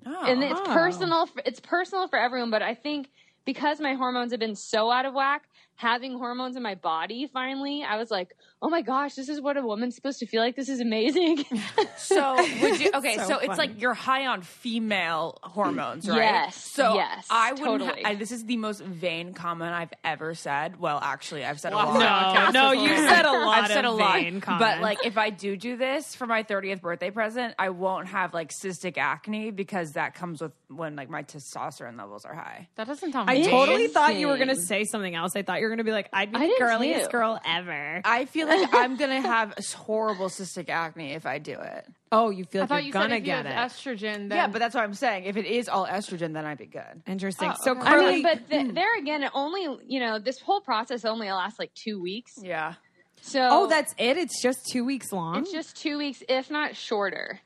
Oh. 0.06 0.26
and 0.26 0.42
it's 0.44 0.60
oh. 0.60 0.74
personal 0.74 1.30
it's 1.46 1.60
personal 1.60 2.08
for 2.08 2.20
everyone, 2.20 2.52
but 2.52 2.62
I 2.62 2.76
think 2.76 3.10
because 3.46 3.80
my 3.80 3.96
hormones 3.96 4.32
have 4.32 4.40
been 4.40 4.56
so 4.56 4.92
out 4.92 5.06
of 5.06 5.14
whack, 5.14 5.44
having 5.76 6.18
hormones 6.18 6.56
in 6.56 6.64
my 6.64 6.76
body 6.76 7.28
finally, 7.32 7.84
I 7.84 7.98
was 7.98 8.12
like, 8.12 8.36
"Oh 8.62 8.70
my 8.70 8.82
gosh, 8.82 9.16
this 9.16 9.30
is 9.30 9.40
what 9.42 9.58
a 9.58 9.62
woman's 9.62 9.96
supposed 9.96 10.20
to 10.20 10.26
feel 10.26 10.42
like. 10.42 10.56
This 10.56 10.70
is 10.70 10.80
amazing." 10.80 11.46
So 11.98 12.36
would 12.62 12.80
you? 12.80 12.92
Okay, 12.96 13.18
So 13.18 13.28
so, 13.28 13.38
it's 13.40 13.58
like 13.58 13.80
you're 13.82 13.94
high 13.94 14.26
on 14.28 14.42
female 14.42 15.38
hormones, 15.44 16.08
right? 16.10 16.18
Yes, 16.18 16.56
So 16.56 16.96
yes, 16.96 17.26
I 17.30 17.52
wouldn't. 17.54 17.82
totally. 17.82 18.06
I, 18.06 18.16
this 18.16 18.32
is 18.32 18.46
the 18.46 18.58
most 18.58 18.82
vain 18.82 19.34
comment 19.34 19.74
I've 19.74 19.94
ever 20.04 20.34
said. 20.34 20.80
Well, 20.80 21.00
actually, 21.02 21.46
I've 21.46 21.60
said 21.60 21.74
a 21.74 21.76
lot. 21.76 22.54
No, 22.54 22.72
no, 22.72 22.72
you 22.72 22.96
said 22.96 23.26
a 23.26 23.32
lot 23.46 23.60
I've 23.64 23.68
said 23.72 23.86
of 23.86 23.94
a 23.94 23.96
lot. 23.96 24.14
vain 24.14 24.40
But 24.40 24.82
like, 24.82 25.06
if 25.06 25.18
I 25.18 25.30
do 25.30 25.56
do 25.58 25.76
this 25.78 26.16
for 26.16 26.26
my 26.26 26.44
30th 26.44 26.82
birthday 26.82 27.12
present, 27.12 27.54
I 27.60 27.70
won't 27.70 28.08
have 28.08 28.34
like 28.34 28.52
cystic 28.52 28.98
acne 28.98 29.52
because 29.52 29.94
that 29.94 30.16
comes 30.16 30.42
with 30.42 30.52
when 30.70 30.96
like 30.96 31.10
my 31.10 31.24
testosterone 31.24 31.98
levels 31.98 32.26
are 32.26 32.34
high. 32.34 32.70
That 32.76 32.88
doesn't 32.88 33.12
sound. 33.12 33.30
I 33.30 33.36
vain. 33.42 33.50
totally 33.50 33.88
thought 33.88 34.16
you 34.16 34.28
were 34.28 34.38
going 34.38 34.50
to 34.50 34.56
say 34.62 34.84
something 34.86 35.14
else. 35.16 35.36
I 35.36 35.42
thought 35.44 35.60
you 35.60 35.66
were 35.66 35.70
going 35.70 35.78
to 35.80 35.84
be 35.84 35.92
like, 35.92 36.10
I'd 36.14 36.32
be 36.32 36.38
I 36.40 36.48
the 36.48 36.56
girliest 36.60 37.06
too. 37.06 37.12
girl 37.12 37.40
ever. 37.46 38.02
I 38.04 38.26
feel 38.26 38.48
like 38.50 38.70
I'm 38.74 38.96
gonna 38.96 39.22
have 39.22 39.54
horrible 39.76 40.28
cystic 40.28 40.70
acne 40.70 41.14
if 41.14 41.26
I 41.26 41.40
do 41.40 41.54
it. 41.54 41.86
Oh, 42.12 42.30
you 42.30 42.46
feel 42.46 42.62
I 42.62 42.64
like 42.64 42.70
thought 42.70 42.76
you're 42.78 42.88
you 42.88 42.94
going 42.94 43.04
said 43.04 43.10
to 43.10 43.16
if 43.16 43.22
you 43.22 43.26
get 43.26 43.46
it. 43.46 43.54
estrogen. 43.54 44.30
Then 44.30 44.32
Yeah, 44.32 44.48
but 44.48 44.60
that's 44.60 44.76
what 44.76 44.84
I'm 44.84 44.94
saying. 44.94 45.26
If 45.26 45.38
it 45.38 45.46
is 45.46 45.70
all 45.70 45.86
estrogen, 45.86 46.34
then 46.34 46.46
I'd 46.46 46.58
be 46.58 46.66
good. 46.66 47.04
Interesting. 47.08 47.52
Oh, 47.52 47.56
so, 47.64 47.72
okay. 47.72 47.82
I 47.88 48.12
mean, 48.12 48.24
but 48.24 48.50
th- 48.50 48.68
mm. 48.68 48.76
there 48.76 48.98
again, 48.98 49.24
it 49.24 49.32
only 49.34 49.84
you 49.88 50.00
know 50.00 50.20
this 50.20 50.40
whole 50.40 50.62
process 50.62 51.06
only 51.06 51.32
lasts 51.32 51.60
like 51.60 51.74
two 51.74 52.02
weeks. 52.02 52.34
Yeah. 52.42 52.76
So 53.22 53.48
oh, 53.52 53.68
that's 53.68 53.94
it? 53.98 54.18
It's 54.18 54.42
just 54.42 54.60
two 54.72 54.86
weeks 54.86 55.12
long? 55.12 55.38
it's 55.38 55.52
just 55.52 55.76
two 55.76 55.98
weeks, 55.98 56.24
if 56.30 56.50
not 56.50 56.76
shorter. 56.76 57.40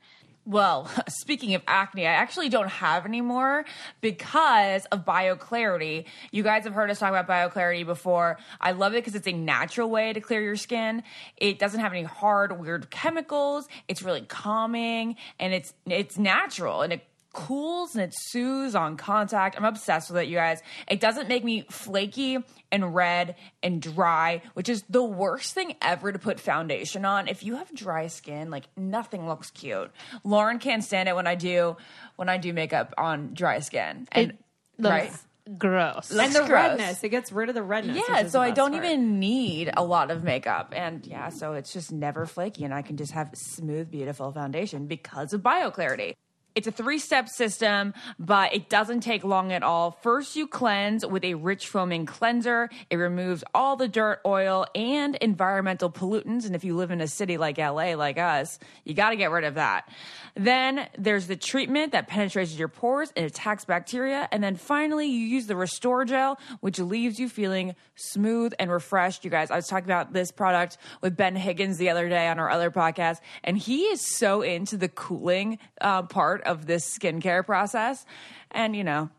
Well, 0.46 0.90
speaking 1.08 1.54
of 1.54 1.62
acne, 1.66 2.06
I 2.06 2.12
actually 2.12 2.48
don't 2.48 2.68
have 2.68 3.06
any 3.06 3.20
more 3.20 3.64
because 4.00 4.84
of 4.86 5.04
BioClarity. 5.04 6.04
You 6.32 6.42
guys 6.42 6.64
have 6.64 6.74
heard 6.74 6.90
us 6.90 6.98
talk 6.98 7.10
about 7.10 7.26
BioClarity 7.26 7.86
before. 7.86 8.38
I 8.60 8.72
love 8.72 8.92
it 8.92 8.96
because 8.96 9.14
it's 9.14 9.26
a 9.26 9.32
natural 9.32 9.88
way 9.88 10.12
to 10.12 10.20
clear 10.20 10.42
your 10.42 10.56
skin. 10.56 11.02
It 11.36 11.58
doesn't 11.58 11.80
have 11.80 11.92
any 11.92 12.02
hard, 12.02 12.60
weird 12.60 12.90
chemicals. 12.90 13.68
It's 13.88 14.02
really 14.02 14.22
calming 14.22 15.16
and 15.38 15.54
it's 15.54 15.72
it's 15.86 16.18
natural 16.18 16.82
and 16.82 16.92
it 16.92 17.06
cools 17.34 17.94
and 17.94 18.02
it 18.02 18.14
soothes 18.16 18.74
on 18.74 18.96
contact. 18.96 19.56
I'm 19.56 19.64
obsessed 19.64 20.10
with 20.10 20.22
it, 20.22 20.28
you 20.28 20.36
guys. 20.36 20.62
It 20.88 21.00
doesn't 21.00 21.28
make 21.28 21.44
me 21.44 21.66
flaky 21.68 22.38
and 22.72 22.94
red 22.94 23.36
and 23.62 23.82
dry, 23.82 24.40
which 24.54 24.68
is 24.68 24.84
the 24.88 25.04
worst 25.04 25.52
thing 25.52 25.76
ever 25.82 26.12
to 26.12 26.18
put 26.18 26.40
foundation 26.40 27.04
on. 27.04 27.28
If 27.28 27.42
you 27.42 27.56
have 27.56 27.74
dry 27.74 28.06
skin, 28.06 28.50
like 28.50 28.64
nothing 28.76 29.28
looks 29.28 29.50
cute. 29.50 29.90
Lauren 30.24 30.58
can't 30.58 30.82
stand 30.82 31.08
it 31.08 31.14
when 31.14 31.26
I 31.26 31.34
do 31.34 31.76
when 32.16 32.28
I 32.28 32.38
do 32.38 32.52
makeup 32.52 32.94
on 32.96 33.34
dry 33.34 33.60
skin. 33.60 34.08
And 34.12 34.38
right? 34.78 35.12
gross. 35.58 36.10
and 36.10 36.32
the 36.34 36.40
gross. 36.40 36.50
redness. 36.50 37.04
It 37.04 37.10
gets 37.10 37.32
rid 37.32 37.48
of 37.48 37.54
the 37.54 37.62
redness. 37.62 38.02
Yeah, 38.08 38.28
so 38.28 38.40
I 38.40 38.50
don't 38.50 38.72
part. 38.72 38.84
even 38.84 39.18
need 39.18 39.70
a 39.76 39.84
lot 39.84 40.10
of 40.10 40.22
makeup. 40.24 40.72
And 40.74 41.06
yeah, 41.06 41.28
so 41.28 41.52
it's 41.52 41.72
just 41.72 41.92
never 41.92 42.26
flaky 42.26 42.64
and 42.64 42.72
I 42.72 42.82
can 42.82 42.96
just 42.96 43.12
have 43.12 43.30
smooth, 43.34 43.90
beautiful 43.90 44.32
foundation 44.32 44.86
because 44.86 45.32
of 45.32 45.42
BioClarity. 45.42 46.14
It's 46.54 46.68
a 46.68 46.72
three 46.72 46.98
step 47.00 47.28
system, 47.28 47.94
but 48.16 48.54
it 48.54 48.68
doesn't 48.68 49.00
take 49.00 49.24
long 49.24 49.52
at 49.52 49.64
all. 49.64 49.90
First, 49.90 50.36
you 50.36 50.46
cleanse 50.46 51.04
with 51.04 51.24
a 51.24 51.34
rich 51.34 51.66
foaming 51.66 52.06
cleanser. 52.06 52.70
It 52.90 52.96
removes 52.96 53.42
all 53.52 53.74
the 53.74 53.88
dirt, 53.88 54.20
oil, 54.24 54.64
and 54.72 55.16
environmental 55.16 55.90
pollutants. 55.90 56.46
And 56.46 56.54
if 56.54 56.62
you 56.62 56.76
live 56.76 56.92
in 56.92 57.00
a 57.00 57.08
city 57.08 57.38
like 57.38 57.58
LA, 57.58 57.94
like 57.94 58.18
us, 58.18 58.60
you 58.84 58.94
got 58.94 59.10
to 59.10 59.16
get 59.16 59.32
rid 59.32 59.42
of 59.42 59.54
that. 59.54 59.88
Then 60.36 60.86
there's 60.96 61.26
the 61.26 61.34
treatment 61.34 61.90
that 61.90 62.06
penetrates 62.06 62.56
your 62.56 62.68
pores 62.68 63.12
and 63.16 63.26
attacks 63.26 63.64
bacteria. 63.64 64.28
And 64.30 64.42
then 64.42 64.54
finally, 64.54 65.08
you 65.08 65.26
use 65.26 65.48
the 65.48 65.56
Restore 65.56 66.04
Gel, 66.04 66.38
which 66.60 66.78
leaves 66.78 67.18
you 67.18 67.28
feeling 67.28 67.74
smooth 67.96 68.52
and 68.60 68.70
refreshed. 68.70 69.24
You 69.24 69.30
guys, 69.30 69.50
I 69.50 69.56
was 69.56 69.66
talking 69.66 69.86
about 69.86 70.12
this 70.12 70.30
product 70.30 70.78
with 71.00 71.16
Ben 71.16 71.34
Higgins 71.34 71.78
the 71.78 71.90
other 71.90 72.08
day 72.08 72.28
on 72.28 72.38
our 72.38 72.50
other 72.50 72.70
podcast, 72.70 73.18
and 73.42 73.58
he 73.58 73.84
is 73.86 74.00
so 74.16 74.42
into 74.42 74.76
the 74.76 74.88
cooling 74.88 75.58
uh, 75.80 76.02
part 76.02 76.43
of 76.46 76.66
this 76.66 76.96
skincare 76.98 77.44
process. 77.44 78.04
And, 78.50 78.74
you 78.76 78.84
know, 78.84 79.10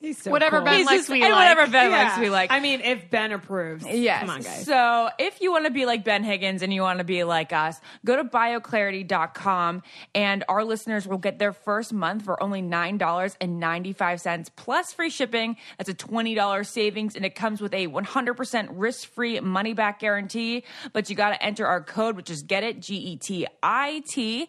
He's 0.00 0.22
so 0.22 0.30
Whatever 0.30 0.58
cool. 0.58 0.66
Ben 0.66 0.76
He's 0.76 0.86
likes, 0.86 0.98
just- 1.00 1.08
we 1.08 1.24
and 1.24 1.32
like. 1.32 1.40
whatever 1.56 1.72
Ben 1.72 1.90
Yeah. 1.90 2.04
likes, 2.04 2.18
we 2.20 2.30
like. 2.30 2.52
I 2.52 2.60
mean, 2.60 2.82
if 2.82 3.10
Ben 3.10 3.32
approves, 3.32 3.84
Yes. 3.84 4.20
come 4.20 4.30
on, 4.30 4.42
guys. 4.42 4.64
So 4.64 5.10
if 5.18 5.40
you 5.40 5.50
want 5.50 5.64
to 5.64 5.72
be 5.72 5.86
like 5.86 6.04
Ben 6.04 6.22
Higgins 6.22 6.62
and 6.62 6.72
you 6.72 6.82
want 6.82 6.98
to 6.98 7.04
be 7.04 7.24
like 7.24 7.52
us, 7.52 7.80
go 8.04 8.14
to 8.14 8.22
bioclarity.com 8.22 9.82
and 10.14 10.44
our 10.48 10.62
listeners 10.62 11.08
will 11.08 11.18
get 11.18 11.40
their 11.40 11.52
first 11.52 11.92
month 11.92 12.22
for 12.24 12.40
only 12.40 12.62
$9.95 12.62 14.50
plus 14.56 14.92
free 14.92 15.10
shipping. 15.10 15.56
That's 15.78 15.90
a 15.90 15.94
$20 15.94 16.62
savings 16.68 17.16
and 17.16 17.24
it 17.24 17.34
comes 17.34 17.60
with 17.60 17.74
a 17.74 17.88
100% 17.88 18.68
risk 18.72 19.08
free 19.12 19.40
money 19.40 19.72
back 19.72 19.98
guarantee. 19.98 20.62
But 20.92 21.10
you 21.10 21.16
got 21.16 21.30
to 21.30 21.42
enter 21.42 21.66
our 21.66 21.82
code, 21.82 22.16
which 22.16 22.30
is 22.30 22.42
get 22.42 22.62
it, 22.62 22.80
G 22.80 22.94
E 22.96 23.16
T 23.16 23.46
I 23.62 24.02
T. 24.08 24.48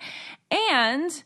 And 0.51 1.23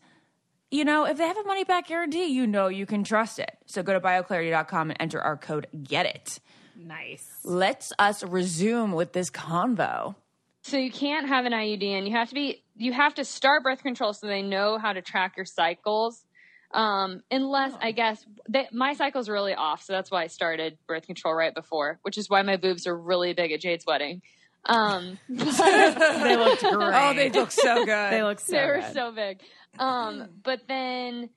you 0.74 0.84
know, 0.84 1.06
if 1.06 1.18
they 1.18 1.28
have 1.28 1.38
a 1.38 1.44
money 1.44 1.64
back 1.64 1.88
guarantee, 1.88 2.26
you 2.26 2.48
know 2.48 2.68
you 2.68 2.88
can 2.88 3.04
trust 3.04 3.38
it. 3.38 3.52
So 3.68 3.84
go 3.84 3.94
to 3.94 4.00
bioclarity.com 4.00 4.90
and 4.90 4.98
enter 5.00 5.22
our 5.22 5.38
code 5.38 5.68
GET 5.84 6.06
IT. 6.08 6.40
nice. 6.76 7.30
Let's 7.44 7.94
us 8.00 8.24
resume 8.24 8.94
with 8.94 9.14
this 9.14 9.30
convo. 9.30 10.16
So 10.64 10.78
you 10.78 10.92
can't 10.92 11.28
have 11.28 11.46
an 11.46 11.52
IUD, 11.54 11.84
and 11.84 12.08
you 12.08 12.14
have 12.16 12.30
to 12.30 12.34
be 12.36 12.64
you 12.76 12.92
have 12.94 13.14
to 13.16 13.26
start 13.26 13.64
birth 13.64 13.84
control 13.84 14.14
so 14.14 14.26
they 14.26 14.42
know 14.42 14.80
how 14.80 14.94
to 14.94 15.02
track 15.02 15.34
your 15.38 15.46
cycles. 15.46 16.26
Um, 16.72 17.22
unless 17.30 17.74
I 17.80 17.92
guess 17.92 18.26
they, 18.50 18.68
my 18.72 18.94
cycle's 18.94 19.30
really 19.30 19.54
off, 19.54 19.84
so 19.84 19.94
that's 19.94 20.10
why 20.10 20.24
I 20.24 20.28
started 20.28 20.80
birth 20.88 21.06
control 21.06 21.36
right 21.36 21.54
before, 21.54 22.00
which 22.02 22.18
is 22.18 22.30
why 22.32 22.42
my 22.42 22.58
boobs 22.58 22.88
are 22.88 22.98
really 22.98 23.34
big 23.34 23.52
at 23.52 23.60
Jade's 23.62 23.86
wedding. 23.86 24.24
Um, 24.66 25.20
They 25.28 26.36
looked 26.36 26.62
great. 26.62 26.74
Oh, 26.74 27.14
they 27.14 27.30
look 27.30 27.52
so 27.52 27.86
good. 27.86 28.12
They 28.14 28.24
look 28.24 28.40
so 28.40 28.54
they 28.54 28.66
were 28.66 28.80
good. 28.82 28.94
so 28.94 29.12
big. 29.12 29.42
Um, 29.80 30.30
but 30.44 30.62
then 30.68 31.30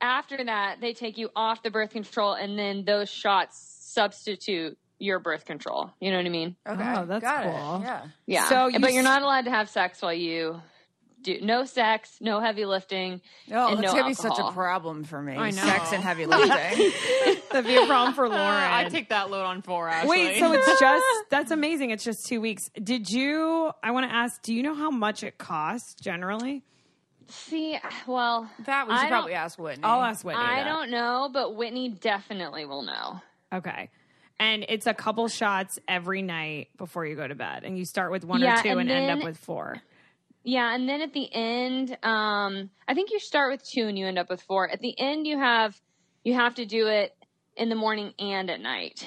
after 0.00 0.42
that, 0.44 0.80
they 0.80 0.92
take 0.92 1.18
you 1.18 1.30
off 1.36 1.62
the 1.62 1.70
birth 1.70 1.90
control, 1.90 2.32
and 2.32 2.58
then 2.58 2.84
those 2.84 3.08
shots 3.10 3.58
substitute 3.80 4.78
your 4.98 5.18
birth 5.18 5.44
control. 5.44 5.90
You 6.00 6.10
know 6.10 6.18
what 6.18 6.26
I 6.26 6.30
mean? 6.30 6.56
okay. 6.66 6.94
Oh, 6.96 7.06
that's 7.06 7.22
Got 7.22 7.46
it. 7.46 7.50
cool. 7.50 7.80
Yeah. 7.82 8.06
Yeah. 8.26 8.48
So 8.48 8.66
you 8.68 8.80
but 8.80 8.92
you're 8.92 9.02
not 9.02 9.22
allowed 9.22 9.46
to 9.46 9.50
have 9.50 9.68
sex 9.70 10.00
while 10.02 10.12
you 10.12 10.60
do 11.22 11.40
no 11.42 11.64
sex, 11.64 12.18
no 12.20 12.40
heavy 12.40 12.64
lifting. 12.64 13.20
Oh, 13.50 13.68
and 13.68 13.78
that's 13.78 13.92
no 13.92 13.98
gonna 13.98 14.08
be 14.08 14.14
such 14.14 14.38
a 14.38 14.52
problem 14.52 15.04
for 15.04 15.20
me. 15.20 15.36
I 15.36 15.50
know. 15.50 15.62
Sex 15.62 15.92
and 15.92 16.02
heavy 16.02 16.26
lifting. 16.26 16.92
That'd 17.50 17.66
be 17.66 17.76
a 17.76 17.86
problem 17.86 18.14
for 18.14 18.28
Lauren. 18.28 18.40
I 18.40 18.88
take 18.88 19.08
that 19.10 19.30
load 19.30 19.44
on 19.44 19.62
four. 19.62 19.88
Actually. 19.88 20.10
Wait, 20.10 20.38
so 20.38 20.52
it's 20.52 20.66
just 20.80 21.04
that's 21.30 21.50
amazing. 21.50 21.90
It's 21.90 22.04
just 22.04 22.26
two 22.26 22.40
weeks. 22.40 22.70
Did 22.82 23.10
you? 23.10 23.72
I 23.82 23.90
want 23.90 24.08
to 24.08 24.14
ask. 24.14 24.40
Do 24.42 24.54
you 24.54 24.62
know 24.62 24.74
how 24.74 24.90
much 24.90 25.22
it 25.22 25.38
costs 25.38 25.94
generally? 25.94 26.62
See, 27.30 27.78
well, 28.06 28.50
that 28.66 28.86
we 28.88 28.94
should 28.94 29.00
don't- 29.02 29.08
probably 29.10 29.34
ask 29.34 29.58
Whitney. 29.58 29.84
I'll 29.84 30.02
ask 30.02 30.24
Whitney. 30.24 30.42
I 30.42 30.62
that. 30.62 30.68
don't 30.68 30.90
know, 30.90 31.30
but 31.32 31.54
Whitney 31.56 31.88
definitely 31.88 32.64
will 32.66 32.82
know. 32.82 33.20
Okay. 33.52 33.88
And 34.38 34.64
it's 34.68 34.86
a 34.86 34.94
couple 34.94 35.28
shots 35.28 35.78
every 35.86 36.22
night 36.22 36.68
before 36.78 37.04
you 37.04 37.14
go 37.14 37.28
to 37.28 37.34
bed, 37.34 37.64
and 37.64 37.76
you 37.78 37.84
start 37.84 38.10
with 38.10 38.24
one 38.24 38.42
or 38.42 38.56
two 38.62 38.68
and, 38.70 38.80
and 38.80 38.90
end 38.90 39.18
up 39.20 39.24
with 39.24 39.36
four. 39.36 39.82
Yeah, 40.42 40.74
and 40.74 40.88
then 40.88 41.02
at 41.02 41.12
the 41.12 41.28
end, 41.32 41.90
um, 42.02 42.70
I 42.88 42.94
think 42.94 43.10
you 43.12 43.20
start 43.20 43.52
with 43.52 43.62
two 43.62 43.86
and 43.86 43.98
you 43.98 44.06
end 44.06 44.18
up 44.18 44.30
with 44.30 44.40
four. 44.40 44.68
At 44.70 44.80
the 44.80 44.98
end, 44.98 45.26
you 45.26 45.38
have 45.38 45.78
you 46.24 46.32
have 46.34 46.54
to 46.54 46.64
do 46.64 46.86
it 46.86 47.14
in 47.56 47.68
the 47.68 47.74
morning 47.74 48.14
and 48.18 48.48
at 48.48 48.60
night, 48.60 49.06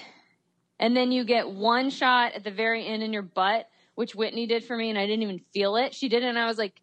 and 0.80 0.96
then 0.96 1.12
you 1.12 1.24
get 1.24 1.50
one 1.50 1.90
shot 1.90 2.34
at 2.34 2.44
the 2.44 2.52
very 2.52 2.86
end 2.86 3.02
in 3.02 3.12
your 3.12 3.24
butt, 3.24 3.68
which 3.96 4.14
Whitney 4.14 4.46
did 4.46 4.64
for 4.64 4.78
me, 4.78 4.92
and 4.92 5.00
I 5.00 5.08
didn't 5.08 5.24
even 5.24 5.40
feel 5.52 5.76
it. 5.78 5.96
She 5.96 6.10
did 6.10 6.22
it, 6.22 6.28
and 6.28 6.38
I 6.38 6.46
was 6.46 6.60
like, 6.60 6.80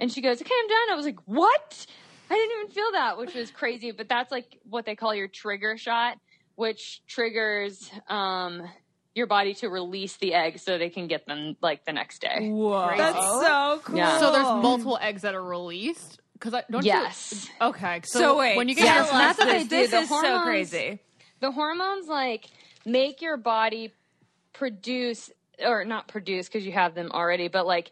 and 0.00 0.10
she 0.10 0.20
goes, 0.20 0.40
"Okay, 0.42 0.50
I'm 0.60 0.68
done." 0.68 0.90
I 0.90 0.94
was 0.96 1.04
like, 1.06 1.18
"What?" 1.26 1.86
I 2.28 2.34
didn't 2.34 2.60
even 2.60 2.72
feel 2.72 2.92
that, 2.92 3.18
which 3.18 3.34
was 3.34 3.50
crazy. 3.52 3.92
But 3.92 4.08
that's 4.08 4.32
like 4.32 4.58
what 4.68 4.84
they 4.86 4.96
call 4.96 5.14
your 5.14 5.28
trigger 5.28 5.76
shot, 5.76 6.16
which 6.56 7.02
triggers 7.06 7.90
um, 8.08 8.62
your 9.14 9.26
body 9.26 9.54
to 9.54 9.68
release 9.68 10.16
the 10.16 10.34
eggs 10.34 10.62
so 10.62 10.78
they 10.78 10.90
can 10.90 11.06
get 11.06 11.26
them 11.26 11.56
like 11.60 11.84
the 11.84 11.92
next 11.92 12.20
day. 12.22 12.48
Whoa. 12.50 12.92
That's 12.96 13.18
so 13.18 13.80
cool. 13.84 13.96
Yeah. 13.96 14.18
So 14.18 14.32
there's 14.32 14.44
multiple 14.62 14.98
eggs 15.00 15.22
that 15.22 15.34
are 15.34 15.42
released 15.44 16.20
because 16.34 16.54
I 16.54 16.64
don't. 16.70 16.84
Yes. 16.84 17.48
You, 17.60 17.66
okay. 17.68 18.00
So, 18.04 18.18
So 18.20 18.38
wait, 18.38 18.56
when 18.56 18.68
you 18.68 18.74
get 18.74 18.84
yeah, 18.86 18.94
your 19.04 19.12
last 19.12 19.36
that's 19.36 19.38
what 19.40 19.48
they 19.48 19.62
do. 19.64 19.68
this 19.68 19.90
The 19.90 19.98
is 19.98 20.08
so 20.08 20.42
crazy. 20.42 21.00
the 21.40 21.50
hormones 21.52 22.06
like 22.08 22.46
make 22.86 23.20
your 23.22 23.36
body 23.36 23.92
produce 24.52 25.30
or 25.64 25.84
not 25.84 26.08
produce 26.08 26.46
because 26.48 26.64
you 26.64 26.72
have 26.72 26.94
them 26.94 27.10
already 27.12 27.48
but 27.48 27.66
like 27.66 27.90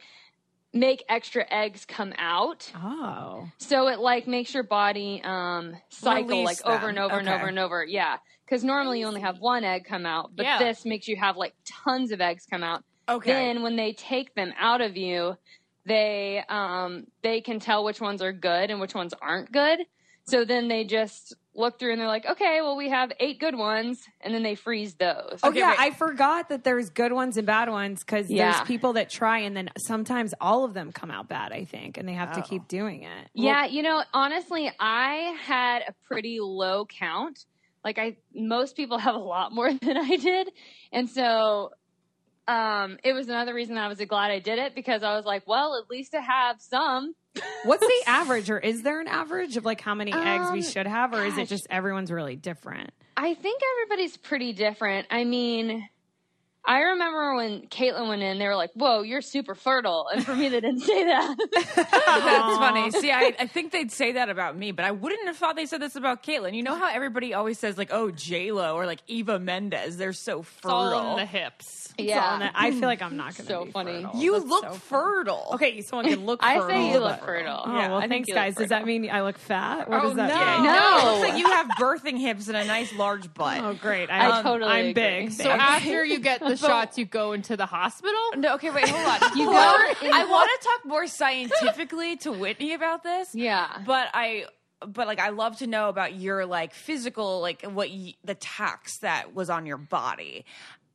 make 0.72 1.02
extra 1.09 1.44
eggs 1.50 1.85
come 1.87 2.12
out. 2.18 2.70
Oh. 2.76 3.48
so 3.59 3.88
it 3.88 3.98
like 3.98 4.26
makes 4.26 4.52
your 4.54 4.62
body 4.62 5.20
um 5.24 5.74
cycle 5.88 6.28
Release 6.28 6.46
like 6.46 6.66
over 6.66 6.88
and 6.88 6.98
over 6.98 7.18
and 7.18 7.28
over 7.28 7.46
and 7.46 7.59
over. 7.59 7.85
Yeah. 7.85 8.18
Because 8.44 8.64
normally 8.64 9.00
you 9.00 9.07
only 9.07 9.20
have 9.20 9.38
one 9.38 9.64
egg 9.64 9.85
come 9.87 10.04
out 10.07 10.31
but 10.37 10.44
Yeah. 10.44 10.59
this 10.59 10.85
makes 10.85 11.09
you 11.09 11.16
have 11.16 11.37
like 11.37 11.54
tons 11.85 12.12
of 12.12 12.20
eggs 12.20 12.46
come 12.50 12.62
out. 12.62 12.85
Okay. 13.09 13.33
then 13.33 13.62
when 13.62 13.76
they 13.76 13.92
take 13.94 14.35
them 14.35 14.52
out 14.59 14.81
of 14.83 14.96
you 14.96 15.37
they 15.87 16.42
um 16.50 17.07
they 17.22 17.40
can 17.40 17.61
tell 17.61 17.83
which 17.83 18.00
ones 18.00 18.20
are 18.20 18.33
good 18.33 18.70
and 18.70 18.78
which 18.81 18.94
ones 18.94 19.14
aren't 19.22 19.50
good. 19.50 19.81
So 20.26 20.44
then 20.44 20.68
they 20.68 20.85
just 20.85 21.35
look 21.58 21.78
through 21.78 21.92
and 21.92 22.00
they're 22.00 22.06
like 22.06 22.24
okay 22.24 22.60
well 22.62 22.76
we 22.76 22.88
have 22.88 23.12
eight 23.20 23.38
good 23.40 23.54
ones 23.56 24.00
and 24.20 24.32
then 24.34 24.42
they 24.42 24.54
freeze 24.54 24.94
those 24.94 25.40
Oh 25.42 25.48
Okay, 25.50 25.58
yeah, 25.58 25.70
wait. 25.70 25.80
I 25.80 25.90
forgot 25.90 26.48
that 26.50 26.64
there's 26.64 26.88
good 26.90 27.12
ones 27.12 27.36
and 27.36 27.46
bad 27.46 27.68
ones 27.68 28.02
because 28.04 28.30
Yeah. 28.30 28.52
there's 28.52 28.66
people 28.66 28.94
that 28.94 29.10
try 29.10 29.40
and 29.40 29.56
then 29.56 29.68
sometimes 29.78 30.32
all 30.40 30.64
of 30.64 30.72
them 30.74 30.92
come 30.92 31.10
out 31.10 31.28
bad. 31.28 31.52
I 31.52 31.64
think, 31.64 31.98
and 31.98 32.08
they 32.08 32.12
have 32.14 32.32
to 32.32 32.42
keep 32.42 32.62
oh. 32.62 32.66
doing 32.68 33.02
it. 33.02 33.28
yeah 33.34 33.66
you 33.66 33.82
know 33.82 34.02
honestly 34.14 34.70
i 34.80 35.34
had 35.44 35.82
a 35.88 35.92
pretty 36.06 36.38
low 36.40 36.86
count 36.86 37.44
like 37.84 37.98
i 37.98 38.16
most 38.34 38.76
people 38.76 38.98
have 39.06 39.14
a 39.14 39.18
lot 39.18 39.52
more 39.52 39.72
than 39.72 39.96
i 39.96 40.16
did 40.16 40.50
and 40.92 41.08
so 41.10 41.70
um 42.48 42.98
it 43.04 43.12
was 43.12 43.28
another 43.28 43.54
reason 43.54 43.76
i 43.76 43.87
was 43.88 44.00
glad 44.00 44.30
i 44.30 44.38
did 44.38 44.58
it 44.58 44.74
because 44.74 45.02
i 45.02 45.14
was 45.14 45.24
like 45.24 45.46
well 45.46 45.76
at 45.76 45.88
least 45.90 46.12
to 46.12 46.20
have 46.20 46.61
some 46.61 47.14
What's 47.64 47.87
the 47.87 48.02
average, 48.08 48.50
or 48.50 48.58
is 48.58 48.82
there 48.82 49.00
an 49.00 49.06
average 49.06 49.56
of 49.56 49.64
like 49.64 49.80
how 49.80 49.94
many 49.94 50.12
eggs 50.12 50.50
we 50.50 50.58
Um, 50.58 50.62
should 50.64 50.87
have, 50.88 51.14
or 51.14 51.24
is 51.24 51.38
it 51.38 51.46
just 51.46 51.68
everyone's 51.70 52.11
really 52.11 52.34
different? 52.34 52.90
I 53.16 53.34
think 53.34 53.61
everybody's 53.76 54.16
pretty 54.16 54.52
different. 54.52 55.06
I 55.08 55.22
mean, 55.22 55.88
I 56.68 56.81
remember 56.81 57.35
when 57.37 57.62
Caitlin 57.68 58.09
went 58.09 58.20
in, 58.22 58.38
they 58.38 58.46
were 58.46 58.54
like, 58.54 58.70
"Whoa, 58.74 59.00
you're 59.02 59.22
super 59.22 59.54
fertile," 59.54 60.07
and 60.12 60.24
for 60.24 60.35
me, 60.37 60.48
they 60.50 60.61
didn't 60.61 60.81
say 60.81 61.04
that. 61.04 61.37
That's 61.74 62.59
funny. 62.59 62.90
See, 62.90 63.11
I, 63.11 63.35
I 63.40 63.46
think 63.46 63.72
they'd 63.72 63.90
say 63.90 64.12
that 64.12 64.28
about 64.28 64.57
me, 64.57 64.72
but 64.72 64.85
I 64.85 64.90
wouldn't 64.90 65.26
have 65.26 65.37
thought 65.37 65.57
they 65.57 65.66
said 65.66 65.81
this 65.81 65.96
about 65.96 66.22
Caitlyn. 66.22 66.54
You 66.54 66.62
know 66.62 66.74
how 66.76 66.88
everybody 66.92 67.33
always 67.35 67.59
says 67.59 67.78
like, 67.78 67.88
"Oh, 67.92 68.11
J 68.11 68.52
Lo" 68.52 68.74
or 68.76 68.85
like 68.87 69.00
Eva 69.07 69.38
Mendes, 69.38 69.96
they're 69.96 70.12
so 70.12 70.40
It's 70.40 70.50
all 70.64 70.90
fertile. 70.90 71.11
in 71.12 71.16
the 71.16 71.26
hips. 71.26 71.87
It's 71.96 72.12
all 72.16 72.37
in 72.37 72.42
it. 72.42 72.52
I 72.54 72.70
feel 72.70 72.83
like 72.83 73.02
I'm 73.02 73.16
not 73.16 73.35
going 73.37 73.46
to 73.46 73.52
So 73.52 73.64
be 73.64 73.70
funny. 73.72 74.02
fertile. 74.04 74.20
you 74.20 74.33
That's 74.35 74.44
look 74.46 74.64
so 74.64 74.68
funny. 74.74 74.78
fertile. 75.02 75.48
Okay, 75.54 75.81
someone 75.81 76.07
can 76.07 76.26
look. 76.26 76.40
I 76.44 76.59
fertile, 76.59 76.68
say 76.70 76.92
you 76.92 76.98
look 77.00 77.18
but- 77.18 77.24
fertile. 77.26 77.62
Oh 77.66 77.76
Yeah, 77.76 77.88
well, 77.88 77.98
I 77.98 78.09
thanks, 78.09 78.31
guys. 78.31 78.54
Does 78.54 78.68
that 78.68 78.85
mean 78.87 79.09
I 79.11 79.22
look 79.22 79.38
fat? 79.38 79.88
What 79.88 80.00
Oh 80.04 80.09
does 80.09 80.16
that 80.16 80.28
no. 80.28 80.62
mean? 80.62 80.64
No. 80.64 80.98
It 80.98 81.04
looks 81.20 81.28
like 81.31 81.38
you 81.40 81.46
have 81.48 81.66
birthing 81.78 82.18
hips 82.20 82.48
and 82.48 82.57
a 82.57 82.64
nice 82.64 82.92
large 82.94 83.33
butt. 83.35 83.61
Oh 83.62 83.74
great! 83.74 84.11
I 84.11 84.38
I, 84.38 84.42
totally 84.42 84.70
I'm 84.70 84.81
agree. 84.87 84.92
big. 84.92 85.33
So 85.33 85.48
after 85.50 86.04
you 86.04 86.18
get 86.20 86.40
the 86.40 86.57
shots, 86.66 86.98
you 86.98 87.04
go 87.04 87.32
into 87.32 87.56
the 87.56 87.66
hospital. 87.66 88.18
No, 88.36 88.54
okay, 88.54 88.70
wait, 88.70 88.88
hold 88.88 89.06
on. 89.06 89.38
You 89.38 89.44
go 89.50 89.52
I 89.52 90.26
want 90.28 90.50
to 90.60 90.66
talk 90.68 90.84
more 90.86 91.06
scientifically 91.06 92.16
to 92.18 92.32
Whitney 92.32 92.74
about 92.74 93.02
this. 93.02 93.34
Yeah. 93.34 93.82
but 93.86 94.08
I, 94.14 94.46
but 94.86 95.06
like, 95.06 95.18
I 95.20 95.30
love 95.30 95.58
to 95.58 95.66
know 95.66 95.88
about 95.88 96.14
your 96.14 96.46
like 96.46 96.74
physical, 96.74 97.40
like 97.40 97.62
what 97.62 97.88
y- 97.90 98.14
the 98.24 98.34
tax 98.34 98.98
that 98.98 99.34
was 99.34 99.50
on 99.50 99.66
your 99.66 99.76
body. 99.78 100.44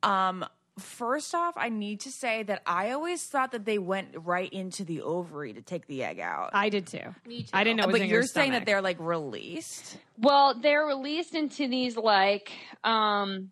Um, 0.01 0.45
first 0.79 1.35
off, 1.35 1.53
I 1.55 1.69
need 1.69 1.99
to 2.01 2.11
say 2.11 2.43
that 2.43 2.61
I 2.65 2.91
always 2.91 3.23
thought 3.23 3.51
that 3.51 3.63
they 3.65 3.77
went 3.77 4.09
right 4.15 4.51
into 4.51 4.83
the 4.83 5.01
ovary 5.01 5.53
to 5.53 5.61
take 5.61 5.85
the 5.87 6.03
egg 6.03 6.19
out. 6.19 6.49
I 6.53 6.69
did 6.69 6.87
too. 6.87 7.13
Me 7.27 7.43
too. 7.43 7.49
I 7.53 7.63
didn't 7.63 7.77
know. 7.77 7.83
It 7.83 7.87
was 7.87 7.93
but 7.93 8.01
in 8.01 8.09
you're 8.09 8.19
your 8.21 8.27
saying 8.27 8.51
that 8.51 8.57
stomach. 8.57 8.65
they're 8.67 8.81
like 8.81 8.97
released. 8.99 9.97
Well, 10.17 10.55
they're 10.59 10.85
released 10.85 11.35
into 11.35 11.67
these 11.67 11.95
like 11.95 12.51
um 12.83 13.51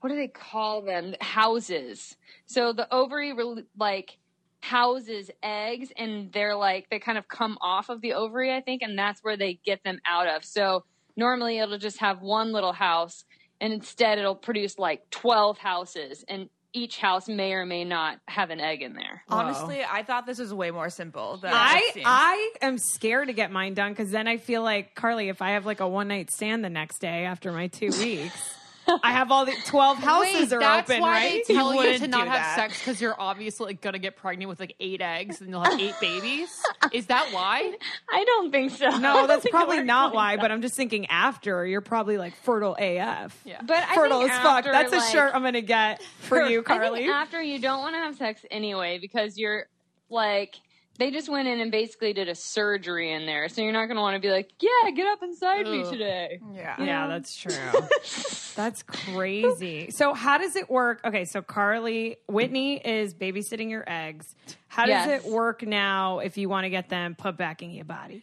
what 0.00 0.10
do 0.10 0.16
they 0.16 0.28
call 0.28 0.82
them? 0.82 1.14
Houses. 1.20 2.16
So 2.46 2.72
the 2.72 2.92
ovary 2.92 3.32
re- 3.32 3.64
like 3.78 4.18
houses 4.62 5.30
eggs 5.42 5.90
and 5.96 6.30
they're 6.32 6.54
like 6.54 6.88
they 6.90 6.98
kind 6.98 7.18
of 7.18 7.28
come 7.28 7.58
off 7.60 7.88
of 7.88 8.00
the 8.00 8.14
ovary, 8.14 8.54
I 8.54 8.60
think, 8.60 8.82
and 8.82 8.98
that's 8.98 9.22
where 9.22 9.36
they 9.36 9.60
get 9.64 9.82
them 9.84 9.98
out 10.06 10.26
of. 10.26 10.44
So 10.44 10.84
normally 11.16 11.58
it'll 11.58 11.78
just 11.78 11.98
have 11.98 12.20
one 12.20 12.52
little 12.52 12.72
house 12.72 13.24
and 13.60 13.72
instead 13.72 14.18
it'll 14.18 14.34
produce 14.34 14.78
like 14.78 15.08
12 15.10 15.58
houses 15.58 16.24
and 16.28 16.48
each 16.72 16.98
house 16.98 17.28
may 17.28 17.52
or 17.52 17.66
may 17.66 17.84
not 17.84 18.18
have 18.28 18.50
an 18.50 18.60
egg 18.60 18.82
in 18.82 18.94
there. 18.94 19.24
Honestly, 19.28 19.82
I 19.82 20.04
thought 20.04 20.24
this 20.24 20.38
was 20.38 20.54
way 20.54 20.70
more 20.70 20.88
simple. 20.88 21.36
Than 21.36 21.52
I. 21.52 21.90
I 22.04 22.52
am 22.62 22.78
scared 22.78 23.26
to 23.26 23.32
get 23.32 23.50
mine 23.50 23.74
done 23.74 23.90
because 23.92 24.12
then 24.12 24.28
I 24.28 24.36
feel 24.36 24.62
like 24.62 24.94
Carly, 24.94 25.28
if 25.28 25.42
I 25.42 25.52
have 25.52 25.66
like 25.66 25.80
a 25.80 25.88
one 25.88 26.06
night 26.08 26.30
stand 26.30 26.64
the 26.64 26.70
next 26.70 27.00
day 27.00 27.24
after 27.24 27.50
my 27.50 27.66
two 27.66 27.90
weeks, 27.90 28.54
I 29.02 29.12
have 29.12 29.30
all 29.30 29.44
the 29.44 29.54
twelve 29.66 29.98
houses 29.98 30.34
Wait, 30.50 30.52
are 30.52 30.60
that's 30.60 30.90
open, 30.90 31.02
why 31.02 31.10
right? 31.12 31.44
they 31.46 31.54
tell 31.54 31.70
you, 31.72 31.76
wouldn't 31.78 32.02
to 32.02 32.08
not 32.08 32.26
have 32.28 32.36
that. 32.36 32.56
sex 32.56 32.78
because 32.78 33.00
you're 33.00 33.18
obviously 33.20 33.66
like, 33.66 33.80
gonna 33.80 33.98
get 33.98 34.16
pregnant 34.16 34.48
with 34.48 34.60
like 34.60 34.74
eight 34.80 35.00
eggs 35.00 35.40
and 35.40 35.50
you'll 35.50 35.62
have 35.64 35.78
eight 35.80 35.94
babies. 36.00 36.48
Is 36.92 37.06
that 37.06 37.28
why? 37.32 37.74
I 38.12 38.24
don't 38.24 38.50
think 38.50 38.72
so. 38.72 38.90
No, 38.98 39.26
that's 39.26 39.48
probably 39.48 39.82
not 39.82 40.14
why. 40.14 40.36
that. 40.36 40.42
But 40.42 40.52
I'm 40.52 40.62
just 40.62 40.74
thinking 40.74 41.06
after 41.06 41.66
you're 41.66 41.80
probably 41.80 42.18
like 42.18 42.34
fertile 42.42 42.76
AF. 42.78 43.38
Yeah. 43.44 43.60
But 43.62 43.84
I 43.88 43.94
fertile 43.94 44.20
think 44.20 44.32
as 44.32 44.38
fuck. 44.38 44.58
after, 44.66 44.72
That's 44.72 44.92
a 44.92 44.96
like- 44.96 45.10
shirt 45.12 45.32
I'm 45.34 45.42
gonna 45.42 45.60
get 45.60 46.02
for 46.20 46.42
you, 46.42 46.60
I 46.60 46.62
Carly. 46.62 47.00
think 47.00 47.12
after 47.12 47.42
you 47.42 47.58
don't 47.58 47.80
want 47.80 47.94
to 47.94 47.98
have 47.98 48.16
sex 48.16 48.44
anyway 48.50 48.98
because 48.98 49.38
you're 49.38 49.66
like 50.08 50.56
they 51.00 51.10
just 51.10 51.28
went 51.30 51.48
in 51.48 51.60
and 51.60 51.72
basically 51.72 52.12
did 52.12 52.28
a 52.28 52.34
surgery 52.34 53.12
in 53.12 53.24
there, 53.24 53.48
so 53.48 53.62
you're 53.62 53.72
not 53.72 53.86
going 53.86 53.96
to 53.96 54.02
want 54.02 54.14
to 54.14 54.20
be 54.20 54.30
like, 54.30 54.50
yeah, 54.60 54.90
get 54.90 55.06
up 55.08 55.22
inside 55.22 55.66
me 55.66 55.82
today. 55.90 56.38
Yeah. 56.54 56.80
Yeah, 56.82 57.06
that's 57.08 57.34
true. 57.34 57.52
that's 58.54 58.82
crazy. 58.82 59.90
So 59.90 60.12
how 60.12 60.36
does 60.38 60.56
it 60.56 60.68
work? 60.70 61.00
Okay, 61.04 61.24
so 61.24 61.40
Carly, 61.40 62.18
Whitney 62.28 62.76
is 62.76 63.14
babysitting 63.14 63.70
your 63.70 63.84
eggs. 63.86 64.34
How 64.68 64.84
does 64.84 65.06
Yes. 65.06 65.24
it 65.24 65.30
work 65.30 65.62
now 65.62 66.18
if 66.18 66.36
you 66.36 66.48
want 66.48 66.64
to 66.66 66.70
get 66.70 66.90
them 66.90 67.14
put 67.14 67.36
back 67.36 67.62
in 67.62 67.70
your 67.70 67.86
body? 67.86 68.22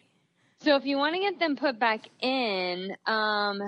So 0.59 0.75
if 0.75 0.85
you 0.85 0.97
want 0.97 1.15
to 1.15 1.19
get 1.21 1.39
them 1.39 1.55
put 1.55 1.79
back 1.79 2.07
in, 2.21 2.95
um, 3.07 3.59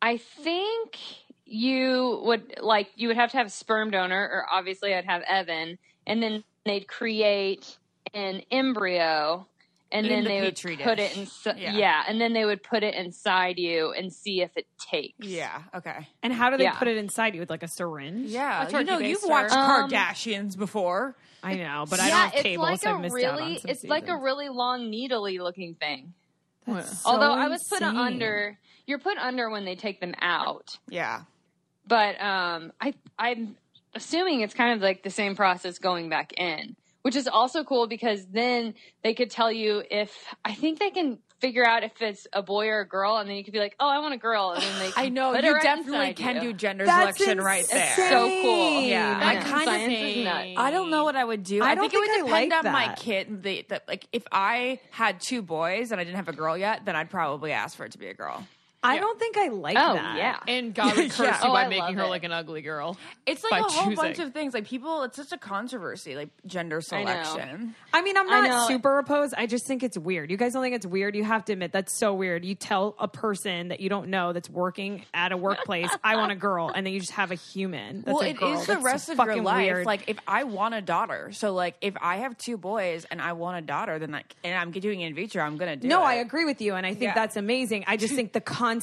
I 0.00 0.18
think 0.18 0.98
you 1.46 2.20
would 2.24 2.54
like 2.60 2.88
you 2.96 3.08
would 3.08 3.16
have 3.16 3.30
to 3.32 3.36
have 3.38 3.46
a 3.48 3.50
sperm 3.50 3.90
donor, 3.90 4.22
or 4.32 4.46
obviously 4.52 4.94
I'd 4.94 5.04
have 5.04 5.22
Evan, 5.22 5.78
and 6.06 6.22
then 6.22 6.44
they'd 6.64 6.86
create 6.88 7.76
an 8.14 8.42
embryo, 8.50 9.46
and 9.92 10.06
In 10.06 10.12
then 10.12 10.24
the 10.24 10.28
they 10.30 10.40
would 10.40 10.54
petri 10.56 10.76
put 10.76 10.98
it 10.98 11.16
in. 11.16 11.26
Yeah. 11.56 11.72
Yeah. 11.76 12.02
and 12.08 12.20
then 12.20 12.32
they 12.32 12.44
would 12.44 12.62
put 12.62 12.82
it 12.82 12.94
inside 12.94 13.58
you 13.58 13.92
and 13.92 14.12
see 14.12 14.40
if 14.42 14.50
it 14.56 14.66
takes. 14.78 15.26
Yeah. 15.26 15.62
Okay. 15.74 16.08
And 16.22 16.32
how 16.32 16.50
do 16.50 16.56
they 16.56 16.64
Yeah. 16.64 16.74
put 16.78 16.88
it 16.88 16.96
inside 16.96 17.34
you 17.34 17.40
with 17.40 17.50
like 17.50 17.62
a 17.62 17.68
syringe? 17.68 18.30
Yeah. 18.30 18.66
A 18.66 18.70
You 18.70 18.84
know, 18.84 18.96
turkey 18.98 19.08
you've 19.10 19.22
watched 19.24 19.52
Um, 19.52 19.90
Kardashians 19.90 20.56
before. 20.56 21.14
I 21.42 21.56
know, 21.56 21.84
but 21.88 22.00
I 22.00 22.08
yeah, 22.08 22.10
don't 22.10 22.20
have 22.22 22.34
it's 22.34 22.42
cable, 22.42 22.62
like 22.62 22.80
so 22.80 22.90
a 22.90 22.94
I've 22.94 23.00
missed 23.02 23.16
out 23.24 23.34
on 23.34 23.38
really, 23.38 23.58
some 23.58 23.70
it's 23.70 23.84
like 23.84 24.08
a 24.08 24.16
really 24.16 24.48
long 24.48 24.88
needly 24.90 25.38
looking 25.38 25.74
thing. 25.74 26.14
That's 26.66 27.04
Although 27.04 27.34
so 27.34 27.38
I 27.38 27.48
was 27.48 27.62
put 27.68 27.82
insane. 27.82 27.96
under, 27.98 28.58
you're 28.86 28.98
put 28.98 29.18
under 29.18 29.50
when 29.50 29.66
they 29.66 29.76
take 29.76 30.00
them 30.00 30.14
out. 30.20 30.78
Yeah. 30.88 31.22
but 31.86 32.18
um, 32.20 32.72
I 32.80 32.94
I'm 33.18 33.56
assuming 33.94 34.40
it's 34.40 34.54
kind 34.54 34.74
of 34.74 34.80
like 34.82 35.02
the 35.02 35.10
same 35.10 35.36
process 35.36 35.78
going 35.78 36.08
back 36.08 36.32
in, 36.38 36.76
which 37.04 37.16
is 37.16 37.28
also 37.28 37.64
cool 37.64 37.86
because 37.86 38.24
then 38.32 38.72
they 39.02 39.12
could 39.12 39.30
tell 39.30 39.52
you 39.52 39.82
if 39.90 40.10
I 40.42 40.54
think 40.54 40.78
they 40.78 40.88
can 40.88 41.18
figure 41.38 41.66
out 41.66 41.82
if 41.84 42.00
it's 42.00 42.26
a 42.32 42.42
boy 42.42 42.68
or 42.68 42.80
a 42.80 42.88
girl, 42.88 43.18
and 43.18 43.28
then 43.28 43.36
you 43.36 43.44
could 43.44 43.52
be 43.52 43.58
like, 43.58 43.76
oh, 43.78 43.86
I 43.86 43.98
want 43.98 44.14
a 44.14 44.16
girl, 44.16 44.52
and 44.52 44.62
then 44.62 44.78
they 44.78 44.90
I 44.96 45.10
know 45.10 45.34
you 45.34 45.60
definitely 45.60 46.14
can 46.14 46.36
you. 46.36 46.40
do 46.40 46.52
gender 46.54 46.86
That's 46.86 47.18
selection 47.18 47.44
right 47.44 47.66
there. 47.70 47.90
insane. 47.90 48.08
So 48.08 48.26
cool. 48.42 48.80
Yeah. 48.80 49.20
I 49.22 49.36
I 49.36 49.42
kind 49.42 49.64
Science 49.66 49.92
of 49.92 50.00
is 50.00 50.24
nuts. 50.24 50.48
I 50.56 50.70
don't 50.70 50.88
know 50.90 51.04
what 51.04 51.14
I 51.16 51.24
would 51.24 51.42
do. 51.42 51.62
I 51.62 51.72
I, 51.72 51.74
don't 51.74 51.90
think, 51.90 52.04
think 52.04 52.16
it 52.16 52.20
I 52.20 52.22
would 52.22 52.30
like 52.30 52.48
depend 52.48 52.66
on 52.66 52.72
my 52.72 52.94
kid. 52.94 53.42
The, 53.42 53.66
the, 53.68 53.82
like 53.86 54.06
if 54.10 54.22
I 54.32 54.80
had 54.90 55.20
two 55.20 55.42
boys 55.42 55.92
and 55.92 56.00
I 56.00 56.04
didn't 56.04 56.16
have 56.16 56.28
a 56.28 56.32
girl 56.32 56.56
yet, 56.56 56.86
then 56.86 56.96
I'd 56.96 57.10
probably 57.10 57.52
ask 57.52 57.76
for 57.76 57.84
it 57.84 57.92
to 57.92 57.98
be 57.98 58.06
a 58.06 58.14
girl. 58.14 58.46
I 58.84 58.98
don't 58.98 59.18
think 59.18 59.36
I 59.36 59.48
like 59.48 59.76
Oh 59.78 59.94
that. 59.94 60.16
yeah. 60.16 60.38
And 60.46 60.74
God 60.74 60.96
would 60.96 61.10
curse 61.10 61.20
Yeah. 61.26 61.42
you 61.42 61.48
Oh, 61.50 61.52
by 61.52 61.64
I 61.64 61.68
making 61.68 61.94
her 61.96 62.04
it. 62.04 62.08
like 62.08 62.24
an 62.24 62.32
ugly 62.32 62.62
girl. 62.62 62.96
It's 63.26 63.42
like 63.50 63.62
a 63.62 63.64
whole 63.64 63.94
bunch 63.94 64.18
of 64.18 64.32
things. 64.32 64.54
Like 64.54 64.66
people, 64.66 65.02
it's 65.04 65.16
such 65.16 65.32
a 65.32 65.38
controversy. 65.38 66.14
Like 66.16 66.28
gender 66.46 66.80
selection. 66.80 67.74
I 67.92 68.02
mean, 68.02 68.16
I'm 68.16 68.26
not 68.26 68.68
super 68.68 68.98
opposed. 68.98 69.34
I 69.36 69.46
just 69.46 69.66
think 69.66 69.82
it's 69.82 69.96
weird. 69.98 70.30
You 70.30 70.36
guys 70.36 70.52
don't 70.52 70.62
think 70.62 70.74
it's 70.74 70.86
weird? 70.86 71.16
You 71.16 71.24
have 71.24 71.44
to 71.46 71.52
admit 71.52 71.72
that's 71.72 71.98
so 71.98 72.12
weird. 72.14 72.44
You 72.44 72.54
tell 72.54 72.94
a 72.98 73.08
person 73.08 73.68
that 73.68 73.80
you 73.80 73.88
don't 73.88 74.08
know 74.08 74.32
that's 74.32 74.50
working 74.50 75.04
at 75.14 75.32
a 75.32 75.36
workplace, 75.36 75.88
"I 76.02 76.16
want 76.16 76.32
a 76.32 76.36
girl," 76.36 76.70
and 76.74 76.84
then 76.86 76.92
you 76.92 77.00
just 77.00 77.12
have 77.12 77.30
a 77.30 77.36
human. 77.36 78.02
That's 78.02 78.14
well, 78.14 78.22
a 78.22 78.28
it 78.28 78.36
girl. 78.36 78.52
is 78.54 78.66
the 78.66 78.74
That's 78.74 78.84
rest 78.84 79.08
of 79.08 79.18
your 79.18 79.42
life. 79.42 79.64
Weird. 79.64 79.86
Like 79.86 80.08
if 80.08 80.18
I 80.28 80.44
want 80.44 80.74
a 80.74 80.80
daughter, 80.82 81.30
so 81.32 81.52
like 81.54 81.76
if 81.80 81.94
I 82.00 82.16
have 82.18 82.36
two 82.36 82.56
boys 82.56 83.06
and 83.10 83.20
I 83.22 83.32
want 83.32 83.58
a 83.58 83.62
daughter, 83.66 83.98
then 83.98 84.10
like 84.12 84.34
and 84.44 84.56
I'm 84.58 84.70
doing 84.72 85.00
it 85.00 85.06
in 85.06 85.14
vitro, 85.14 85.42
I'm 85.42 85.56
gonna 85.56 85.76
do 85.76 85.86
it. 85.86 85.88
no, 85.88 86.02
it. 86.02 86.06
I 86.06 86.14
agree 86.16 86.44
with 86.44 86.60
you, 86.60 86.74
and 86.74 86.84
I 86.84 86.90
think 86.90 87.02
Yeah. 87.04 87.14
that's 87.14 87.36
amazing. 87.36 87.84
I 87.86 87.96
just 87.96 88.14
think 88.14 88.32
the 88.32 88.40
concept 88.40 88.73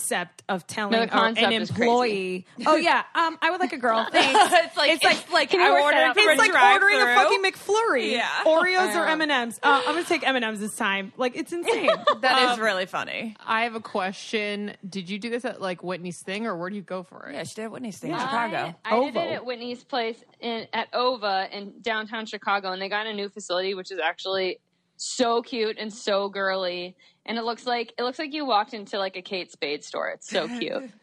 of 0.50 0.68
telling 0.68 0.94
No, 0.94 1.00
a- 1.00 1.06
the 1.06 1.12
concept 1.12 1.48
an 1.48 1.62
is 1.62 1.70
employee, 1.70 2.46
"Oh 2.66 2.76
yeah, 2.76 3.04
um, 3.16 3.38
I 3.42 3.52
would 3.52 3.60
like 3.60 3.74
a 3.74 3.78
girl." 3.78 4.06
Thanks. 4.12 4.54
it's 4.54 4.78
like 4.78 4.92
it's 4.92 5.04
like, 5.04 5.32
like 5.32 5.50
Can 5.50 5.60
you 5.60 5.66
I 5.68 5.72
work 5.72 5.82
ordered 5.84 5.98
out 5.98 6.16
for 6.16 6.30
a 6.30 6.32
It's 6.34 6.40
like 6.40 6.74
ordering 6.74 7.02
a 7.02 7.16
fucking 7.16 7.44
McFlurry. 7.44 8.12
Yeah. 8.12 8.28
Oreos 8.46 8.96
or 8.96 9.08
M 9.08 9.22
and 9.22 9.32
M's. 9.32 9.60
Uh, 9.64 9.82
I'm 9.86 9.96
gonna 9.96 10.04
take 10.06 10.28
M 10.28 10.36
and 10.36 10.46
M's 10.46 10.60
this 10.60 10.76
time. 10.76 11.12
Like 11.18 11.36
it's 11.36 11.52
insane. 11.52 11.90
That 12.22 12.52
is 12.54 12.60
really 12.60 12.86
funny. 12.86 13.36
I 13.46 13.64
have 13.64 13.74
a 13.76 13.80
question. 13.80 14.76
Did 14.88 15.10
you 15.10 15.18
do 15.18 15.30
this 15.30 15.44
at 15.46 15.62
like 15.62 15.84
Whitney's 15.84 16.22
thing, 16.22 16.46
or 16.46 16.56
where 16.56 16.70
do 16.70 16.76
you 16.76 16.82
go 16.82 17.04
for 17.04 17.30
it? 17.30 17.34
Yeah, 17.34 17.44
she 17.44 17.56
did 17.56 17.64
at 17.66 17.72
Whitney's 17.72 17.98
thing 17.98 18.12
in 18.12 18.18
I, 18.18 18.20
Chicago. 18.20 18.76
I 18.86 18.90
did 19.00 19.18
Ova. 19.18 19.20
it 19.20 19.34
at 19.34 19.46
Whitney's 19.46 19.84
place 19.84 20.24
in 20.40 20.68
at 20.74 20.88
Ova 20.94 21.48
in 21.52 21.74
downtown 21.82 22.26
Chicago, 22.26 22.72
and 22.72 22.82
they 22.82 22.90
got 22.90 23.08
a 23.08 23.14
new 23.14 23.30
facility, 23.30 23.74
which 23.74 23.92
is 23.92 23.98
actually 24.00 24.60
so 24.98 25.42
cute 25.42 25.78
and 25.80 25.92
so 25.92 26.30
girly. 26.30 26.96
And 27.26 27.38
it 27.38 27.44
looks 27.44 27.66
like 27.66 27.94
it 27.98 28.04
looks 28.04 28.18
like 28.20 28.34
you 28.34 28.46
walked 28.46 28.74
into 28.74 28.98
like 28.98 29.16
a 29.16 29.22
Kate 29.22 29.52
Spade 29.52 29.84
store. 29.84 30.10
It's 30.10 30.30
so 30.30 30.48
cute. 30.48 30.90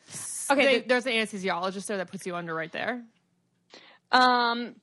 Okay, 0.50 0.66
th- 0.78 0.88
there's 0.88 1.04
an 1.04 1.12
anesthesiologist 1.12 1.84
there 1.88 1.98
that 1.98 2.10
puts 2.10 2.24
you 2.26 2.34
under 2.34 2.54
right 2.54 2.72
there. 2.72 3.02
um, 4.10 4.74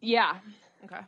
yeah, 0.00 0.36
Okay. 0.84 1.00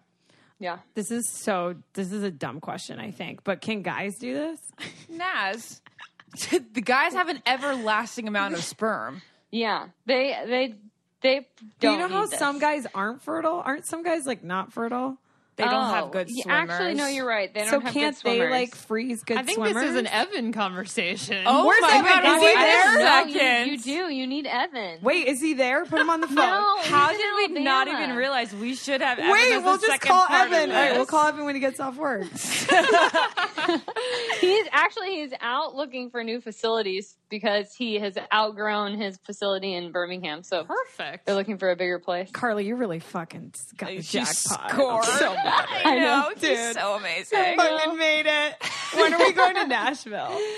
yeah. 0.59 0.79
This 0.95 1.11
is 1.11 1.29
so. 1.29 1.75
This 1.93 2.11
is 2.11 2.23
a 2.23 2.31
dumb 2.31 2.61
question, 2.61 2.99
I 2.99 3.11
think. 3.11 3.45
But 3.45 3.61
can 3.61 3.83
guys 3.83 4.17
do 4.19 4.33
this? 4.33 4.59
Naz, 5.11 5.83
the 6.51 6.81
guys 6.81 7.13
have 7.13 7.29
an 7.29 7.43
everlasting 7.47 8.27
amount 8.27 8.55
of 8.55 8.65
sperm. 8.65 9.21
Yeah, 9.51 9.89
they 10.07 10.35
they 10.47 10.75
they 11.21 11.39
Do 11.41 11.47
don't. 11.81 11.93
you 11.95 11.99
know 12.01 12.09
how 12.09 12.27
this. 12.27 12.39
some 12.39 12.59
guys 12.59 12.87
aren't 12.95 13.23
fertile? 13.23 13.61
Aren't 13.65 13.85
some 13.87 14.03
guys 14.03 14.27
like 14.27 14.43
not 14.43 14.73
fertile? 14.73 15.19
They 15.61 15.67
don't 15.67 15.75
Oh, 15.75 15.95
have 15.95 16.11
good 16.11 16.31
yeah, 16.31 16.43
swimmers. 16.45 16.71
Actually, 16.71 16.95
no, 16.95 17.07
you're 17.07 17.27
right. 17.27 17.53
They 17.53 17.61
don't 17.61 17.71
So 17.71 17.81
have 17.81 17.93
can't 17.93 18.23
good 18.23 18.39
they 18.39 18.51
like 18.51 18.75
freeze 18.75 19.23
good 19.25 19.37
I 19.39 19.43
think 19.43 19.57
swimmers? 19.59 19.75
this 19.83 19.91
is 19.91 19.97
an 19.97 20.07
Evan 20.07 20.53
conversation. 20.53 21.45
Oh 21.47 21.67
Where's 21.67 21.81
my 21.83 21.91
Evan? 21.97 22.05
god, 22.05 22.25
Is 22.25 22.37
is 22.37 22.43
he 22.43 22.49
he 22.49 22.55
there? 22.55 22.99
there? 22.99 23.27
No, 23.27 23.65
you, 23.65 23.73
you 23.73 23.79
do. 23.79 24.15
You 24.15 24.27
need 24.27 24.47
Evan. 24.47 24.99
Wait, 25.03 25.27
is 25.27 25.41
he 25.41 25.55
there? 25.55 25.85
Put 25.85 26.01
him 26.01 26.11
on 26.11 26.21
the 26.21 26.27
phone. 26.29 26.37
No, 26.37 26.79
How 26.83 27.11
did 27.11 27.21
in 27.51 27.55
we 27.55 27.63
not 27.63 27.89
even 27.89 28.17
realize 28.17 28.55
we 28.55 28.75
should 28.75 29.01
have 29.03 29.19
Evan 29.19 29.31
Wait, 29.33 29.53
as 29.53 29.63
we'll 29.63 29.77
the 29.79 29.87
just 29.87 30.01
call 30.01 30.27
Evan. 30.31 30.71
All 30.71 30.77
right, 30.77 30.93
we'll 30.95 31.07
call 31.07 31.27
Evan 31.27 31.45
when 31.45 31.55
he 31.55 31.61
gets 31.61 31.81
off 31.81 31.97
work. 31.97 32.27
He's 34.41 34.67
actually 34.73 35.17
he's 35.17 35.33
out 35.41 35.75
looking 35.75 36.11
for 36.11 36.25
new 36.25 36.41
facilities 36.41 37.17
because 37.31 37.73
he 37.73 37.95
has 38.01 38.19
outgrown 38.35 38.99
his 38.99 39.17
facility 39.25 39.73
in 39.75 39.93
Birmingham. 39.93 40.43
So 40.43 40.65
Perfect. 40.65 41.25
they're 41.27 41.35
looking 41.35 41.57
for 41.59 41.71
a 41.71 41.77
bigger 41.77 41.99
place. 41.99 42.29
Carly, 42.33 42.67
you 42.67 42.77
really 42.77 42.99
fucking 42.99 43.55
got 43.77 43.89
the 43.91 44.03
She 44.03 44.19
jackpot. 44.19 44.71
scored. 44.71 45.05
So 45.05 45.33
bad. 45.35 45.67
I 45.85 45.99
know, 45.99 46.31
dude. 46.39 46.51
he's 46.51 46.73
so 46.75 46.95
amazing. 46.97 47.57
Fucking 47.57 47.97
made 47.97 48.27
it. 48.27 48.57
When 48.97 49.15
are 49.15 49.19
we 49.19 49.33
going 49.33 49.55
to 49.55 49.67
Nashville? 49.67 50.39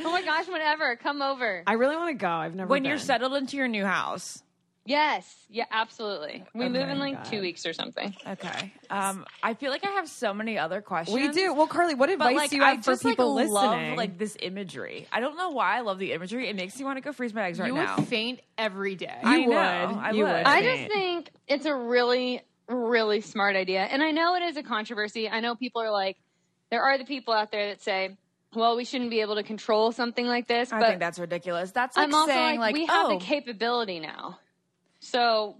Oh 0.00 0.10
my 0.12 0.22
gosh, 0.22 0.48
whatever. 0.48 0.96
Come 0.96 1.20
over. 1.22 1.62
I 1.66 1.74
really 1.74 1.96
want 1.96 2.08
to 2.10 2.14
go. 2.14 2.28
I've 2.28 2.54
never 2.54 2.68
when 2.68 2.82
been. 2.82 2.90
you're 2.90 2.98
settled 2.98 3.34
into 3.34 3.56
your 3.56 3.68
new 3.68 3.84
house. 3.84 4.42
Yes. 4.88 5.34
Yeah, 5.50 5.66
absolutely. 5.70 6.44
We 6.54 6.64
Okay, 6.64 6.72
move 6.72 6.88
in 6.88 6.98
like 6.98 7.14
got 7.14 7.26
two 7.26 7.42
weeks 7.42 7.66
or 7.66 7.74
something. 7.74 8.14
Okay. 8.26 8.72
Um, 8.88 9.26
I 9.42 9.52
feel 9.52 9.70
like 9.70 9.84
I 9.86 9.90
have 9.90 10.08
so 10.08 10.32
many 10.32 10.58
other 10.58 10.80
questions. 10.80 11.14
We 11.14 11.28
do. 11.28 11.52
Well, 11.52 11.66
Carly, 11.66 11.94
what 11.94 12.06
But 12.08 12.14
advice 12.14 12.36
like, 12.36 12.50
do 12.50 12.56
you 12.56 12.64
I 12.64 12.70
have 12.70 12.84
for 12.84 12.92
just 12.92 13.02
people 13.02 13.34
like, 13.34 13.48
listening? 13.48 13.88
love 13.90 13.98
like 13.98 14.16
this 14.18 14.36
imagery. 14.40 15.06
I 15.12 15.20
don't 15.20 15.36
know 15.36 15.50
why 15.50 15.76
I 15.76 15.80
love 15.82 15.98
the 15.98 16.12
imagery. 16.12 16.48
It 16.48 16.56
makes 16.56 16.78
me 16.78 16.86
want 16.86 16.96
to 16.96 17.02
go 17.02 17.12
freeze 17.12 17.34
my 17.34 17.44
eggs 17.48 17.60
right 17.60 17.68
you 17.68 17.74
now. 17.74 17.96
would 17.96 18.08
faint 18.08 18.40
every 18.56 18.94
day. 18.94 19.18
You 19.22 19.28
I 19.28 19.38
would. 19.38 19.48
know, 19.48 20.00
I 20.00 20.10
you 20.12 20.24
would. 20.24 20.32
would. 20.32 20.46
I 20.46 20.62
just 20.62 20.92
think 20.92 21.30
it's 21.46 21.66
a 21.66 21.74
really, 21.74 22.40
really 22.66 23.20
smart 23.20 23.56
idea. 23.56 23.82
And 23.82 24.02
I 24.02 24.10
know 24.10 24.36
it 24.36 24.42
is 24.42 24.56
a 24.56 24.62
controversy. 24.62 25.28
I 25.28 25.40
know 25.40 25.54
people 25.54 25.82
are 25.82 25.90
like, 25.90 26.16
there 26.70 26.82
are 26.82 26.96
the 26.96 27.04
people 27.04 27.34
out 27.34 27.50
there 27.50 27.68
that 27.68 27.82
say, 27.82 28.16
well, 28.54 28.76
we 28.76 28.86
shouldn't 28.86 29.10
be 29.10 29.20
able 29.20 29.34
to 29.34 29.42
control 29.42 29.92
something 29.92 30.26
like 30.26 30.46
this. 30.48 30.72
I 30.72 30.80
but 30.80 30.88
think 30.88 31.00
that's 31.00 31.18
ridiculous. 31.18 31.72
That's 31.72 31.94
like 31.96 32.08
I'm 32.08 32.14
also 32.14 32.32
saying 32.32 32.58
like, 32.58 32.72
like, 32.72 32.74
we 32.74 32.86
have 32.86 33.06
oh, 33.06 33.18
the 33.18 33.24
capability 33.24 34.00
now. 34.00 34.38
So 35.10 35.56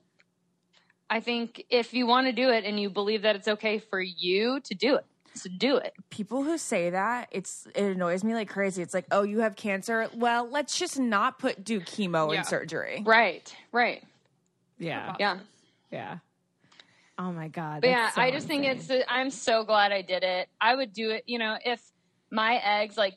I 1.10 1.20
think 1.20 1.64
if 1.70 1.94
you 1.94 2.06
want 2.06 2.26
to 2.26 2.32
do 2.32 2.50
it 2.50 2.64
and 2.64 2.78
you 2.78 2.90
believe 2.90 3.22
that 3.22 3.34
it's 3.36 3.48
okay 3.48 3.78
for 3.78 4.00
you 4.00 4.60
to 4.60 4.74
do 4.74 4.96
it, 4.96 5.06
so 5.34 5.48
do 5.58 5.76
it. 5.76 5.94
people 6.10 6.42
who 6.42 6.58
say 6.58 6.90
that 6.90 7.28
it's 7.30 7.66
it 7.74 7.84
annoys 7.96 8.24
me 8.24 8.34
like 8.34 8.48
crazy. 8.48 8.82
It's 8.82 8.92
like, 8.94 9.06
oh, 9.10 9.22
you 9.22 9.40
have 9.40 9.56
cancer. 9.56 10.08
Well, 10.14 10.48
let's 10.50 10.76
just 10.78 10.98
not 10.98 11.38
put 11.38 11.64
do 11.64 11.80
chemo 11.80 12.32
Yeah. 12.32 12.38
and 12.40 12.46
surgery. 12.46 13.02
Right, 13.06 13.54
right. 13.72 14.02
yeah, 14.78 15.14
Yeah. 15.18 15.38
yeah. 15.90 16.18
Oh 17.18 17.32
my 17.32 17.48
god. 17.48 17.80
But 17.80 17.90
yeah, 17.90 18.10
so 18.10 18.20
I 18.20 18.30
just 18.30 18.46
think 18.46 18.64
it's, 18.64 18.90
I'm 19.08 19.30
so 19.30 19.64
glad 19.64 19.90
I 19.90 20.02
did 20.02 20.22
it. 20.22 20.48
I 20.60 20.74
would 20.74 20.92
do 20.92 21.10
it, 21.10 21.24
you 21.26 21.38
know, 21.38 21.56
if 21.64 21.80
my 22.30 22.56
eggs, 22.64 22.96
like, 22.96 23.14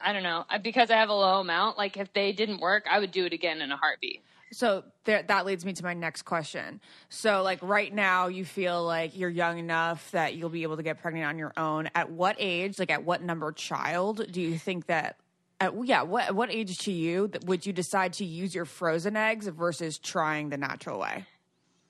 I 0.00 0.12
don't 0.12 0.22
know, 0.22 0.44
because 0.62 0.90
I 0.90 0.96
have 0.96 1.08
a 1.08 1.14
low 1.14 1.40
amount, 1.40 1.78
like, 1.78 1.96
if 1.96 2.12
they 2.12 2.30
didn't 2.32 2.60
work, 2.60 2.84
I 2.88 3.00
would 3.00 3.10
do 3.10 3.24
it 3.24 3.32
again 3.32 3.60
in 3.60 3.72
a 3.72 3.76
heartbeat. 3.76 4.22
So 4.52 4.84
that 5.04 5.44
leads 5.44 5.64
me 5.64 5.72
to 5.72 5.82
my 5.82 5.94
next 5.94 6.22
question. 6.22 6.80
So, 7.08 7.42
like 7.42 7.58
right 7.62 7.92
now, 7.92 8.28
you 8.28 8.44
feel 8.44 8.84
like 8.84 9.16
you're 9.16 9.30
young 9.30 9.58
enough 9.58 10.10
that 10.12 10.34
you'll 10.34 10.50
be 10.50 10.62
able 10.62 10.76
to 10.76 10.82
get 10.82 11.00
pregnant 11.02 11.26
on 11.26 11.38
your 11.38 11.52
own. 11.56 11.90
At 11.94 12.10
what 12.10 12.36
age, 12.38 12.78
like 12.78 12.90
at 12.90 13.04
what 13.04 13.22
number 13.22 13.50
child, 13.52 14.30
do 14.30 14.40
you 14.40 14.56
think 14.58 14.86
that 14.86 15.18
At, 15.60 15.74
yeah, 15.84 16.02
what 16.02 16.34
what 16.34 16.50
age 16.50 16.78
to 16.78 16.92
you 16.92 17.30
would 17.44 17.66
you 17.66 17.72
decide 17.72 18.12
to 18.14 18.24
use 18.24 18.54
your 18.54 18.66
frozen 18.66 19.16
eggs 19.16 19.48
versus 19.48 19.98
trying 19.98 20.50
the 20.50 20.58
natural 20.58 21.00
way? 21.00 21.26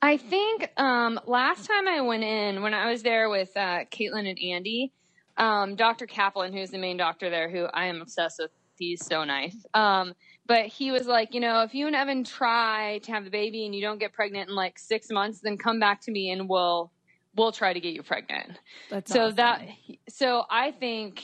I 0.03 0.17
think 0.19 0.71
um, 0.77 1.19
last 1.27 1.67
time 1.67 1.89
I 1.89 2.01
went 2.01 2.23
in, 2.23 2.63
when 2.63 2.75
I 2.75 2.91
was 2.91 3.03
there 3.03 3.29
with 3.29 3.51
uh, 3.57 3.85
Caitlin 3.91 4.29
and 4.29 4.39
Andi, 4.39 4.91
um, 5.37 5.75
Dr. 5.75 6.07
Kaplan, 6.07 6.53
who's 6.53 6.71
the 6.71 6.79
main 6.79 6.97
doctor 6.97 7.31
there, 7.31 7.51
who 7.51 7.65
I 7.65 7.87
am 7.87 8.01
obsessed 8.01 8.39
with, 8.39 8.51
he's 8.79 9.05
so 9.05 9.25
nice. 9.25 9.57
Um, 9.75 10.15
but 10.47 10.67
he 10.67 10.93
was 10.93 11.07
like, 11.07 11.35
you 11.35 11.41
know, 11.41 11.63
if 11.63 11.75
you 11.75 11.87
and 11.87 11.97
Evan 11.97 12.25
try 12.25 12.99
to 12.99 13.13
have 13.13 13.25
the 13.25 13.31
baby 13.31 13.67
and 13.67 13.75
you 13.75 13.81
don't 13.81 13.99
get 13.99 14.13
pregnant 14.13 14.49
in 14.49 14.55
like 14.55 14.79
six 14.79 15.11
months, 15.11 15.41
then 15.41 15.59
come 15.59 15.81
back 15.81 16.01
to 16.03 16.11
me 16.11 16.31
and 16.31 16.49
we'll 16.49 16.93
we'll 17.35 17.53
try 17.53 17.73
to 17.73 17.81
get 17.81 17.93
you 17.93 18.03
pregnant. 18.03 18.59
That's 18.91 19.13
so 19.13 19.25
awesome. 19.25 19.37
that 19.37 19.69
so 20.09 20.45
I 20.51 20.71
think 20.71 21.23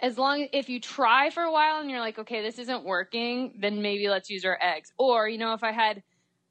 as 0.00 0.18
long 0.18 0.48
if 0.52 0.68
you 0.68 0.80
try 0.80 1.30
for 1.30 1.42
a 1.42 1.52
while 1.52 1.80
and 1.80 1.90
you're 1.90 2.00
like, 2.00 2.18
okay, 2.18 2.42
this 2.42 2.58
isn't 2.58 2.84
working, 2.84 3.54
then 3.60 3.82
maybe 3.82 4.08
let's 4.08 4.30
use 4.30 4.44
our 4.44 4.58
eggs. 4.60 4.92
Or 4.98 5.28
you 5.28 5.38
know, 5.38 5.54
if 5.54 5.64
I 5.64 5.72
had 5.72 6.02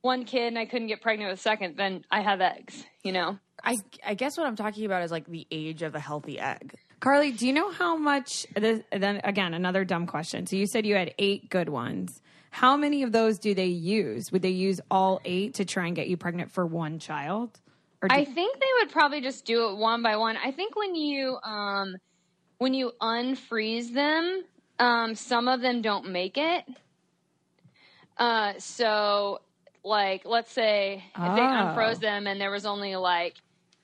one 0.01 0.25
kid 0.25 0.47
and 0.47 0.59
I 0.59 0.65
couldn't 0.65 0.87
get 0.87 1.01
pregnant 1.01 1.29
with 1.31 1.39
a 1.39 1.41
second, 1.41 1.77
then 1.77 2.03
I 2.11 2.21
have 2.21 2.41
eggs. 2.41 2.85
You 3.03 3.13
know. 3.13 3.39
I 3.63 3.77
I 4.05 4.15
guess 4.15 4.37
what 4.37 4.47
I'm 4.47 4.55
talking 4.55 4.85
about 4.85 5.03
is 5.03 5.11
like 5.11 5.27
the 5.27 5.47
age 5.51 5.83
of 5.83 5.95
a 5.95 5.99
healthy 5.99 6.39
egg. 6.39 6.75
Carly, 7.01 7.31
do 7.31 7.47
you 7.47 7.51
know 7.53 7.71
how 7.71 7.97
much? 7.97 8.45
This, 8.55 8.81
then 8.91 9.21
again, 9.23 9.53
another 9.55 9.83
dumb 9.83 10.05
question. 10.07 10.45
So 10.45 10.55
you 10.55 10.67
said 10.67 10.85
you 10.85 10.95
had 10.95 11.13
eight 11.17 11.49
good 11.49 11.67
ones. 11.67 12.21
How 12.51 12.77
many 12.77 13.01
of 13.01 13.11
those 13.11 13.39
do 13.39 13.55
they 13.55 13.65
use? 13.65 14.31
Would 14.31 14.43
they 14.43 14.49
use 14.49 14.79
all 14.91 15.19
eight 15.25 15.55
to 15.55 15.65
try 15.65 15.87
and 15.87 15.95
get 15.95 16.07
you 16.07 16.15
pregnant 16.15 16.51
for 16.51 16.65
one 16.65 16.99
child? 16.99 17.59
Or 18.03 18.07
do, 18.07 18.15
I 18.15 18.23
think 18.23 18.55
they 18.59 18.67
would 18.79 18.91
probably 18.91 19.19
just 19.21 19.45
do 19.45 19.69
it 19.69 19.77
one 19.77 20.03
by 20.03 20.15
one. 20.15 20.37
I 20.37 20.51
think 20.51 20.75
when 20.75 20.93
you 20.95 21.37
um 21.43 21.95
when 22.59 22.73
you 22.75 22.91
unfreeze 23.01 23.93
them, 23.93 24.43
um 24.79 25.15
some 25.15 25.47
of 25.47 25.61
them 25.61 25.81
don't 25.81 26.09
make 26.11 26.37
it. 26.37 26.65
Uh 28.17 28.53
so 28.59 29.39
like 29.83 30.23
let's 30.25 30.51
say 30.51 31.03
if 31.15 31.35
they 31.35 31.41
Oh. 31.41 31.73
unfroze 31.75 31.99
them 31.99 32.27
and 32.27 32.39
there 32.39 32.51
was 32.51 32.65
only 32.67 32.95
like, 32.95 33.35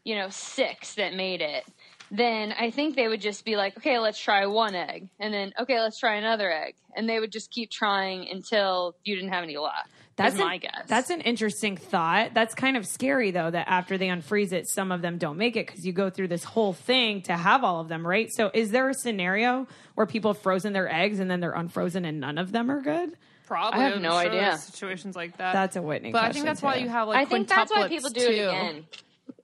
you 0.03 0.15
know, 0.15 0.29
6 0.29 0.95
that 0.95 1.15
made 1.15 1.41
it. 1.41 1.63
Then 2.09 2.53
I 2.57 2.71
think 2.71 2.95
they 2.95 3.07
would 3.07 3.21
just 3.21 3.43
be 3.43 3.55
like, 3.57 3.77
okay, 3.77 3.99
let's 3.99 4.19
try 4.19 4.45
one 4.45 4.75
egg. 4.75 5.09
And 5.19 5.33
then, 5.33 5.53
okay, 5.59 5.79
let's 5.81 5.99
try 5.99 6.15
another 6.15 6.51
egg. 6.51 6.75
And 6.95 7.09
they 7.09 7.19
would 7.19 7.31
just 7.31 7.51
keep 7.51 7.69
trying 7.69 8.27
until 8.29 8.95
you 9.03 9.15
didn't 9.15 9.31
have 9.31 9.43
any 9.43 9.57
left. 9.57 9.89
That's 10.15 10.33
an- 10.35 10.41
my 10.41 10.57
guess. 10.57 10.85
That's 10.87 11.09
an 11.11 11.21
interesting 11.21 11.77
thought. 11.77 12.33
That's 12.33 12.55
kind 12.55 12.75
of 12.75 12.87
scary 12.87 13.29
though. 13.31 13.51
That 13.51 13.69
after 13.69 13.97
they 13.99 14.07
unfreeze 14.07 14.51
it, 14.51 14.67
some 14.67 14.91
of 14.91 15.03
them 15.03 15.19
don't 15.19 15.37
make 15.37 15.55
it 15.55 15.67
because 15.67 15.85
you 15.85 15.93
go 15.93 16.09
through 16.09 16.29
this 16.29 16.43
whole 16.43 16.73
thing 16.73 17.21
to 17.23 17.37
have 17.37 17.63
all 17.63 17.81
of 17.81 17.87
them, 17.87 18.05
right? 18.05 18.31
So, 18.33 18.49
is 18.51 18.71
there 18.71 18.89
a 18.89 18.95
scenario 18.95 19.67
where 19.93 20.07
people 20.07 20.33
have 20.33 20.41
frozen 20.41 20.73
their 20.73 20.91
eggs 20.91 21.19
and 21.19 21.29
then 21.29 21.39
they're 21.39 21.51
unfrozen 21.53 22.03
and 22.03 22.19
none 22.19 22.39
of 22.39 22.51
them 22.51 22.71
are 22.71 22.81
good? 22.81 23.15
Probably. 23.45 23.79
I 23.79 23.89
have 23.89 24.01
no 24.01 24.09
sure 24.09 24.19
idea. 24.19 24.57
Situations 24.57 25.15
like 25.15 25.37
that. 25.37 25.53
That's 25.53 25.75
a 25.75 25.83
Whitney. 25.83 26.11
but 26.11 26.23
I 26.23 26.31
think 26.31 26.45
that's 26.45 26.63
why 26.63 26.77
you 26.77 26.89
have 26.89 27.07
like 27.07 27.17
I 27.17 27.25
think 27.25 27.47
that's 27.47 27.71
why 27.71 27.87
people 27.87 28.09
do 28.09 28.19
too. 28.19 28.27
it 28.27 28.47
again. 28.47 28.85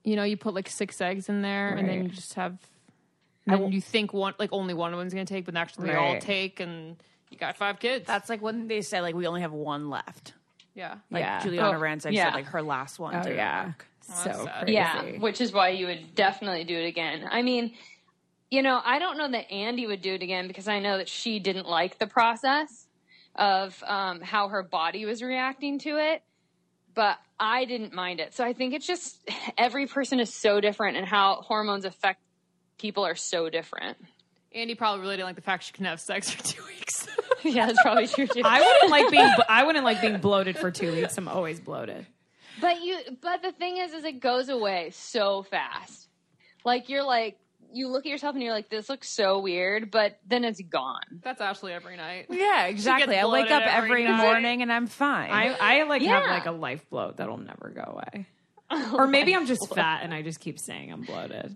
You 0.04 0.16
know, 0.16 0.22
you 0.24 0.36
put 0.36 0.54
like 0.54 0.68
six 0.68 1.00
eggs 1.00 1.28
in 1.28 1.42
there, 1.42 1.70
and 1.74 1.88
then 1.88 2.02
you 2.04 2.08
just 2.10 2.34
have. 2.34 2.58
And 3.46 3.60
then 3.62 3.72
you 3.72 3.80
think 3.80 4.12
one 4.12 4.34
like 4.38 4.50
only 4.52 4.74
one 4.74 4.92
of 4.92 4.98
them's 4.98 5.12
gonna 5.12 5.24
take, 5.26 5.44
but 5.46 5.56
actually 5.56 5.88
they 5.88 5.94
all 5.94 6.18
take, 6.18 6.60
and 6.60 6.96
you 7.30 7.36
got 7.38 7.56
five 7.56 7.78
kids. 7.80 8.06
That's 8.06 8.28
like 8.28 8.40
when 8.42 8.68
they 8.68 8.80
say 8.82 9.00
like 9.00 9.14
we 9.14 9.26
only 9.26 9.40
have 9.40 9.52
one 9.52 9.90
left. 9.90 10.34
yeah. 10.74 10.96
Like 11.10 11.22
Yeah. 11.22 11.40
Giuliana 11.40 11.74
Oh, 11.76 11.80
Rancic 11.80 12.12
yeah. 12.12 12.26
said 12.26 12.34
like 12.34 12.46
her 12.46 12.62
last 12.62 12.98
one. 12.98 13.14
Oh 13.16 13.22
didn't 13.22 13.36
yeah, 13.36 13.66
work. 13.66 13.86
so 14.02 14.48
crazy. 14.60 14.72
Yeah, 14.74 15.02
which 15.18 15.40
is 15.40 15.52
why 15.52 15.70
you 15.70 15.86
would 15.86 16.14
definitely 16.14 16.64
do 16.64 16.76
it 16.76 16.86
again. 16.86 17.26
I 17.30 17.42
mean, 17.42 17.72
you 18.50 18.62
know, 18.62 18.80
I 18.84 18.98
don't 18.98 19.18
know 19.18 19.30
that 19.30 19.48
Andi 19.50 19.86
would 19.86 20.00
do 20.02 20.14
it 20.14 20.22
again 20.22 20.46
because 20.48 20.68
I 20.68 20.78
know 20.80 20.98
that 20.98 21.08
she 21.08 21.38
didn't 21.38 21.66
like 21.68 21.98
the 21.98 22.06
process 22.06 22.86
of 23.36 23.82
um, 23.86 24.20
how 24.20 24.48
her 24.48 24.62
body 24.62 25.04
was 25.06 25.22
reacting 25.22 25.78
to 25.80 25.98
it, 25.98 26.22
but 26.94 27.18
I 27.38 27.64
didn't 27.64 27.92
mind 27.92 28.20
it. 28.20 28.34
So 28.34 28.44
I 28.44 28.52
think 28.52 28.74
it's 28.74 28.86
just 28.86 29.18
every 29.58 29.86
person 29.86 30.20
is 30.20 30.34
so 30.34 30.60
different 30.60 30.96
and 30.96 31.06
how 31.06 31.36
hormones 31.36 31.84
affect 31.84 32.20
people 32.78 33.04
are 33.04 33.14
so 33.14 33.50
different. 33.50 33.98
Andi 34.54 34.78
probably 34.78 35.02
really 35.02 35.16
didn't 35.16 35.26
like 35.26 35.36
the 35.36 35.42
fact 35.42 35.64
she 35.64 35.72
couldn't 35.72 35.86
have 35.86 36.00
sex 36.00 36.30
for 36.30 36.42
two 36.44 36.62
weeks. 36.64 37.08
yeah, 37.42 37.66
that's 37.66 37.82
probably 37.82 38.06
true 38.06 38.26
too. 38.26 38.42
I 38.44 38.60
wouldn't 38.60 38.90
like 38.90 39.10
being. 39.10 39.30
I 39.48 39.64
wouldn't 39.64 39.84
like 39.84 40.00
being 40.00 40.18
bloated 40.18 40.56
for 40.56 40.70
two 40.70 40.92
weeks. 40.92 41.18
I'm 41.18 41.28
always 41.28 41.58
bloated. 41.58 42.06
But 42.60 42.82
you, 42.82 42.98
but 43.20 43.42
the 43.42 43.50
thing 43.50 43.78
is, 43.78 43.92
is 43.92 44.04
it 44.04 44.20
goes 44.20 44.48
away 44.48 44.90
so 44.92 45.42
fast. 45.42 46.08
Like 46.64 46.88
you're 46.88 47.02
like, 47.02 47.36
you 47.74 47.88
look 47.88 48.06
at 48.06 48.10
yourself 48.10 48.34
and 48.34 48.42
you're 48.42 48.52
like, 48.52 48.68
this 48.68 48.88
looks 48.88 49.08
so 49.08 49.40
weird, 49.40 49.90
but 49.90 50.18
then 50.26 50.44
it's 50.44 50.60
gone. 50.62 51.02
That's 51.22 51.40
Ashley 51.40 51.72
every 51.72 51.96
night. 51.96 52.26
Yeah, 52.30 52.66
exactly. 52.66 53.16
I 53.16 53.26
wake 53.26 53.50
up 53.50 53.62
every 53.66 54.06
every 54.06 54.16
morning 54.16 54.62
and 54.62 54.72
I'm 54.72 54.86
fine. 54.86 55.30
I 55.30 55.56
I 55.60 55.82
like 55.84 56.02
have 56.02 56.24
like 56.24 56.46
a 56.46 56.52
life 56.52 56.88
bloat 56.90 57.16
that'll 57.18 57.38
never 57.38 57.72
go 57.74 57.82
away. 57.82 58.26
Oh 58.70 58.94
or 58.96 59.06
maybe 59.06 59.36
I'm 59.36 59.44
just 59.44 59.74
fat 59.74 60.00
and 60.04 60.14
I 60.14 60.22
just 60.22 60.40
keep 60.40 60.58
saying 60.58 60.90
I'm 60.90 61.02
bloated. 61.02 61.54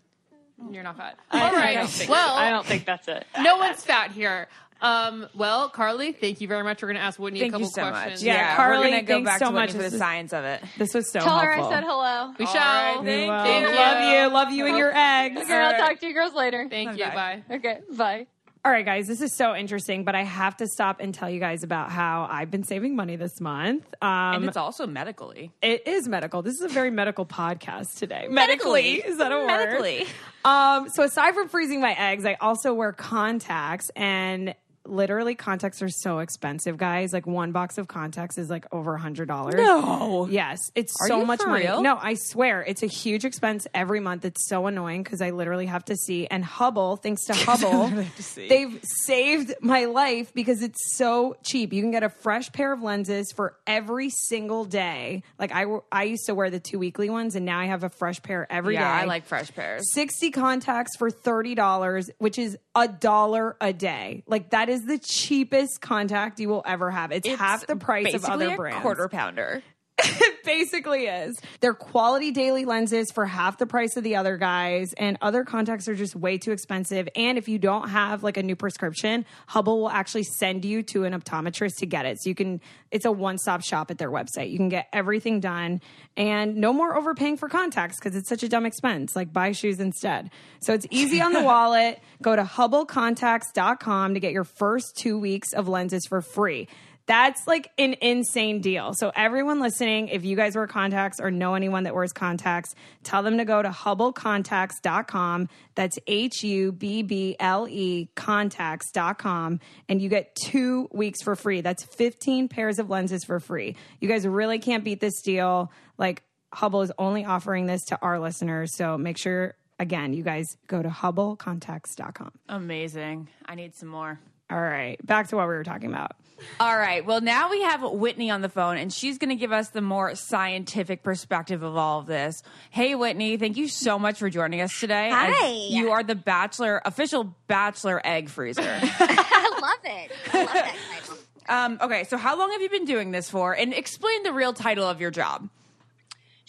You're 0.70 0.82
not 0.82 0.98
fat. 0.98 1.16
All 1.30 1.52
right. 1.52 2.06
well, 2.08 2.36
I 2.36 2.50
don't 2.50 2.66
think 2.66 2.84
that's 2.84 3.08
it. 3.08 3.26
no 3.40 3.56
one's 3.56 3.82
fat 3.82 4.10
here. 4.10 4.46
Um, 4.80 5.26
well, 5.34 5.68
Carly, 5.68 6.12
thank 6.12 6.40
you 6.40 6.48
very 6.48 6.62
much. 6.62 6.80
We're 6.82 6.88
going 6.88 6.96
to 6.98 7.02
ask 7.02 7.18
Whitney 7.18 7.40
Thank 7.40 7.50
a 7.50 7.52
couple 7.54 7.66
you 7.66 7.72
so 7.74 7.88
questions. 7.90 8.12
much. 8.20 8.22
Yeah, 8.22 8.34
Yeah, 8.34 8.56
Carly, 8.56 8.78
we're 8.78 8.90
gonna 8.90 9.02
go 9.02 9.14
thanks 9.14 9.28
back 9.30 9.38
so 9.40 9.44
to 9.46 9.50
Whitney 9.52 9.60
much. 9.66 9.70
for 9.72 9.78
the 9.78 9.84
is- 9.86 9.98
science 9.98 10.32
of 10.32 10.44
it. 10.44 10.62
This 10.76 10.94
was 10.94 11.10
so 11.10 11.20
Tell 11.20 11.38
her. 11.38 11.52
I 11.52 11.68
said 11.68 11.84
hello. 11.84 12.32
We 12.38 12.44
All 12.46 12.52
shall. 12.52 12.62
right, 12.62 13.04
thank 13.04 13.30
will. 13.30 13.42
Thank 13.44 13.68
you. 13.68 13.74
Love 13.74 14.02
you. 14.30 14.34
Love 14.34 14.50
you 14.52 14.66
and 14.66 14.78
your 14.78 14.96
eggs. 14.96 15.40
Okay, 15.42 15.54
I'll 15.54 15.78
talk 15.88 15.98
to 16.00 16.06
you 16.06 16.14
girls 16.14 16.34
later. 16.34 16.66
Thank 16.70 16.96
you. 16.96 17.04
Okay. 17.04 17.14
Bye. 17.14 17.42
Okay, 17.50 17.78
bye. 17.96 18.26
All 18.64 18.72
right, 18.72 18.84
guys, 18.84 19.06
this 19.06 19.20
is 19.22 19.34
so 19.36 19.54
interesting, 19.54 20.04
but 20.04 20.14
I 20.16 20.24
have 20.24 20.56
to 20.58 20.66
stop 20.66 20.98
and 21.00 21.14
tell 21.14 21.30
you 21.30 21.38
guys 21.40 21.62
about 21.62 21.90
how 21.90 22.26
I've 22.30 22.50
been 22.50 22.64
saving 22.64 22.96
money 22.96 23.14
this 23.16 23.40
month. 23.40 23.84
Um, 24.02 24.08
And 24.34 24.44
it's 24.46 24.56
also 24.56 24.86
medically. 24.86 25.52
it 25.62 25.86
is 25.86 26.08
medical. 26.08 26.42
This 26.42 26.54
is 26.54 26.62
a 26.62 26.68
very 26.68 26.90
medical 26.90 27.24
podcast 27.24 27.98
today. 27.98 28.26
Medically. 28.28 28.94
is 28.96 29.18
that 29.18 29.30
a 29.32 29.36
word? 29.38 29.46
Medically. 29.46 30.06
Um, 30.44 30.88
so 30.90 31.04
aside 31.04 31.34
from 31.34 31.48
freezing 31.48 31.80
my 31.80 31.92
eggs, 31.92 32.26
I 32.26 32.34
also 32.40 32.74
wear 32.74 32.92
contacts 32.92 33.90
and 33.96 34.54
literally 34.88 35.34
contacts 35.34 35.82
are 35.82 35.88
so 35.88 36.18
expensive, 36.20 36.76
guys. 36.76 37.12
Like 37.12 37.26
one 37.26 37.52
box 37.52 37.78
of 37.78 37.88
contacts 37.88 38.38
is 38.38 38.48
like 38.50 38.66
over 38.72 38.94
a 38.94 38.98
hundred 39.00 39.28
dollars. 39.28 39.54
No. 39.56 40.26
Yes, 40.30 40.58
it's 40.74 40.94
Are 41.00 41.08
so 41.08 41.24
much 41.24 41.40
money. 41.44 41.64
real? 41.64 41.82
No, 41.82 41.98
I 42.00 42.14
swear, 42.14 42.62
it's 42.66 42.82
a 42.82 42.86
huge 42.86 43.24
expense 43.24 43.66
every 43.74 44.00
month. 44.00 44.24
It's 44.24 44.48
so 44.48 44.66
annoying 44.66 45.02
because 45.02 45.20
I 45.20 45.30
literally 45.30 45.66
have 45.66 45.84
to 45.86 45.96
see. 45.96 46.26
And 46.26 46.44
Hubble, 46.44 46.96
thanks 46.96 47.24
to 47.26 47.34
Hubble, 47.34 47.90
they've 48.36 48.78
saved 48.82 49.54
my 49.60 49.84
life 49.86 50.32
because 50.34 50.62
it's 50.62 50.96
so 50.96 51.36
cheap. 51.44 51.72
You 51.72 51.82
can 51.82 51.90
get 51.90 52.02
a 52.02 52.08
fresh 52.08 52.50
pair 52.52 52.72
of 52.72 52.82
lenses 52.82 53.32
for 53.34 53.56
every 53.66 54.10
single 54.10 54.64
day. 54.64 55.22
Like 55.38 55.52
I, 55.52 55.64
I 55.92 56.04
used 56.04 56.26
to 56.26 56.34
wear 56.34 56.50
the 56.50 56.60
two 56.60 56.78
weekly 56.78 57.10
ones, 57.10 57.36
and 57.36 57.44
now 57.44 57.58
I 57.58 57.66
have 57.66 57.84
a 57.84 57.90
fresh 57.90 58.22
pair 58.22 58.46
every 58.50 58.74
day. 58.74 58.80
yeah, 58.80 58.92
I 58.92 59.04
like 59.04 59.26
fresh 59.26 59.54
pairs. 59.54 59.82
60 59.92 60.30
contacts 60.30 60.96
for 60.96 61.10
$30, 61.10 62.08
which 62.18 62.38
is 62.38 62.56
a 62.74 62.88
dollar 62.88 63.56
a 63.60 63.72
day. 63.72 64.22
Like 64.26 64.50
that 64.50 64.68
is 64.68 64.77
the 64.84 64.98
cheapest 64.98 65.80
contact 65.80 66.40
you 66.40 66.48
will 66.48 66.62
ever 66.66 66.90
have. 66.90 67.12
It's, 67.12 67.28
half 67.28 67.66
the 67.66 67.76
price 67.76 68.06
of 68.14 68.22
basically 68.22 68.46
other 68.46 68.54
a 68.54 68.56
brands. 68.56 68.82
quarter 68.82 69.08
pounder. 69.08 69.62
It 70.00 70.44
basically 70.44 71.06
is. 71.06 71.38
They're 71.60 71.74
quality 71.74 72.30
daily 72.30 72.64
lenses 72.64 73.10
for 73.12 73.26
half 73.26 73.58
the 73.58 73.66
price 73.66 73.96
of 73.96 74.04
the 74.04 74.16
other 74.16 74.36
guys, 74.36 74.92
and 74.94 75.18
other 75.20 75.44
contacts 75.44 75.88
are 75.88 75.94
just 75.94 76.14
way 76.14 76.38
too 76.38 76.52
expensive. 76.52 77.08
And 77.16 77.36
if 77.36 77.48
you 77.48 77.58
don't 77.58 77.88
have 77.88 78.22
like 78.22 78.36
a 78.36 78.42
new 78.42 78.56
prescription, 78.56 79.24
Hubble 79.46 79.80
will 79.80 79.90
actually 79.90 80.24
send 80.24 80.64
you 80.64 80.82
to 80.84 81.04
an 81.04 81.12
optometrist 81.12 81.76
to 81.78 81.86
get 81.86 82.06
it. 82.06 82.18
So 82.20 82.28
you 82.28 82.34
can, 82.34 82.60
it's 82.90 83.04
a 83.04 83.12
one 83.12 83.38
stop 83.38 83.62
shop 83.62 83.90
at 83.90 83.98
their 83.98 84.10
website. 84.10 84.50
You 84.50 84.56
can 84.56 84.68
get 84.68 84.88
everything 84.92 85.40
done 85.40 85.80
and 86.16 86.56
no 86.56 86.72
more 86.72 86.96
overpaying 86.96 87.36
for 87.36 87.48
contacts 87.48 87.98
because 87.98 88.16
it's 88.16 88.28
such 88.28 88.42
a 88.42 88.48
dumb 88.48 88.66
expense. 88.66 89.14
Like 89.16 89.32
buy 89.32 89.52
shoes 89.52 89.80
instead. 89.80 90.30
So 90.60 90.74
it's 90.74 90.86
easy 90.90 91.20
on 91.20 91.32
the 91.32 91.42
wallet. 91.44 92.00
Go 92.22 92.34
to 92.36 92.42
hubblecontacts.com 92.42 94.14
to 94.14 94.20
get 94.20 94.32
your 94.32 94.44
first 94.44 94.96
two 94.96 95.18
weeks 95.18 95.52
of 95.52 95.68
lenses 95.68 96.06
for 96.06 96.22
free. 96.22 96.68
That's 97.08 97.46
like 97.46 97.70
an 97.78 97.94
insane 98.02 98.60
deal. 98.60 98.92
So 98.92 99.10
everyone 99.16 99.60
listening, 99.60 100.08
if 100.08 100.26
you 100.26 100.36
guys 100.36 100.54
wear 100.54 100.66
contacts 100.66 101.20
or 101.20 101.30
know 101.30 101.54
anyone 101.54 101.84
that 101.84 101.94
wears 101.94 102.12
contacts, 102.12 102.74
tell 103.02 103.22
them 103.22 103.38
to 103.38 103.46
go 103.46 103.62
to 103.62 103.70
hubblecontacts.com. 103.70 105.48
That's 105.74 105.98
H 106.06 106.44
U 106.44 106.70
B 106.70 107.02
B 107.02 107.34
L 107.40 107.66
E 107.66 108.10
contacts.com 108.14 109.58
and 109.88 110.02
you 110.02 110.10
get 110.10 110.36
2 110.44 110.90
weeks 110.92 111.22
for 111.22 111.34
free. 111.34 111.62
That's 111.62 111.82
15 111.82 112.48
pairs 112.48 112.78
of 112.78 112.90
lenses 112.90 113.24
for 113.24 113.40
free. 113.40 113.74
You 114.00 114.08
guys 114.08 114.26
really 114.26 114.58
can't 114.58 114.84
beat 114.84 115.00
this 115.00 115.22
deal. 115.22 115.72
Like 115.96 116.22
Hubble 116.52 116.82
is 116.82 116.92
only 116.98 117.24
offering 117.24 117.64
this 117.64 117.84
to 117.86 117.98
our 118.02 118.18
listeners, 118.18 118.76
so 118.76 118.98
make 118.98 119.16
sure 119.16 119.54
again, 119.78 120.12
you 120.12 120.22
guys 120.22 120.46
go 120.66 120.82
to 120.82 120.88
hubblecontacts.com. 120.88 122.32
Amazing. 122.50 123.28
I 123.46 123.54
need 123.54 123.74
some 123.74 123.88
more. 123.88 124.20
All 124.50 124.60
right, 124.60 125.04
back 125.06 125.28
to 125.28 125.36
what 125.36 125.48
we 125.48 125.54
were 125.54 125.64
talking 125.64 125.88
about. 125.90 126.12
All 126.60 126.76
right. 126.76 127.04
Well, 127.04 127.20
now 127.20 127.50
we 127.50 127.62
have 127.62 127.82
Whitney 127.82 128.30
on 128.30 128.42
the 128.42 128.48
phone, 128.48 128.76
and 128.76 128.92
she's 128.92 129.18
going 129.18 129.30
to 129.30 129.36
give 129.36 129.52
us 129.52 129.70
the 129.70 129.80
more 129.80 130.14
scientific 130.14 131.02
perspective 131.02 131.62
of 131.62 131.76
all 131.76 132.00
of 132.00 132.06
this. 132.06 132.42
Hey, 132.70 132.94
Whitney, 132.94 133.36
thank 133.36 133.56
you 133.56 133.68
so 133.68 133.98
much 133.98 134.18
for 134.18 134.30
joining 134.30 134.60
us 134.60 134.78
today. 134.78 135.10
Hi. 135.10 135.30
As 135.30 135.70
You 135.70 135.90
are 135.90 136.02
the 136.02 136.14
Bachelor 136.14 136.80
official 136.84 137.34
Bachelor 137.48 138.00
egg 138.04 138.28
freezer. 138.28 138.62
I 138.64 139.58
love 139.60 139.92
it. 139.92 140.12
I 140.32 140.38
love 140.38 140.52
that 140.52 140.76
title. 140.92 141.16
Um, 141.48 141.78
okay, 141.80 142.04
so 142.04 142.16
how 142.16 142.38
long 142.38 142.52
have 142.52 142.60
you 142.60 142.68
been 142.68 142.84
doing 142.84 143.10
this 143.10 143.30
for? 143.30 143.54
And 143.54 143.72
explain 143.72 144.22
the 144.22 144.32
real 144.32 144.52
title 144.52 144.86
of 144.86 145.00
your 145.00 145.10
job. 145.10 145.48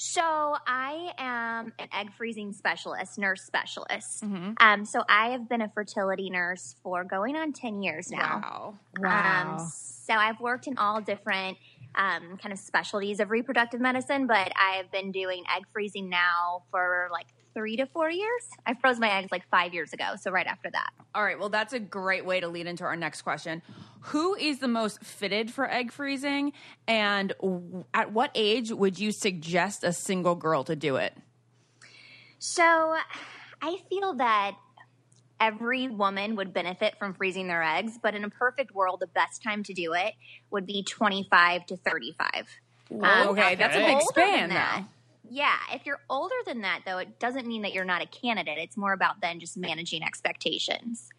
So 0.02 0.56
I 0.66 1.12
am 1.18 1.74
an 1.78 1.90
egg 1.94 2.14
freezing 2.14 2.54
specialist, 2.54 3.18
nurse 3.18 3.42
specialist. 3.42 4.24
Mm-hmm. 4.24 4.54
Um, 4.62 4.86
so 4.86 5.04
I 5.10 5.32
have 5.32 5.50
been 5.50 5.62
a 5.62 5.68
fertility 5.68 6.30
nurse 6.30 6.78
for 6.82 7.04
going 7.04 7.36
on 7.36 7.52
ten 7.52 7.84
years 7.84 8.10
now. 8.10 8.40
Wow. 8.42 8.80
Wow. 8.98 9.58
Um, 9.58 9.70
so 9.70 10.14
I've 10.14 10.40
worked 10.40 10.68
in 10.68 10.78
all 10.78 11.02
different 11.02 11.58
um, 11.96 12.38
kind 12.42 12.54
of 12.54 12.60
specialties 12.60 13.20
of 13.20 13.30
reproductive 13.30 13.82
medicine, 13.82 14.26
but 14.26 14.54
I've 14.56 14.90
been 14.90 15.12
doing 15.12 15.44
egg 15.54 15.64
freezing 15.74 16.08
now 16.08 16.64
for 16.72 17.10
like 17.12 17.28
three 17.54 17.76
to 17.76 17.86
four 17.88 18.10
years. 18.10 18.44
I 18.66 18.76
froze 18.76 19.00
my 19.00 19.12
eggs 19.18 19.34
like 19.34 19.50
five 19.50 19.74
years 19.74 19.92
ago, 19.92 20.14
so 20.18 20.32
right 20.32 20.48
after 20.48 20.70
that. 20.72 20.92
All 21.14 21.26
right, 21.26 21.38
well, 21.38 21.50
that's 21.50 21.74
a 21.74 21.80
great 21.80 22.26
way 22.26 22.40
to 22.40 22.48
lead 22.48 22.68
into 22.68 22.86
our 22.86 22.96
next 22.96 23.24
question. 23.24 23.62
Who 24.02 24.36
is 24.36 24.60
the 24.60 24.68
most 24.68 25.04
fitted 25.04 25.52
for 25.52 25.70
egg 25.70 25.92
freezing? 25.92 26.54
And 26.88 27.34
w- 27.42 27.84
at 27.94 28.12
what 28.12 28.32
age 28.34 28.72
would 28.72 28.98
you 28.98 29.12
suggest 29.12 29.84
a 29.84 29.92
single 29.94 30.36
girl 30.36 30.64
to 30.66 30.76
do 30.76 30.96
it? 30.96 31.16
So 32.40 32.96
I 33.62 33.78
feel 33.90 34.14
that 34.16 34.56
every 35.42 35.88
woman 35.90 36.36
would 36.38 36.54
benefit 36.54 36.98
from 36.98 37.14
freezing 37.14 37.48
their 37.48 37.64
eggs, 37.64 37.98
but 38.02 38.16
in 38.16 38.24
a 38.24 38.30
perfect 38.30 38.74
world, 38.74 39.00
the 39.02 39.08
best 39.08 39.44
time 39.44 39.64
to 39.64 39.74
do 39.74 39.94
it 39.94 40.14
would 40.50 40.66
be 40.66 40.84
25 40.84 41.66
to 41.68 41.78
35. 41.78 42.30
Um, 42.92 43.30
okay, 43.30 43.54
if 43.54 43.60
that's 43.60 43.76
a 43.76 43.80
big 43.80 44.02
span, 44.02 44.40
than 44.40 44.50
that- 44.50 44.84
Yeah, 45.30 45.58
if 45.74 45.86
you're 45.86 46.00
older 46.10 46.34
than 46.46 46.62
that, 46.62 46.82
though, 46.86 46.98
it 46.98 47.20
doesn't 47.20 47.46
mean 47.46 47.62
that 47.62 47.74
you're 47.74 47.86
not 47.86 48.02
a 48.02 48.08
candidate. 48.08 48.58
It's 48.58 48.76
more 48.78 48.94
about 48.94 49.22
then 49.22 49.40
just 49.40 49.58
managing 49.58 50.02
expectations. 50.04 51.10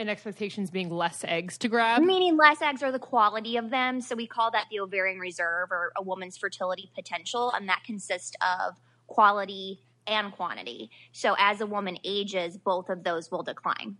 And 0.00 0.08
expectations 0.08 0.70
being 0.70 0.88
less 0.88 1.24
eggs 1.28 1.58
to 1.58 1.68
grab. 1.68 2.00
Meaning 2.00 2.38
less 2.38 2.62
eggs 2.62 2.82
are 2.82 2.90
the 2.90 2.98
quality 2.98 3.58
of 3.58 3.68
them. 3.68 4.00
So 4.00 4.16
we 4.16 4.26
call 4.26 4.50
that 4.52 4.64
the 4.70 4.80
ovarian 4.80 5.18
reserve 5.18 5.70
or 5.70 5.92
a 5.94 6.02
woman's 6.02 6.38
fertility 6.38 6.90
potential. 6.94 7.52
And 7.52 7.68
that 7.68 7.82
consists 7.84 8.32
of 8.40 8.76
quality 9.08 9.80
and 10.06 10.32
quantity. 10.32 10.90
So 11.12 11.36
as 11.38 11.60
a 11.60 11.66
woman 11.66 11.98
ages, 12.02 12.56
both 12.56 12.88
of 12.88 13.04
those 13.04 13.30
will 13.30 13.42
decline. 13.42 13.98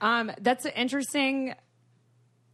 Um, 0.00 0.32
that's 0.40 0.64
an 0.64 0.72
interesting. 0.72 1.54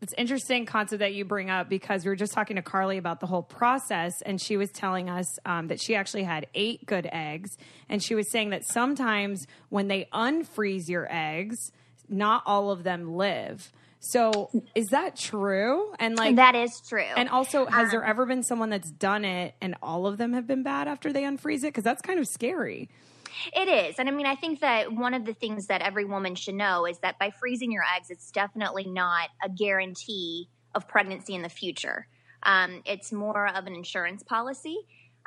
It's 0.03 0.13
interesting 0.19 0.67
concept 0.67 1.01
that 1.01 1.15
you 1.15 1.25
bring 1.25 1.49
up 1.49 1.71
because 1.71 2.05
we 2.05 2.11
were 2.11 2.17
just 2.17 2.35
talking 2.35 2.57
to 2.57 2.63
Carly 2.63 2.99
about 2.99 3.21
the 3.21 3.27
whole 3.27 3.43
process, 3.43 4.21
and 4.27 4.39
she 4.39 4.57
was 4.57 4.69
telling 4.71 5.09
us 5.09 5.39
um, 5.47 5.69
that 5.69 5.81
she 5.81 5.95
actually 5.95 6.25
had 6.25 6.49
eight 6.55 6.85
good 6.85 7.09
eggs, 7.11 7.57
and 7.89 8.03
she 8.03 8.17
was 8.17 8.29
saying 8.31 8.51
that 8.51 8.65
sometimes 8.65 9.47
when 9.69 9.87
they 9.87 10.09
unfreeze 10.13 10.89
your 10.89 11.07
eggs, 11.09 11.71
not 12.09 12.43
all 12.47 12.71
of 12.71 12.83
them 12.83 13.15
live. 13.17 13.73
So 14.05 14.51
is 14.75 14.89
that 14.89 15.15
true? 15.15 15.93
And 16.01 16.17
like 16.17 16.37
that 16.37 16.57
is 16.57 16.81
true. 16.81 17.05
And 17.17 17.29
also, 17.29 17.67
has 17.67 17.93
there 17.93 18.03
ever 18.03 18.27
been 18.27 18.43
someone 18.43 18.69
that's 18.69 18.91
done 18.91 19.25
it 19.25 19.55
and 19.61 19.77
all 19.81 20.07
of 20.09 20.19
them 20.19 20.33
have 20.33 20.47
been 20.47 20.65
bad 20.65 20.89
after 20.89 21.13
they 21.13 21.23
unfreeze 21.23 21.59
it? 21.59 21.69
Because 21.69 21.85
that's 21.85 22.03
kind 22.03 22.19
of 22.19 22.27
scary. 22.27 22.89
It 23.55 23.69
is. 23.69 23.99
And 23.99 24.09
I 24.09 24.13
mean, 24.13 24.27
I 24.27 24.35
think 24.35 24.61
that 24.61 24.93
one 24.93 25.15
of 25.15 25.25
the 25.25 25.35
things 25.35 25.69
that 25.69 25.83
every 25.83 26.05
woman 26.05 26.35
should 26.35 26.57
know 26.57 26.85
is 26.85 26.99
that 26.99 27.19
by 27.19 27.31
freezing 27.31 27.71
your 27.71 27.85
eggs, 27.97 28.11
it's 28.11 28.31
definitely 28.33 28.87
not 28.87 29.29
a 29.43 29.49
guarantee 29.49 30.49
of 30.75 30.89
pregnancy 30.89 31.35
in 31.35 31.43
the 31.43 31.49
future. 31.49 32.09
Um, 32.43 32.83
it's 32.85 33.13
more 33.13 33.47
of 33.47 33.67
an 33.67 33.75
insurance 33.75 34.25
policy. 34.25 34.79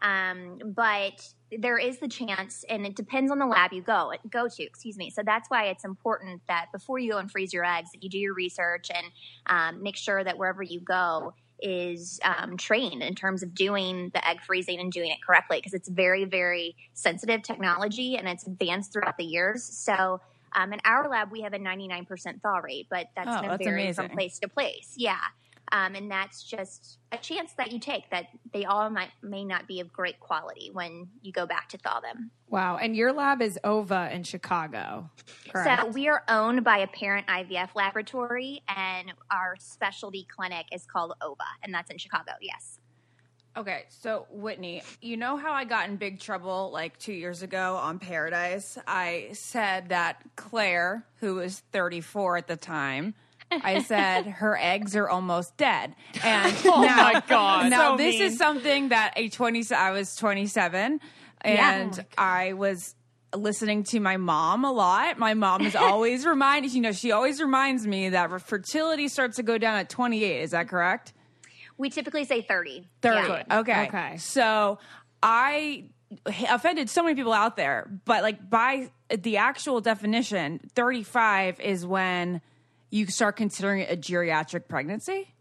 Um, 0.02 0.60
but 0.66 1.26
there 1.60 1.78
is 1.78 2.00
the 2.00 2.08
chance, 2.08 2.66
and 2.70 2.86
it 2.86 2.96
depends 2.96 3.32
on 3.32 3.40
the 3.40 3.46
lab 3.46 3.72
you 3.72 3.82
go 3.82 4.12
go 4.30 4.48
to. 4.48 4.64
Excuse 4.64 4.98
me. 4.98 5.10
So 5.10 5.22
that's 5.24 5.50
why 5.50 5.66
it's 5.66 5.86
important 5.86 6.42
that 6.48 6.68
before 6.72 7.00
you 7.00 7.12
go 7.12 7.18
and 7.18 7.32
freeze 7.32 7.54
your 7.54 7.64
eggs, 7.64 7.92
that 7.92 8.04
you 8.04 8.10
do 8.10 8.18
your 8.18 8.34
research 8.34 8.90
and 8.94 9.08
um, 9.48 9.84
make 9.84 9.96
sure 9.96 10.24
that 10.24 10.38
wherever 10.38 10.64
you 10.64 10.80
go 10.80 11.34
is 11.62 12.20
um, 12.24 12.58
trained 12.58 13.02
in 13.02 13.16
terms 13.16 13.42
of 13.42 13.56
doing 13.56 14.10
the 14.14 14.28
egg 14.28 14.42
freezing 14.42 14.80
and 14.80 14.92
doing 14.92 15.10
it 15.12 15.20
correctly 15.26 15.58
because 15.58 15.74
it's 15.74 15.88
very 15.88 16.26
very 16.26 16.76
sensitive 16.94 17.42
technology 17.44 18.18
and 18.18 18.28
it's 18.28 18.46
advanced 18.46 18.92
throughout 18.94 19.18
the 19.18 19.26
years. 19.26 19.64
So. 19.64 20.22
Um, 20.58 20.72
in 20.72 20.80
our 20.86 21.10
lab, 21.10 21.34
we 21.34 21.42
have 21.42 21.52
a 21.52 21.60
99% 21.60 22.42
thaw 22.42 22.60
rate, 22.60 22.88
but 22.90 23.08
that's 23.14 23.28
Oh, 23.28 23.42
going 23.42 23.58
to 23.58 23.62
vary 23.62 23.82
amazing. 23.84 24.08
from 24.08 24.16
place 24.16 24.40
to 24.40 24.48
place. 24.48 24.94
Yeah. 24.96 25.18
Um, 25.72 25.96
and 25.96 26.10
that's 26.10 26.44
just 26.44 27.00
a 27.12 27.18
chance 27.18 27.54
that 27.58 27.72
you 27.72 27.80
take 27.80 28.10
that 28.12 28.28
they 28.54 28.66
all 28.66 28.90
might 28.90 29.10
may 29.24 29.44
not 29.44 29.68
be 29.68 29.80
of 29.80 29.92
great 29.92 30.20
quality 30.20 30.70
when 30.72 31.08
you 31.22 31.32
go 31.32 31.46
back 31.46 31.70
to 31.70 31.78
thaw 31.78 32.00
them. 32.00 32.32
Wow. 32.50 32.78
And 32.78 32.96
your 32.96 33.12
lab 33.12 33.42
is 33.42 33.60
OVA 33.64 34.10
in 34.14 34.24
Chicago. 34.24 35.10
Correct. 35.50 35.82
So 35.82 35.88
we 35.90 36.08
are 36.08 36.24
owned 36.28 36.64
by 36.64 36.80
a 36.80 36.88
parent 36.88 37.28
IVF 37.28 37.70
laboratory, 37.76 38.62
and 38.68 39.12
our 39.32 39.56
specialty 39.60 40.28
clinic 40.36 40.68
is 40.72 40.86
called 40.86 41.14
OVA, 41.22 41.44
and 41.64 41.74
that's 41.74 41.90
in 41.90 41.98
Chicago. 41.98 42.32
Yes. 42.42 42.80
Okay, 43.58 43.86
so 43.88 44.28
Whitney, 44.32 44.84
you 45.02 45.16
know 45.16 45.38
how 45.38 45.54
I 45.54 45.64
got 45.64 45.88
in 45.88 45.96
big 45.96 46.20
trouble 46.20 46.72
like 46.74 46.98
two 47.00 47.14
years 47.14 47.42
ago 47.42 47.78
on 47.78 48.00
Paradise? 48.00 48.78
I 48.86 49.30
said 49.32 49.90
that 49.90 50.22
Clare, 50.36 51.06
who 51.22 51.36
was 51.36 51.64
34 51.72 52.38
at 52.38 52.48
the 52.48 52.58
time, 52.58 53.16
I 53.52 53.82
said 53.84 54.26
her 54.26 54.58
eggs 54.60 54.96
are 54.96 55.08
almost 55.08 55.56
dead. 55.58 55.96
And 56.24 56.56
Oh 56.66 56.82
now, 56.82 56.96
my 57.14 57.24
God. 57.28 57.70
Now 57.70 57.92
So 57.92 57.98
this 57.98 58.16
mean. 58.16 58.24
is 58.24 58.38
something 58.38 58.90
that 58.90 59.14
a 59.16 59.30
20 59.30 59.64
I 59.74 59.92
was 59.92 60.16
27 60.16 61.00
and 61.42 62.06
I 62.18 62.54
was 62.54 62.96
listening 63.36 63.84
to 63.84 64.00
my 64.00 64.18
mom 64.18 64.64
a 64.66 64.72
lot. 64.72 65.18
My 65.20 65.34
mom 65.34 65.62
is 65.62 65.76
always 65.76 66.26
reminded, 66.26 66.74
you 66.74 66.82
know, 66.82 66.92
she 66.92 67.12
always 67.12 67.42
reminds 67.42 67.86
me 67.86 68.10
that 68.10 68.42
fertility 68.42 69.08
starts 69.08 69.36
to 69.38 69.44
go 69.44 69.58
down 69.58 69.78
at 69.78 69.90
28. 69.90 70.42
Is 70.42 70.52
that 70.52 70.68
correct? 70.68 71.14
We 71.78 71.90
typically 71.90 72.24
say 72.24 72.42
30. 72.42 72.88
30. 73.02 73.28
Yeah. 73.28 73.60
Okay. 73.60 73.88
Okay. 73.88 74.18
So 74.18 74.80
I 75.22 75.90
offended 76.50 76.90
so 76.90 77.04
many 77.04 77.16
people 77.16 77.34
out 77.34 77.58
there, 77.58 77.90
but 78.06 78.24
like 78.24 78.50
by 78.50 78.90
the 79.10 79.38
actual 79.38 79.82
definition, 79.82 80.62
35 80.76 81.60
is 81.60 81.86
when 81.86 82.42
you 82.96 83.08
start 83.08 83.36
considering 83.36 83.82
it 83.82 83.92
a 83.92 83.98
geriatric 83.98 84.68
pregnancy. 84.68 85.34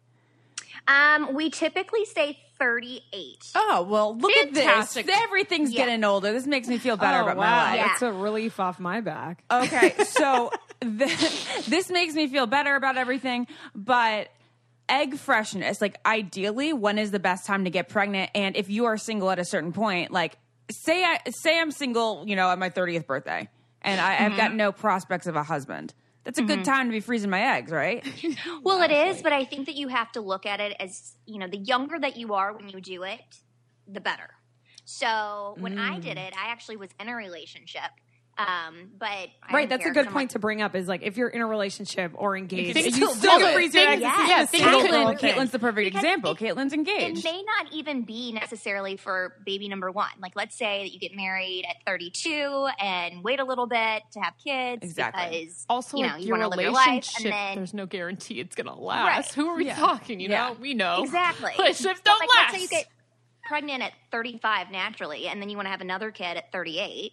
Um, 0.88 1.34
we 1.34 1.50
typically 1.50 2.04
say 2.04 2.38
38. 2.58 3.52
Oh, 3.54 3.86
well, 3.88 4.16
look 4.16 4.32
Fantastic. 4.32 5.04
at 5.04 5.06
this. 5.06 5.22
Everything's 5.22 5.72
Yeah. 5.72 5.86
getting 5.86 6.04
older. 6.04 6.32
This 6.32 6.46
makes 6.46 6.68
me 6.68 6.78
feel 6.78 6.96
better 6.96 7.18
oh, 7.18 7.22
about 7.22 7.36
wow. 7.36 7.42
my 7.42 7.56
life. 7.56 7.76
Yeah. 7.76 7.88
That's 7.88 8.02
a 8.02 8.12
relief 8.12 8.60
off 8.60 8.80
my 8.80 9.00
back. 9.00 9.44
Okay, 9.50 9.94
so 10.04 10.50
th- 10.80 11.64
this 11.66 11.90
makes 11.90 12.14
me 12.14 12.26
feel 12.26 12.46
better 12.46 12.74
about 12.74 12.96
everything, 12.96 13.46
but 13.74 14.28
egg 14.88 15.16
freshness, 15.16 15.80
like 15.80 15.98
ideally, 16.04 16.72
when 16.72 16.98
is 16.98 17.12
the 17.12 17.20
best 17.20 17.46
time 17.46 17.64
to 17.64 17.70
get 17.70 17.88
pregnant? 17.88 18.30
And 18.34 18.56
if 18.56 18.68
you 18.68 18.86
are 18.86 18.96
single 18.96 19.30
at 19.30 19.38
a 19.38 19.44
certain 19.44 19.72
point, 19.72 20.10
like 20.10 20.36
say 20.70 21.04
I 21.04 21.20
say 21.30 21.58
I'm 21.58 21.70
single, 21.70 22.24
you 22.26 22.36
know, 22.36 22.50
at 22.50 22.58
my 22.58 22.70
30th 22.70 23.06
birthday, 23.06 23.48
and 23.80 24.00
I, 24.00 24.24
I've 24.24 24.36
got 24.36 24.54
no 24.54 24.72
prospects 24.72 25.26
of 25.26 25.36
a 25.36 25.42
husband. 25.42 25.94
That's 26.24 26.38
a 26.38 26.42
good 26.42 26.60
mm-hmm. 26.60 26.72
time 26.72 26.86
to 26.86 26.92
be 26.92 27.00
freezing 27.00 27.30
my 27.30 27.56
eggs, 27.56 27.70
right? 27.70 28.04
Well, 28.62 28.82
it 28.82 28.90
is, 28.90 29.20
but 29.20 29.32
I 29.32 29.44
think 29.44 29.66
that 29.66 29.74
you 29.74 29.88
have 29.88 30.10
to 30.12 30.20
look 30.20 30.46
at 30.46 30.60
it 30.60 30.74
as, 30.80 31.16
you 31.26 31.38
know, 31.38 31.46
the 31.46 31.58
younger 31.58 31.98
that 31.98 32.16
you 32.16 32.32
are 32.32 32.54
when 32.54 32.68
you 32.68 32.80
do 32.80 33.02
it, 33.02 33.20
the 33.86 34.00
better. 34.00 34.30
So 34.86 35.54
when 35.58 35.78
I 35.78 35.98
did 35.98 36.16
mm. 36.16 36.26
it, 36.26 36.34
I 36.36 36.50
actually 36.50 36.76
was 36.76 36.90
in 36.98 37.08
a 37.08 37.14
relationship. 37.14 37.90
Um, 38.36 38.90
but 38.98 39.06
I 39.08 39.30
Right, 39.52 39.68
that's 39.68 39.80
a 39.80 39.84
care, 39.84 39.92
good 39.92 40.00
'cause 40.00 40.06
I'm 40.08 40.12
point 40.12 40.30
like, 40.30 40.32
to 40.32 40.38
bring 40.40 40.60
up. 40.60 40.74
Is 40.74 40.88
like 40.88 41.02
if 41.02 41.16
you're 41.16 41.28
in 41.28 41.40
a 41.40 41.46
relationship 41.46 42.10
or 42.16 42.36
engaged, 42.36 42.74
can 42.74 42.84
you 42.84 42.90
still 42.90 43.14
still 43.14 43.38
can 43.38 43.54
freeze 43.54 43.72
your 43.74 43.88
eggs. 43.88 44.02
Yeah, 44.02 44.20
It's 44.22 44.28
yeah, 44.28 44.38
just 44.40 44.48
a 44.48 44.50
think 44.50 44.62
single 44.64 44.82
you 44.82 44.88
girl 44.90 45.06
could- 45.10 45.20
thing. 45.20 45.34
Kaitlyn's 45.34 45.50
the 45.52 45.58
perfect 45.60 45.84
Because 45.84 46.02
example. 46.02 46.30
it- 46.32 46.38
Kaitlyn's 46.38 46.72
engaged. 46.72 47.18
It 47.18 47.24
may 47.24 47.42
not 47.44 47.72
even 47.72 48.02
be 48.02 48.32
necessarily 48.32 48.96
for 48.96 49.36
baby 49.46 49.68
number 49.68 49.90
one. 49.92 50.08
Like, 50.18 50.32
let's 50.34 50.56
say 50.56 50.82
that 50.82 50.92
you 50.92 50.98
get 50.98 51.14
married 51.14 51.64
at 51.68 51.76
32 51.86 52.66
and 52.80 53.22
wait 53.22 53.38
a 53.38 53.44
little 53.44 53.66
bit 53.68 54.02
to 54.14 54.20
have 54.20 54.34
kids. 54.42 54.82
Exactly. 54.82 55.40
Because, 55.44 55.64
Also, 55.68 55.96
you 55.98 56.02
know, 56.02 56.08
like 56.14 56.22
you 56.22 56.26
your 56.28 56.38
want 56.38 56.52
to 56.52 56.56
live 56.56 56.64
your 56.64 56.72
life. 56.72 56.86
relationship, 56.88 57.24
And 57.26 57.32
then, 57.32 57.56
there's 57.56 57.74
no 57.74 57.86
guarantee 57.86 58.40
it's 58.40 58.56
gonna 58.56 58.74
last. 58.76 59.06
Right. 59.06 59.34
Who 59.44 59.48
are 59.50 59.56
we 59.56 59.66
Yeah. 59.66 59.76
talking? 59.76 60.18
You 60.18 60.28
Yeah. 60.30 60.48
know, 60.48 60.52
we 60.54 60.74
know 60.74 61.04
exactly. 61.04 61.52
relationships 61.58 62.00
But, 62.04 62.10
don't 62.10 62.18
like, 62.18 62.28
last. 62.30 62.52
Let's 62.52 62.54
say 62.56 62.62
you 62.62 62.68
get 62.82 62.86
pregnant 63.46 63.82
at 63.82 63.92
35 64.10 64.70
naturally, 64.72 65.28
and 65.28 65.40
then 65.40 65.48
you 65.50 65.56
want 65.56 65.66
to 65.66 65.70
have 65.70 65.80
another 65.82 66.10
kid 66.10 66.36
at 66.36 66.50
38. 66.50 67.12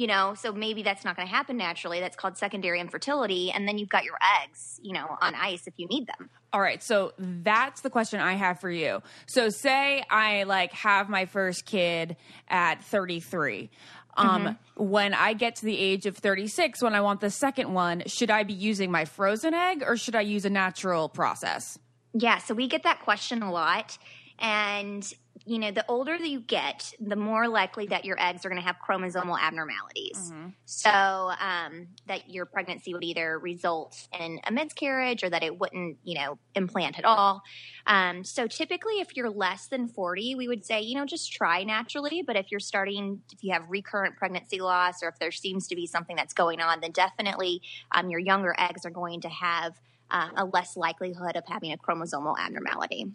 You 0.00 0.06
know, 0.06 0.32
so 0.32 0.50
maybe 0.50 0.82
that's 0.82 1.04
not 1.04 1.14
going 1.14 1.28
to 1.28 1.34
happen 1.34 1.58
naturally. 1.58 2.00
That's 2.00 2.16
called 2.16 2.38
secondary 2.38 2.80
infertility, 2.80 3.50
and 3.50 3.68
then 3.68 3.76
you've 3.76 3.90
got 3.90 4.04
your 4.04 4.16
eggs, 4.42 4.80
you 4.82 4.94
know, 4.94 5.18
on 5.20 5.34
ice 5.34 5.66
if 5.66 5.74
you 5.76 5.86
need 5.88 6.06
them. 6.06 6.30
All 6.54 6.60
right, 6.62 6.82
so 6.82 7.12
that's 7.18 7.82
the 7.82 7.90
question 7.90 8.18
I 8.18 8.32
have 8.32 8.60
for 8.60 8.70
you. 8.70 9.02
So 9.26 9.50
say 9.50 10.02
I 10.08 10.44
like 10.44 10.72
have 10.72 11.10
my 11.10 11.26
first 11.26 11.66
kid 11.66 12.16
at 12.48 12.82
33. 12.82 13.68
Um 14.16 14.56
when 14.76 15.12
I 15.12 15.34
get 15.34 15.56
to 15.56 15.66
the 15.66 15.78
age 15.78 16.06
of 16.06 16.16
36 16.16 16.82
when 16.82 16.94
I 16.94 17.02
want 17.02 17.20
the 17.20 17.28
second 17.28 17.74
one, 17.74 18.02
should 18.06 18.30
I 18.30 18.44
be 18.44 18.54
using 18.54 18.90
my 18.90 19.04
frozen 19.04 19.52
egg 19.52 19.84
or 19.86 19.98
should 19.98 20.16
I 20.16 20.22
use 20.22 20.46
a 20.46 20.50
natural 20.50 21.10
process? 21.10 21.78
Yeah, 22.14 22.38
so 22.38 22.54
we 22.54 22.68
get 22.68 22.84
that 22.84 23.00
question 23.00 23.42
a 23.42 23.52
lot. 23.52 23.98
And 24.38 25.04
you 25.46 25.58
know, 25.58 25.70
the 25.70 25.84
older 25.88 26.18
that 26.18 26.28
you 26.28 26.40
get, 26.40 26.92
the 27.00 27.16
more 27.16 27.48
likely 27.48 27.86
that 27.86 28.04
your 28.04 28.20
eggs 28.20 28.44
are 28.44 28.48
going 28.48 28.60
to 28.60 28.66
have 28.66 28.76
chromosomal 28.86 29.40
abnormalities. 29.40 30.32
So 30.66 30.90
um, 30.90 31.88
that 32.06 32.28
your 32.28 32.46
pregnancy 32.46 32.92
would 32.92 33.04
either 33.04 33.38
result 33.38 34.06
in 34.18 34.40
a 34.44 34.52
miscarriage 34.52 35.24
or 35.24 35.30
that 35.30 35.42
it 35.42 35.58
wouldn't, 35.58 35.98
you 36.04 36.14
know, 36.14 36.38
implant 36.54 36.98
at 36.98 37.04
all. 37.04 37.42
Um, 37.86 38.22
so 38.22 38.46
typically, 38.46 39.00
if 39.00 39.16
you're 39.16 39.30
less 39.30 39.68
than 39.68 39.88
40, 39.88 40.34
we 40.34 40.46
would 40.46 40.64
say, 40.64 40.82
you 40.82 40.94
know, 40.94 41.06
just 41.06 41.32
try 41.32 41.64
naturally. 41.64 42.22
But 42.22 42.36
if 42.36 42.50
you're 42.50 42.60
starting, 42.60 43.22
if 43.32 43.42
you 43.42 43.52
have 43.52 43.64
recurrent 43.68 44.16
pregnancy 44.16 44.60
loss 44.60 45.02
or 45.02 45.08
if 45.08 45.18
there 45.18 45.32
seems 45.32 45.66
to 45.68 45.74
be 45.74 45.86
something 45.86 46.16
that's 46.16 46.34
going 46.34 46.60
on, 46.60 46.80
then 46.80 46.92
definitely 46.92 47.62
um, 47.92 48.10
your 48.10 48.20
younger 48.20 48.54
eggs 48.58 48.84
are 48.84 48.90
going 48.90 49.22
to 49.22 49.28
have 49.28 49.80
um, 50.10 50.32
a 50.36 50.44
less 50.44 50.76
likelihood 50.76 51.36
of 51.36 51.44
having 51.46 51.72
a 51.72 51.78
chromosomal 51.78 52.38
abnormality. 52.38 53.12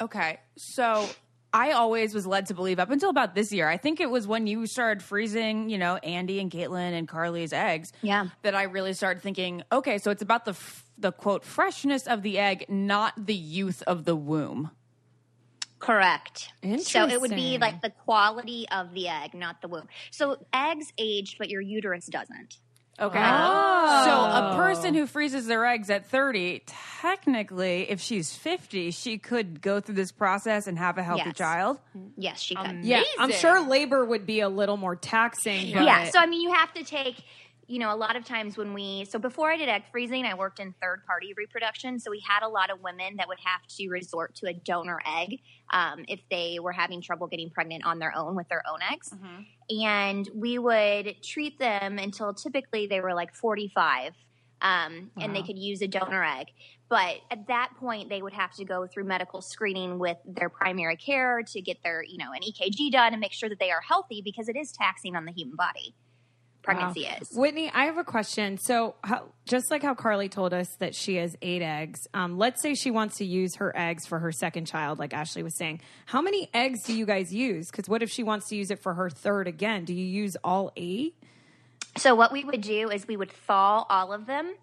Okay. 0.00 0.38
So 0.56 1.08
I 1.56 1.70
always 1.70 2.12
was 2.12 2.26
led 2.26 2.44
to 2.46 2.54
believe 2.54 2.78
up 2.78 2.90
until 2.90 3.08
about 3.08 3.34
this 3.34 3.50
year. 3.50 3.66
I 3.66 3.78
think 3.78 3.98
it 3.98 4.10
was 4.10 4.26
when 4.26 4.46
you 4.46 4.66
started 4.66 5.02
freezing, 5.02 5.70
you 5.70 5.78
know, 5.78 5.98
Andi 6.04 6.38
and 6.38 6.50
Kaitlyn 6.50 6.92
and 6.92 7.08
Carly's 7.08 7.54
eggs. 7.54 7.94
Yeah. 8.02 8.26
That 8.42 8.54
I 8.54 8.64
really 8.64 8.92
started 8.92 9.22
thinking, 9.22 9.62
okay, 9.72 9.96
so 9.96 10.10
it's 10.10 10.20
about 10.20 10.44
the 10.44 10.50
f- 10.50 10.84
the 10.98 11.12
quote 11.12 11.44
freshness 11.44 12.06
of 12.06 12.20
the 12.20 12.38
egg, 12.38 12.66
not 12.68 13.14
the 13.16 13.34
youth 13.34 13.82
of 13.86 14.04
the 14.04 14.14
womb. 14.14 14.70
Correct. 15.78 16.50
So 16.78 17.08
it 17.08 17.20
would 17.20 17.30
be 17.30 17.56
like 17.56 17.80
the 17.80 17.90
quality 17.90 18.66
of 18.70 18.92
the 18.92 19.08
egg, 19.08 19.32
not 19.32 19.62
the 19.62 19.68
womb. 19.68 19.88
So 20.10 20.36
eggs 20.52 20.92
age, 20.98 21.36
but 21.38 21.48
your 21.48 21.62
uterus 21.62 22.06
doesn't. 22.06 22.58
Okay. 22.98 23.18
Oh. 23.22 24.02
So 24.04 24.10
a 24.12 24.56
person 24.56 24.94
who 24.94 25.06
freezes 25.06 25.46
their 25.46 25.64
eggs 25.66 25.90
at 25.90 26.06
30, 26.08 26.62
technically, 26.66 27.90
if 27.90 28.00
she's 28.00 28.34
50, 28.34 28.90
she 28.90 29.18
could 29.18 29.60
go 29.60 29.80
through 29.80 29.96
this 29.96 30.12
process 30.12 30.66
and 30.66 30.78
have 30.78 30.96
a 30.98 31.02
healthy 31.02 31.24
Yes. 31.26 31.36
child. 31.36 31.78
Yes, 32.16 32.40
she 32.40 32.54
could. 32.54 32.84
Yeah, 32.84 33.02
I'm 33.18 33.26
Amazing. 33.26 33.40
sure 33.40 33.60
labor 33.68 34.04
would 34.04 34.26
be 34.26 34.40
a 34.40 34.48
little 34.48 34.76
more 34.76 34.96
taxing. 34.96 35.74
But 35.74 35.84
Yeah. 35.84 36.04
So 36.04 36.18
I 36.18 36.26
mean, 36.26 36.40
you 36.40 36.52
have 36.52 36.72
to 36.74 36.84
take. 36.84 37.16
You 37.68 37.80
know, 37.80 37.92
a 37.92 37.96
lot 37.96 38.14
of 38.14 38.24
times 38.24 38.56
when 38.56 38.74
we, 38.74 39.06
so 39.06 39.18
before 39.18 39.50
I 39.50 39.56
did 39.56 39.68
egg 39.68 39.82
freezing, 39.90 40.24
I 40.24 40.34
worked 40.34 40.60
in 40.60 40.72
third 40.80 41.04
party 41.04 41.34
reproduction. 41.36 41.98
So 41.98 42.12
we 42.12 42.20
had 42.20 42.44
a 42.44 42.48
lot 42.48 42.70
of 42.70 42.80
women 42.80 43.16
that 43.16 43.26
would 43.26 43.40
have 43.42 43.66
to 43.78 43.88
resort 43.88 44.36
to 44.36 44.46
a 44.46 44.52
donor 44.52 45.00
egg 45.04 45.40
um, 45.72 46.04
if 46.06 46.20
they 46.30 46.60
were 46.60 46.70
having 46.70 47.02
trouble 47.02 47.26
getting 47.26 47.50
pregnant 47.50 47.84
on 47.84 47.98
their 47.98 48.16
own 48.16 48.36
with 48.36 48.48
their 48.48 48.62
own 48.70 48.78
eggs. 48.88 49.12
And 49.68 50.28
we 50.34 50.58
would 50.58 51.22
treat 51.22 51.58
them 51.58 51.98
until 51.98 52.34
typically 52.34 52.86
they 52.86 53.00
were 53.00 53.14
like 53.14 53.34
45 53.34 54.12
um, 54.62 55.10
and 55.20 55.34
they 55.34 55.42
could 55.42 55.58
use 55.58 55.82
a 55.82 55.88
donor 55.88 56.24
egg. 56.24 56.48
But 56.88 57.16
at 57.30 57.48
that 57.48 57.70
point, 57.78 58.08
they 58.08 58.22
would 58.22 58.32
have 58.32 58.52
to 58.54 58.64
go 58.64 58.86
through 58.86 59.04
medical 59.04 59.42
screening 59.42 59.98
with 59.98 60.18
their 60.24 60.48
primary 60.48 60.96
care 60.96 61.42
to 61.42 61.60
get 61.60 61.78
their, 61.82 62.02
you 62.02 62.16
know, 62.16 62.32
an 62.32 62.40
EKG 62.42 62.92
done 62.92 63.12
and 63.12 63.20
make 63.20 63.32
sure 63.32 63.48
that 63.48 63.58
they 63.58 63.70
are 63.70 63.80
healthy 63.80 64.22
because 64.24 64.48
it 64.48 64.56
is 64.56 64.72
taxing 64.72 65.16
on 65.16 65.24
the 65.24 65.32
human 65.32 65.56
body. 65.56 65.94
Pregnancy 66.66 67.04
Wow. 67.04 67.16
is. 67.22 67.30
Whitney, 67.32 67.70
I 67.72 67.84
have 67.86 67.96
a 67.96 68.04
question. 68.04 68.58
So, 68.58 68.96
how, 69.02 69.22
just 69.46 69.70
like 69.70 69.82
how 69.82 69.94
Carly 69.94 70.28
told 70.28 70.52
us 70.52 70.68
that 70.80 70.94
she 70.94 71.14
has 71.16 71.36
eight 71.40 71.62
eggs, 71.62 72.06
um, 72.12 72.36
let's 72.36 72.60
say 72.60 72.74
she 72.74 72.90
wants 72.90 73.18
to 73.18 73.24
use 73.24 73.54
her 73.56 73.72
eggs 73.76 74.04
for 74.04 74.18
her 74.18 74.32
second 74.32 74.66
child, 74.66 74.98
like 74.98 75.14
Ashley 75.14 75.42
was 75.42 75.56
saying. 75.56 75.80
How 76.06 76.20
many 76.20 76.50
eggs 76.52 76.82
do 76.82 76.94
you 76.94 77.06
guys 77.06 77.32
use? 77.32 77.70
Because 77.70 77.88
what 77.88 78.02
if 78.02 78.10
she 78.10 78.22
wants 78.24 78.48
to 78.48 78.56
use 78.56 78.70
it 78.70 78.82
for 78.82 78.94
her 78.94 79.08
third 79.08 79.46
again? 79.46 79.84
Do 79.84 79.94
you 79.94 80.04
use 80.04 80.36
all 80.42 80.72
eight? 80.76 81.14
So 81.96 82.14
what 82.14 82.32
we 82.32 82.44
would 82.44 82.60
do 82.60 82.90
is 82.90 83.06
we 83.06 83.16
would 83.16 83.30
thaw 83.32 83.86
all 83.88 84.12
of 84.12 84.26
them 84.26 84.54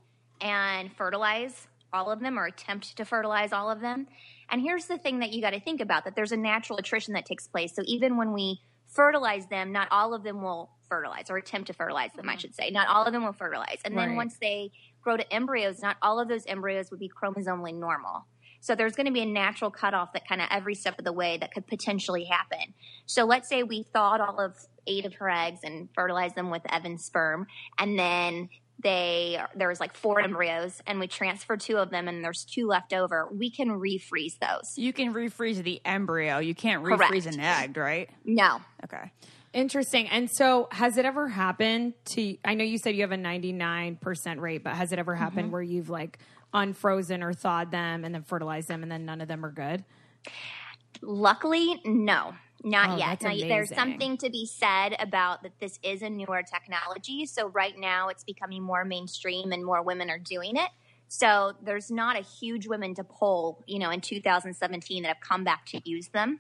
and 0.41 0.91
fertilize 0.95 1.68
all 1.93 2.12
of 2.12 2.20
them 2.20 2.38
or 2.38 2.45
attempt 2.45 2.97
to 2.97 3.06
fertilize 3.06 3.54
all 3.54 3.72
of 3.72 3.80
them. 3.80 4.08
And 4.49 4.62
here's 4.62 4.86
the 4.88 4.97
thing 4.97 5.20
that 5.20 5.32
you 5.32 5.41
got 5.41 5.51
to 5.51 5.60
think 5.60 5.80
about 5.80 6.04
that 6.06 6.16
there's 6.16 6.32
a 6.32 6.38
natural 6.38 6.78
attrition 6.78 7.14
that 7.14 7.26
takes 7.26 7.47
place. 7.47 7.74
So 7.76 7.82
even 7.86 8.18
when 8.18 8.34
we 8.34 8.60
fertilize 8.94 9.48
them, 9.48 9.72
not 9.72 9.88
all 9.91 10.14
of 10.14 10.24
them 10.24 10.41
will 10.41 10.72
fertilize 10.88 11.30
or 11.30 11.38
attempt 11.38 11.68
to 11.68 11.74
fertilize 11.74 12.12
them, 12.14 12.30
I 12.30 12.34
mm-hmm. 12.34 12.39
should 12.39 12.56
say. 12.56 12.70
Not 12.70 12.88
all 12.88 13.06
of 13.06 13.14
them 13.14 13.24
will 13.24 13.34
fertilize. 13.34 13.80
And 13.84 13.98
then 13.98 14.10
Right. 14.10 14.16
once 14.18 14.38
they 14.39 14.72
grow 15.02 15.18
to 15.18 15.34
embryos, 15.34 15.82
not 15.82 15.98
all 16.02 16.20
of 16.20 16.28
those 16.28 16.46
embryos 16.46 16.91
would 16.91 17.00
be 17.00 17.10
chromosomally 17.10 17.74
normal. 17.74 18.26
So 18.62 18.76
there's 18.76 18.96
going 18.96 19.08
to 19.08 19.12
be 19.12 19.22
a 19.22 19.26
natural 19.26 19.72
cutoff 19.72 20.14
that 20.14 20.26
kind 20.26 20.39
of 20.41 20.48
every 20.50 20.74
step 20.76 20.98
of 20.98 21.04
the 21.04 21.12
way 21.12 21.38
that 21.38 21.54
could 21.54 21.68
potentially 21.68 22.24
happen. 22.24 22.74
So 23.06 23.26
let's 23.26 23.50
say 23.50 23.64
we 23.64 23.84
thawed 23.84 24.22
all 24.22 24.39
of 24.39 24.56
eight 24.88 25.06
of 25.06 25.16
her 25.16 25.30
eggs 25.30 25.60
and 25.64 25.89
fertilized 25.94 26.36
them 26.36 26.50
with 26.50 26.62
Evan's 26.72 27.04
sperm, 27.04 27.48
and 27.78 28.00
then 28.00 28.48
they 28.84 29.39
there 29.55 29.69
was 29.69 29.79
like 29.79 29.95
four 29.95 30.21
embryos, 30.21 30.81
and 30.86 30.99
we 30.99 31.07
transfer 31.07 31.57
two 31.57 31.77
of 31.77 31.89
them, 31.89 32.07
and 32.07 32.23
there's 32.23 32.45
two 32.45 32.67
left 32.67 32.93
over. 32.93 33.29
We 33.31 33.49
can 33.49 33.69
refreeze 33.69 34.38
those. 34.39 34.77
You 34.77 34.93
can 34.93 35.13
refreeze 35.13 35.63
the 35.63 35.81
embryo. 35.86 36.39
You 36.39 36.53
can't 36.53 36.84
Correct. 36.84 37.11
refreeze 37.11 37.25
an 37.25 37.39
egg, 37.39 37.77
right? 37.77 38.09
No, 38.25 38.61
Okay. 38.84 39.11
Interesting. 39.53 40.09
And 40.09 40.29
so, 40.31 40.67
has 40.71 40.97
it 40.97 41.05
ever 41.05 41.27
happened 41.27 41.93
to? 42.15 42.38
I 42.43 42.55
know 42.55 42.63
you 42.63 42.79
said 42.79 42.95
you 42.95 43.01
have 43.01 43.11
a 43.11 43.17
ninety 43.17 43.53
nine 43.53 43.97
percent 43.97 44.39
rate, 44.39 44.63
but 44.63 44.73
has 44.73 44.91
it 44.91 44.99
ever 44.99 45.13
happened 45.13 45.45
mm-hmm. 45.45 45.53
where 45.53 45.61
you've 45.61 45.89
like 45.89 46.17
unfrozen 46.53 47.21
or 47.21 47.34
thawed 47.34 47.69
them 47.71 48.03
and 48.03 48.15
then 48.15 48.23
fertilized 48.23 48.67
them, 48.67 48.81
and 48.81 48.91
then 48.91 49.05
none 49.05 49.21
of 49.21 49.27
them 49.27 49.45
are 49.45 49.51
good? 49.51 49.84
Luckily, 51.01 51.79
no, 51.86 52.34
not 52.64 52.91
Oh, 52.91 52.97
yet. 52.97 53.22
Now, 53.22 53.36
there's 53.36 53.74
something 53.74 54.18
to 54.18 54.30
be 54.30 54.45
said 54.45 54.95
about 54.99 55.43
that 55.43 55.59
this 55.59 55.80
is 55.84 56.01
a 56.01 56.09
newer 56.09 56.43
technology. 56.43 57.26
So 57.26 57.47
right 57.47 57.78
now 57.78 58.07
it's 58.07 58.24
becoming 58.24 58.64
more 58.64 58.86
mainstream 58.86 59.51
and 59.51 59.64
more 59.66 59.82
women 59.82 60.09
are 60.09 60.20
doing 60.20 60.55
it. 60.55 60.70
So 61.09 61.53
there's 61.61 61.91
not 61.91 62.18
a 62.18 62.22
huge 62.24 62.68
women 62.68 62.95
to 62.95 63.03
poll, 63.03 63.64
you 63.68 63.80
know, 63.80 63.91
in 63.91 64.01
2017 64.01 65.03
that 65.03 65.07
have 65.09 65.20
come 65.20 65.43
back 65.43 65.66
to 65.68 65.82
use 65.88 66.07
them. 66.07 66.39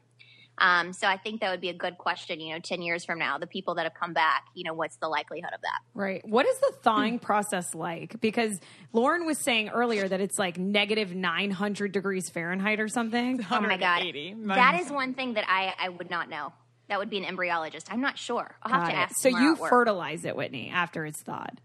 Um, 0.57 0.93
so 0.93 1.07
I 1.07 1.17
think 1.17 1.41
that 1.41 1.49
would 1.51 1.61
be 1.61 1.69
a 1.69 1.73
good 1.73 1.97
question, 1.97 2.39
you 2.39 2.53
know, 2.53 2.59
10 2.59 2.81
years 2.81 3.03
from 3.05 3.19
now, 3.19 3.37
the 3.37 3.47
people 3.47 3.75
that 3.75 3.83
have 3.83 3.93
come 3.93 4.13
back, 4.13 4.45
you 4.53 4.63
know, 4.63 4.73
what's 4.73 4.95
the 4.97 5.07
likelihood 5.07 5.51
of 5.53 5.61
that? 5.61 5.79
Right. 5.93 6.21
What 6.27 6.45
is 6.45 6.57
the 6.59 6.73
thawing 6.83 7.19
process 7.19 7.73
like? 7.73 8.19
Because 8.21 8.59
Lauren 8.91 9.25
was 9.25 9.39
saying 9.39 9.69
earlier 9.69 10.07
that 10.07 10.21
it's 10.21 10.37
like 10.37 10.57
negative 10.57 11.13
900 11.15 11.91
degrees 11.91 12.29
Fahrenheit 12.29 12.79
or 12.79 12.87
something. 12.87 13.43
Oh 13.49 13.61
my 13.61 13.77
God. 13.77 14.03
180. 14.03 14.35
That 14.47 14.79
is 14.81 14.91
one 14.91 15.13
thing 15.15 15.33
that 15.33 15.45
I, 15.47 15.73
I 15.79 15.89
would 15.89 16.09
not 16.09 16.29
know. 16.29 16.53
That 16.89 16.99
would 16.99 17.09
be 17.09 17.17
an 17.17 17.23
embryologist. 17.23 17.85
I'm 17.89 18.01
not 18.01 18.17
sure. 18.17 18.55
I'll 18.61 18.71
have 18.71 18.81
Got 18.83 18.87
to 18.89 18.93
it. 18.93 18.99
ask. 18.99 19.15
So 19.17 19.29
you 19.29 19.55
fertilize 19.55 20.25
it, 20.25 20.35
Whitney, 20.35 20.69
after 20.69 21.05
it's 21.05 21.21
thawed. 21.21 21.59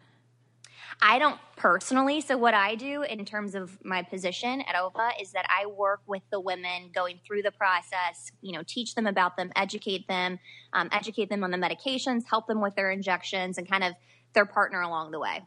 I 1.01 1.19
don't 1.19 1.39
personally. 1.57 2.21
So 2.21 2.37
what 2.37 2.55
I 2.55 2.75
do 2.75 3.03
in 3.03 3.25
terms 3.25 3.55
of 3.55 3.79
my 3.85 4.03
position 4.03 4.63
at 4.63 4.77
OVA 4.77 5.11
is 5.21 5.33
that 5.33 5.47
I 5.49 5.67
work 5.67 6.01
with 6.07 6.23
the 6.31 6.41
women 6.41 6.91
going 6.95 7.21
through 7.27 7.43
the 7.43 7.53
process. 7.53 8.33
You 8.41 8.53
know, 8.53 8.63
teach 8.67 8.95
them 8.95 9.07
about 9.07 9.37
them, 9.37 9.53
educate 9.55 10.09
them, 10.09 10.39
um, 10.73 10.89
educate 10.93 11.29
them 11.29 11.45
on 11.45 11.51
the 11.51 11.59
medications, 11.59 12.23
help 12.29 12.47
them 12.47 12.61
with 12.61 12.75
their 12.75 12.91
injections, 12.91 13.59
and 13.59 13.69
kind 13.69 13.85
of 13.85 13.95
their 14.35 14.47
partner 14.47 14.81
along 14.81 15.13
the 15.13 15.21
way. 15.21 15.43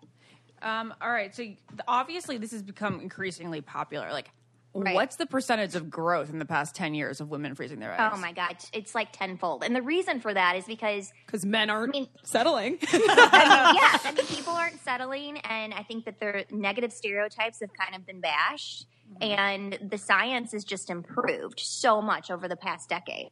Um, 0.62 0.93
all 1.02 1.12
right. 1.12 1.36
So 1.36 1.45
obviously, 1.88 2.38
this 2.38 2.52
has 2.52 2.62
become 2.62 2.99
increasingly 2.99 3.62
popular. 3.62 4.12
Like, 4.12 4.30
Right. 4.74 4.95
what's 4.95 5.17
the 5.17 5.26
percentage 5.26 5.76
of 5.76 5.89
growth 5.89 6.30
in 6.30 6.39
the 6.39 6.45
past 6.45 6.76
10 6.76 6.93
years 6.93 7.19
of 7.19 7.30
women 7.30 7.55
freezing 7.55 7.80
their 7.80 7.91
eggs? 7.91 8.13
Oh 8.15 8.17
my 8.17 8.32
God, 8.32 8.55
it's 8.72 8.95
like 8.95 9.11
tenfold, 9.11 9.63
and 9.63 9.76
the 9.76 9.82
reason 9.82 10.22
for 10.22 10.34
that 10.34 10.55
is 10.55 10.63
because 10.65 11.11
Because 11.26 11.45
men 11.45 11.69
aren't 11.69 11.91
mean- 11.93 12.07
settling. 12.24 12.78
yeah, 12.93 12.99
I 13.01 14.13
mean, 14.15 14.26
people 14.28 14.53
aren't 14.53 14.80
settling, 14.82 15.39
and 15.39 15.74
I 15.74 15.84
think 15.84 16.05
that 16.05 16.19
their 16.19 16.45
negative 16.51 16.93
stereotypes 16.93 17.59
have 17.59 17.72
kind 17.74 17.95
of 17.95 18.05
been 18.05 18.22
bashed, 18.22 18.86
mm-hmm. 19.13 19.24
and 19.39 19.89
the 19.91 19.97
science 19.97 20.53
has 20.53 20.63
just 20.63 20.89
improved 20.89 21.59
so 21.59 22.01
much 22.01 22.32
over 22.32 22.47
the 22.47 22.55
past 22.55 22.88
decade 22.88 23.32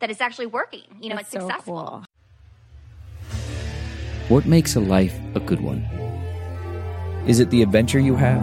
that 0.00 0.10
it's 0.10 0.20
actually 0.20 0.46
working. 0.46 0.98
You 1.00 1.10
know, 1.10 1.16
That's 1.16 1.32
it's 1.32 1.42
so 1.42 1.48
successful. 1.48 2.04
cool. 3.30 3.38
What 4.28 4.44
makes 4.46 4.74
a 4.76 4.80
life 4.80 5.18
a 5.34 5.40
good 5.40 5.60
one? 5.60 5.82
Is 7.26 7.40
it 7.40 7.48
the 7.50 7.62
adventure 7.62 7.98
you 7.98 8.16
have? 8.16 8.42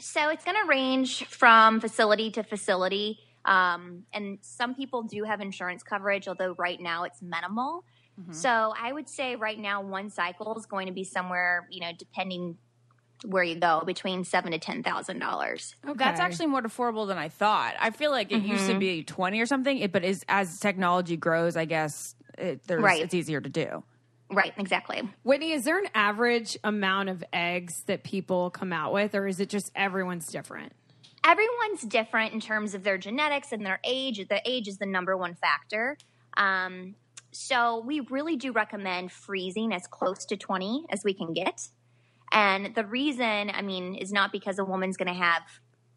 So 0.00 0.28
it's 0.30 0.44
going 0.44 0.56
to 0.62 0.68
range 0.68 1.24
from 1.26 1.80
facility 1.80 2.30
to 2.32 2.42
facility. 2.42 3.18
Um, 3.44 4.04
and 4.12 4.38
some 4.42 4.74
people 4.74 5.02
do 5.02 5.24
have 5.24 5.40
insurance 5.40 5.82
coverage, 5.82 6.28
although 6.28 6.54
right 6.58 6.80
now 6.80 7.04
it's 7.04 7.22
minimal. 7.22 7.84
So 8.32 8.74
I 8.76 8.92
would 8.92 9.08
say 9.08 9.36
right 9.36 9.56
now 9.58 9.80
one 9.80 10.10
cycle 10.10 10.58
is 10.58 10.66
going 10.66 10.88
to 10.88 10.92
be 10.92 11.04
somewhere, 11.04 11.68
you 11.70 11.80
know, 11.80 11.92
depending 11.96 12.58
where 13.24 13.44
you 13.44 13.54
go 13.54 13.82
between 13.86 14.24
seven 14.24 14.50
to 14.50 14.58
ten 14.58 14.82
thousand 14.82 15.20
dollars. 15.20 15.76
That's 15.94 16.18
actually 16.18 16.46
more 16.46 16.62
affordable 16.62 17.06
than 17.06 17.16
I 17.16 17.28
thought. 17.28 17.74
I 17.78 17.90
feel 17.90 18.10
like 18.10 18.32
it 18.32 18.42
used 18.42 18.66
to 18.66 18.76
be 18.78 19.04
twenty 19.04 19.40
or 19.40 19.46
something, 19.46 19.86
but 19.92 20.02
is, 20.04 20.24
as 20.28 20.58
technology 20.58 21.16
grows, 21.16 21.56
I 21.56 21.64
guess 21.64 22.16
it, 22.36 22.66
there's, 22.66 22.82
Right. 22.82 23.02
it's 23.04 23.14
easier 23.14 23.40
to 23.40 23.48
do. 23.48 23.84
Right, 24.30 24.52
exactly. 24.58 25.08
Whitney, 25.22 25.52
is 25.52 25.64
there 25.64 25.78
an 25.78 25.88
average 25.94 26.58
amount 26.62 27.08
of 27.08 27.24
eggs 27.32 27.84
that 27.86 28.04
people 28.04 28.50
come 28.50 28.72
out 28.72 28.92
with, 28.92 29.14
or 29.14 29.26
is 29.26 29.40
it 29.40 29.48
just 29.48 29.72
everyone's 29.74 30.26
different? 30.26 30.72
everyone's 31.24 31.82
different 31.82 32.32
in 32.32 32.40
terms 32.40 32.74
of 32.74 32.82
their 32.82 32.98
genetics 32.98 33.52
and 33.52 33.64
their 33.64 33.80
age. 33.84 34.26
The 34.28 34.40
age 34.44 34.68
is 34.68 34.78
the 34.78 34.86
number 34.86 35.16
one 35.16 35.34
factor. 35.34 35.98
Um, 36.36 36.94
so 37.32 37.82
we 37.84 38.00
really 38.00 38.36
do 38.36 38.52
recommend 38.52 39.12
freezing 39.12 39.72
as 39.74 39.86
close 39.86 40.24
to 40.26 40.36
20 40.36 40.86
as 40.90 41.02
we 41.04 41.12
can 41.12 41.34
get. 41.34 41.68
And 42.32 42.74
the 42.74 42.84
reason, 42.84 43.50
I 43.52 43.62
mean, 43.62 43.94
is 43.94 44.12
not 44.12 44.32
because 44.32 44.58
a 44.58 44.64
woman's 44.64 44.96
going 44.96 45.08
to 45.08 45.20
have, 45.20 45.42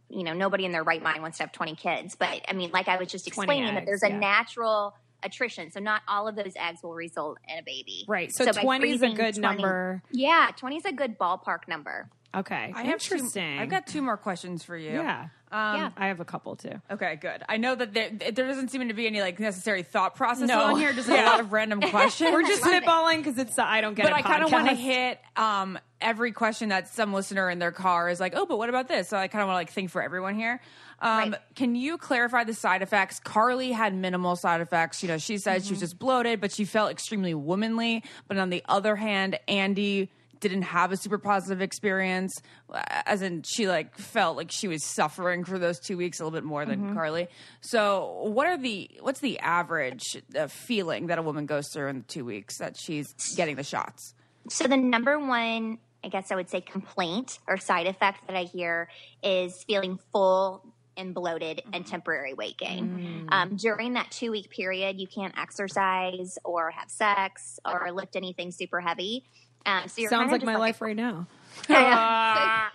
you 0.10 0.24
know, 0.24 0.34
nobody 0.34 0.66
in 0.66 0.72
their 0.72 0.84
right 0.84 1.02
mind 1.02 1.22
wants 1.22 1.38
to 1.38 1.44
have 1.44 1.52
20 1.52 1.76
kids. 1.76 2.16
But 2.16 2.42
I 2.48 2.54
mean, 2.54 2.72
like 2.72 2.88
I 2.88 2.98
was 2.98 3.10
just 3.10 3.28
20 3.28 3.46
explaining, 3.46 3.76
that 3.76 3.86
there's 3.86 4.04
a 4.04 4.10
yeah. 4.10 4.20
natural 4.20 4.96
attrition. 5.24 5.72
So 5.72 5.80
not 5.80 6.02
all 6.08 6.28
of 6.28 6.36
those 6.36 6.54
eggs 6.56 6.82
will 6.84 6.94
result 6.94 7.38
in 7.48 7.58
a 7.60 7.64
baby. 7.64 8.06
Right. 8.08 8.32
So, 8.34 8.46
by 8.46 8.52
20 8.62 8.92
is 8.92 9.02
a 9.02 9.10
good 9.10 9.36
20 9.36 9.40
number. 9.40 10.02
Yeah, 10.12 10.50
20 10.56 10.78
is 10.78 10.86
a 10.86 10.92
good 10.92 11.18
ballpark 11.20 11.68
number. 11.68 12.10
Okay. 12.34 12.72
I 12.74 12.84
have 12.84 13.00
two- 13.02 13.16
Interesting. 13.16 13.60
I've 13.60 13.70
got 13.70 13.88
two 13.88 14.02
more 14.02 14.16
questions 14.16 14.64
for 14.64 14.78
you. 14.78 14.92
Yeah. 14.92 15.28
Um, 15.52 15.76
Yeah. 15.76 15.90
I 15.98 16.08
have 16.08 16.22
a 16.22 16.26
couple 16.26 16.56
too. 16.56 16.82
Okay, 16.90 17.18
good. 17.18 17.44
I 17.50 17.58
know 17.58 17.76
that 17.76 17.94
there, 17.94 18.10
there 18.10 18.48
doesn't 18.48 18.70
seem 18.70 18.88
to 18.88 18.94
be 18.94 19.06
any 19.06 19.20
like 19.20 19.38
necessary 19.38 19.84
thought 19.84 20.16
process 20.16 20.48
No. 20.48 20.62
on 20.62 20.80
here. 20.80 20.94
Just 20.94 21.10
a 21.10 21.26
lot 21.26 21.42
of 21.42 21.52
random 21.52 21.82
questions. 21.90 22.32
We're 22.32 22.44
just 22.44 22.64
spitballing 22.64 23.18
because 23.18 23.38
it's 23.38 23.56
the 23.58 23.66
I 23.66 23.82
don't 23.82 23.96
get 23.96 24.04
but 24.04 24.14
it. 24.14 24.16
I 24.16 24.22
kind 24.22 24.44
of 24.46 24.52
want 24.52 24.70
to 24.70 24.76
hit 24.76 25.20
um, 25.36 25.78
every 26.00 26.32
question 26.32 26.70
that 26.70 26.88
some 26.88 27.12
listener 27.12 27.50
in 27.50 27.60
their 27.60 27.74
car 27.74 28.08
is 28.10 28.22
like, 28.22 28.32
oh, 28.34 28.46
but 28.46 28.58
what 28.58 28.70
about 28.70 28.88
this? 28.88 29.10
So 29.10 29.18
I 29.18 29.28
kind 29.28 29.42
of 29.42 29.48
want 29.50 29.56
to 29.56 29.60
like 29.60 29.72
think 29.72 29.90
for 29.90 30.02
everyone 30.02 30.36
here. 30.36 30.62
Um, 31.02 31.32
Right. 31.32 31.36
Can 31.56 31.76
you 31.76 31.98
clarify 31.98 32.44
the 32.44 32.54
side 32.54 32.82
effects? 32.82 33.20
Carly 33.20 33.72
had 33.72 33.94
minimal 33.96 34.36
side 34.36 34.62
effects. 34.62 35.02
You 35.02 35.10
know, 35.10 35.18
she 35.18 35.38
said 35.38 35.64
she 35.66 35.72
was 35.72 35.80
just 35.80 35.98
bloated, 36.00 36.40
but 36.40 36.52
she 36.52 36.64
felt 36.64 36.92
extremely 36.92 37.34
womanly. 37.34 38.04
But 38.28 38.38
on 38.38 38.50
the 38.52 38.64
other 38.70 38.96
hand, 38.96 39.40
Andi 39.48 40.10
didn't 40.40 40.64
have 40.64 40.92
a 40.92 40.98
super 40.98 41.20
positive 41.20 41.62
experience 41.62 42.42
uh, 42.74 42.82
as 43.06 43.22
in 43.22 43.44
she 43.44 43.68
like 43.68 43.96
felt 43.96 44.36
like 44.36 44.50
she 44.52 44.68
was 44.68 44.84
suffering 44.84 45.44
for 45.44 45.60
those 45.60 45.80
two 45.80 45.96
weeks 45.98 46.20
a 46.20 46.24
little 46.24 46.36
bit 46.36 46.44
more 46.44 46.66
than 46.66 46.96
carly 46.96 47.28
so 47.62 48.24
what 48.24 48.48
are 48.48 48.58
the 48.58 48.90
what's 49.02 49.20
the 49.20 49.38
average 49.38 50.18
uh, 50.36 50.48
feeling 50.48 51.06
that 51.08 51.20
a 51.20 51.22
woman 51.22 51.46
goes 51.46 51.68
through 51.72 51.90
in 51.90 51.98
the 52.00 52.04
two 52.06 52.26
weeks 52.26 52.58
that 52.58 52.76
she's 52.76 53.14
getting 53.36 53.56
the 53.56 53.64
shots 53.64 54.16
So 54.50 54.66
the 54.68 54.78
number 54.78 55.20
one, 55.20 55.78
I 56.04 56.08
guess 56.08 56.32
I 56.32 56.36
would 56.36 56.50
say, 56.50 56.62
complaint 56.62 57.38
or 57.48 57.58
side 57.58 57.86
effect 57.86 58.26
that 58.26 58.36
I 58.36 58.46
hear 58.46 58.90
is 59.22 59.64
feeling 59.68 60.00
full 60.12 60.71
and 61.02 61.14
bloated 61.14 61.64
and 61.74 61.86
temporary 61.86 62.34
weight 62.34 62.58
gain. 62.58 63.28
Um, 63.30 63.56
during 63.56 63.94
that 63.94 64.12
two 64.12 64.32
week 64.32 64.50
period, 64.50 65.00
you 65.00 65.08
can't 65.08 65.38
exercise 65.38 66.38
or 66.46 66.72
have 66.72 66.90
sex 66.90 67.60
or 67.66 67.92
lift 67.92 68.16
anything 68.16 68.52
super 68.52 68.80
heavy. 68.80 69.26
Um, 69.66 69.88
so 69.88 70.02
you're 70.02 70.10
Sounds 70.10 70.32
like 70.32 70.44
my 70.44 70.54
just 70.54 70.60
life 70.60 70.82
right 70.82 70.96
now. 70.96 71.28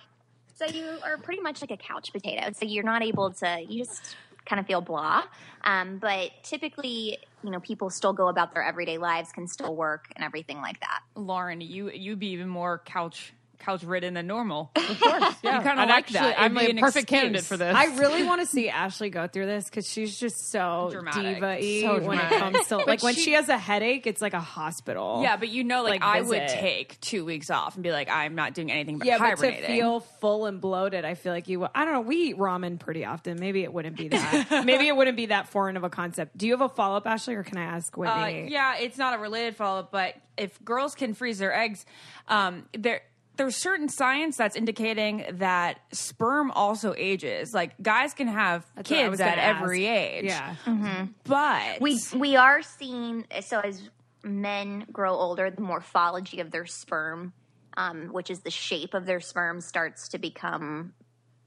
so, 0.57 0.67
so 0.67 0.75
you 0.75 0.99
are 1.05 1.17
pretty 1.19 1.41
much 1.41 1.63
like 1.63 1.71
a 1.71 1.77
couch 1.77 2.13
potato. 2.13 2.51
So 2.53 2.67
you're 2.67 2.85
not 2.85 3.03
able 3.03 3.31
to. 3.33 3.65
You 3.67 3.85
just 3.85 4.17
kind 4.45 4.61
of 4.61 4.67
feel 4.67 4.81
blah. 4.81 5.25
Um, 5.65 5.99
but 5.99 6.31
typically, 6.43 7.19
you 7.43 7.51
know, 7.51 7.61
people 7.61 7.91
still 7.91 8.13
go 8.13 8.29
about 8.29 8.55
their 8.55 8.63
everyday 8.63 8.99
lives, 8.99 9.33
can 9.33 9.49
still 9.49 9.75
work 9.75 10.07
and 10.15 10.25
everything 10.25 10.59
like 10.59 10.81
that. 10.81 11.01
lauren 11.15 11.61
you 11.61 11.91
you'd 11.91 12.19
be 12.19 12.29
even 12.29 12.49
more 12.49 12.83
couch 12.85 13.33
couch 13.59 13.83
ridden 13.85 14.15
than 14.15 14.27
normal 14.27 14.71
Of 14.77 15.01
course, 15.01 15.35
yeah. 15.43 15.59
You 15.59 15.63
kinda 15.67 15.83
like 15.83 15.89
actually- 15.91 16.19
that. 16.21 16.41
I'm 16.41 16.55
be 16.55 16.67
a 16.67 16.71
an 16.71 16.79
perfect 16.79 17.05
excuse. 17.05 17.21
candidate 17.21 17.45
for 17.45 17.57
this. 17.57 17.75
I 17.75 17.97
really 17.97 18.23
want 18.25 18.41
to 18.43 18.47
see 18.47 18.69
Ashley 18.69 19.11
go 19.11 19.27
through 19.27 19.47
this 19.47 19.65
because 19.67 19.89
she's 19.89 20.19
just 20.19 20.51
so 20.51 20.89
Dramatic. 20.93 21.35
diva-y 21.37 21.81
So 21.83 21.93
when 22.07 22.19
it 22.19 22.29
dramatic. 22.29 22.39
comes 22.39 22.67
to 22.69 22.77
like 22.79 23.03
when 23.03 23.15
she- 23.15 23.23
she 23.23 23.33
has 23.33 23.49
a 23.49 23.59
headache, 23.59 24.07
it's 24.07 24.21
like 24.23 24.35
a 24.35 24.41
hospital. 24.41 25.21
yeah 25.23 25.37
but 25.37 25.49
you 25.49 25.65
know 25.65 25.83
like, 25.83 26.01
Like, 26.01 26.03
i 26.03 26.21
would 26.23 26.43
visit. 26.43 26.59
take 26.61 27.01
two 27.01 27.25
weeks 27.25 27.51
off 27.51 27.75
and 27.75 27.83
be 27.83 27.91
like 27.93 28.09
i'm 28.11 28.35
not 28.35 28.55
doing 28.55 28.71
anything 28.71 28.99
but 28.99 29.07
Yeah, 29.07 29.19
but 29.19 29.25
to 29.25 29.31
hibernating 29.31 29.67
feel 29.77 30.01
full 30.01 30.47
and 30.47 30.61
bloated, 30.61 31.05
I 31.05 31.15
feel 31.15 31.33
like 31.33 31.49
you. 31.49 31.65
I 31.75 31.85
don't 31.85 31.95
know. 31.95 32.01
We 32.01 32.17
eat 32.31 32.37
ramen 32.39 32.79
pretty 32.79 33.05
often. 33.05 33.39
Maybe 33.41 33.63
it 33.63 33.73
wouldn't 33.73 33.97
be 33.97 34.09
that. 34.15 34.65
Maybe 34.65 34.87
it 34.89 34.97
wouldn't 34.97 35.17
be 35.17 35.27
that 35.27 35.49
foreign 35.49 35.77
of 35.77 35.85
a 35.85 35.91
concept. 35.91 36.37
Do 36.37 36.47
you 36.47 36.53
have 36.53 36.61
a 36.61 36.69
follow 36.69 36.97
up, 36.97 37.07
Ashley, 37.07 37.35
or 37.35 37.43
can 37.43 37.59
I 37.59 37.65
ask 37.65 37.97
Uh, 37.97 38.01
Whitney? 38.01 38.51
yeah, 38.51 38.77
it's 38.79 38.97
not 38.99 39.15
a 39.15 39.19
related 39.19 39.57
follow 39.57 39.81
up, 39.81 39.91
but 39.93 40.15
if 40.37 40.63
girls 40.65 40.95
can 40.95 41.15
freeze 41.15 41.39
their 41.39 41.55
eggs, 41.55 41.85
um, 42.29 42.65
there 42.77 43.03
there's 43.37 43.57
certain 43.57 43.89
science 43.89 44.37
that's 44.37 44.57
indicating 44.57 45.25
that 45.35 45.79
sperm 45.93 46.51
also 46.51 46.95
ages. 46.97 47.53
Like 47.55 47.73
guys 47.83 48.15
can 48.15 48.29
have 48.29 48.67
That's 48.75 48.89
kids 48.89 49.21
at 49.21 49.37
gonna 49.37 49.43
every 49.43 49.87
ask. 49.89 49.99
age. 49.99 50.25
Yeah. 50.25 51.07
but 51.25 51.81
we 51.81 52.01
we 52.15 52.37
are 52.37 52.63
seeing 52.63 53.25
so 53.43 53.61
as 53.61 53.89
men 54.25 54.87
grow 54.93 55.13
older 55.15 55.51
the 55.51 55.61
morphology 55.63 56.41
of 56.41 56.51
their 56.51 56.67
sperm 56.67 57.33
um, 57.77 58.09
which 58.09 58.31
is 58.31 58.41
the 58.41 58.51
shape 58.51 58.95
of 58.95 59.07
their 59.07 59.21
sperm 59.21 59.61
starts 59.61 60.09
to 60.09 60.19
become 60.19 60.93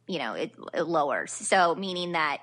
you 0.08 0.20
know 0.20 0.34
it, 0.34 0.54
it 0.74 0.84
lowers 0.84 1.32
so 1.34 1.76
meaning 1.76 2.14
that 2.14 2.38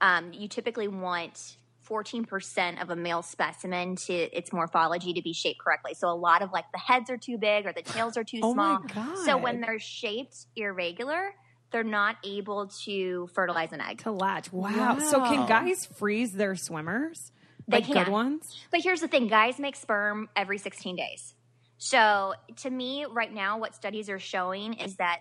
um, 0.00 0.32
you 0.32 0.48
typically 0.48 0.88
want 0.88 1.56
14% 1.88 2.82
of 2.82 2.90
a 2.90 2.96
male 2.96 3.22
specimen 3.22 3.96
to 3.96 4.12
its 4.12 4.52
morphology 4.52 5.12
to 5.14 5.22
be 5.22 5.32
shaped 5.32 5.60
correctly 5.60 5.94
so 5.94 6.08
a 6.08 6.14
lot 6.14 6.42
of 6.42 6.52
like 6.52 6.64
the 6.72 6.78
heads 6.78 7.08
are 7.10 7.16
too 7.16 7.38
big 7.38 7.66
or 7.66 7.72
the 7.72 7.82
tails 7.82 8.16
are 8.16 8.24
too 8.24 8.40
Oh 8.42 8.54
my 8.54 8.76
small 8.76 9.04
God. 9.06 9.24
so 9.24 9.36
when 9.36 9.60
they're 9.60 9.78
shaped 9.78 10.46
irregular 10.56 11.34
they're 11.72 11.82
not 11.84 12.16
able 12.24 12.68
to 12.84 13.28
fertilize 13.34 13.72
an 13.72 13.80
egg 13.80 13.98
To 13.98 14.12
latch. 14.12 14.52
Wow. 14.52 14.98
So 15.00 15.20
can 15.24 15.46
guys 15.48 15.84
freeze 15.84 16.32
their 16.32 16.54
swimmers? 16.54 17.32
They 17.68 17.78
like 17.78 17.86
good 17.88 18.04
can. 18.04 18.12
ones? 18.12 18.56
But 18.70 18.82
here's 18.82 19.00
the 19.00 19.08
thing 19.08 19.26
guys 19.26 19.58
make 19.58 19.74
sperm 19.74 20.28
every 20.36 20.58
16 20.58 20.94
days. 20.94 21.34
So 21.78 22.34
to 22.58 22.70
me, 22.70 23.04
right 23.10 23.32
now, 23.34 23.58
what 23.58 23.74
studies 23.74 24.08
are 24.08 24.20
showing 24.20 24.74
is 24.74 24.96
that 24.96 25.18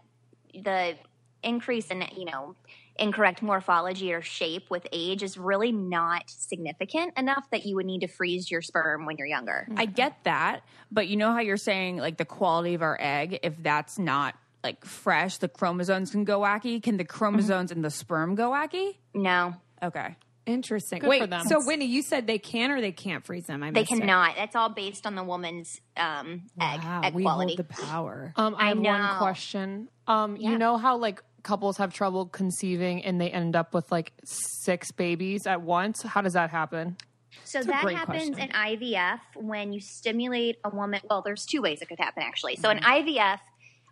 the 0.54 0.94
increase 1.42 1.88
in, 1.88 2.04
you 2.16 2.26
know, 2.26 2.56
incorrect 2.98 3.42
morphology 3.42 4.14
or 4.14 4.22
shape 4.22 4.70
with 4.70 4.88
age 4.92 5.22
is 5.24 5.38
really 5.38 5.72
not 5.72 6.24
significant 6.28 7.18
enough 7.18 7.44
that 7.52 7.66
you 7.66 7.76
would 7.76 7.86
need 7.86 8.00
to 8.02 8.08
freeze 8.08 8.50
your 8.50 8.62
sperm 8.62 9.06
when 9.06 9.18
you're 9.18 9.28
younger. 9.28 9.68
I 9.76 9.86
get 9.86 10.24
that, 10.24 10.62
but 10.92 11.08
you 11.08 11.18
know 11.18 11.32
how 11.34 11.40
you're 11.40 11.58
saying 11.58 11.98
like 11.98 12.18
the 12.18 12.26
quality 12.26 12.74
of 12.74 12.82
our 12.82 12.98
egg, 13.00 13.40
if 13.44 13.62
that's 13.62 14.00
not 14.00 14.36
like 14.64 14.84
fresh, 14.86 15.38
the 15.38 15.48
chromosomes 15.50 16.12
can 16.12 16.24
go 16.24 16.40
wacky. 16.40 16.82
Can 16.82 16.98
the 16.98 17.06
chromosomes 17.06 17.72
in 17.72 17.82
the 17.82 17.90
sperm 17.92 18.36
go 18.36 18.52
wacky? 18.52 18.96
No, 19.14 19.56
Okay. 19.84 20.16
Interesting. 20.48 21.00
Good 21.00 21.10
Wait, 21.10 21.22
for 21.22 21.28
them. 21.28 21.46
so 21.48 21.60
Winnie, 21.66 21.86
you 21.88 22.04
said 22.04 22.28
they 22.28 22.38
can 22.38 22.70
or 22.70 22.80
they 22.80 22.92
can't 22.92 23.26
freeze 23.26 23.48
them? 23.48 23.64
I 23.64 23.72
they 23.72 23.80
missed 23.82 23.92
it. 23.94 24.00
cannot. 24.02 24.36
That's 24.36 24.56
all 24.56 24.70
based 24.70 25.08
on 25.08 25.16
the 25.16 25.24
woman's 25.24 25.82
um, 25.98 26.44
egg, 26.62 26.82
Wow, 26.84 27.02
egg 27.04 27.14
we 27.16 27.24
quality. 27.24 27.56
hold 27.56 27.58
the 27.58 27.64
power. 27.64 28.32
Um, 28.36 28.56
I 28.56 28.66
I 28.66 28.68
have 28.70 28.78
know. 28.78 28.90
one 28.92 29.18
question. 29.18 29.88
Um, 30.06 30.38
Yeah. 30.38 30.52
you 30.52 30.58
know 30.60 30.78
how 30.78 30.98
like 30.98 31.24
couples 31.46 31.78
have 31.78 31.94
trouble 31.94 32.26
conceiving 32.26 33.06
and 33.06 33.22
they 33.22 33.30
end 33.30 33.56
up 33.56 33.74
with 33.74 33.90
like 33.92 34.12
six 34.26 34.92
babies 34.92 35.48
at 35.48 35.62
once? 35.62 36.02
How 36.02 36.22
does 36.22 36.34
that 36.34 36.50
happen? 36.50 36.98
So 37.46 37.60
a 37.60 37.64
that 37.64 37.92
happens 37.92 38.36
question. 38.36 38.50
in 38.50 38.50
IVF 38.50 39.20
when 39.36 39.72
you 39.72 39.80
stimulate 39.80 40.58
a 40.66 40.70
woman. 40.70 41.00
Well, 41.10 41.22
there's 41.22 41.46
two 41.46 41.62
ways 41.62 41.82
it 41.82 41.88
could 41.88 42.00
happen 42.00 42.24
actually. 42.24 42.58
So 42.58 42.70
in 42.70 42.80
Mm-hmm. 42.80 43.10
IVF, 43.10 43.40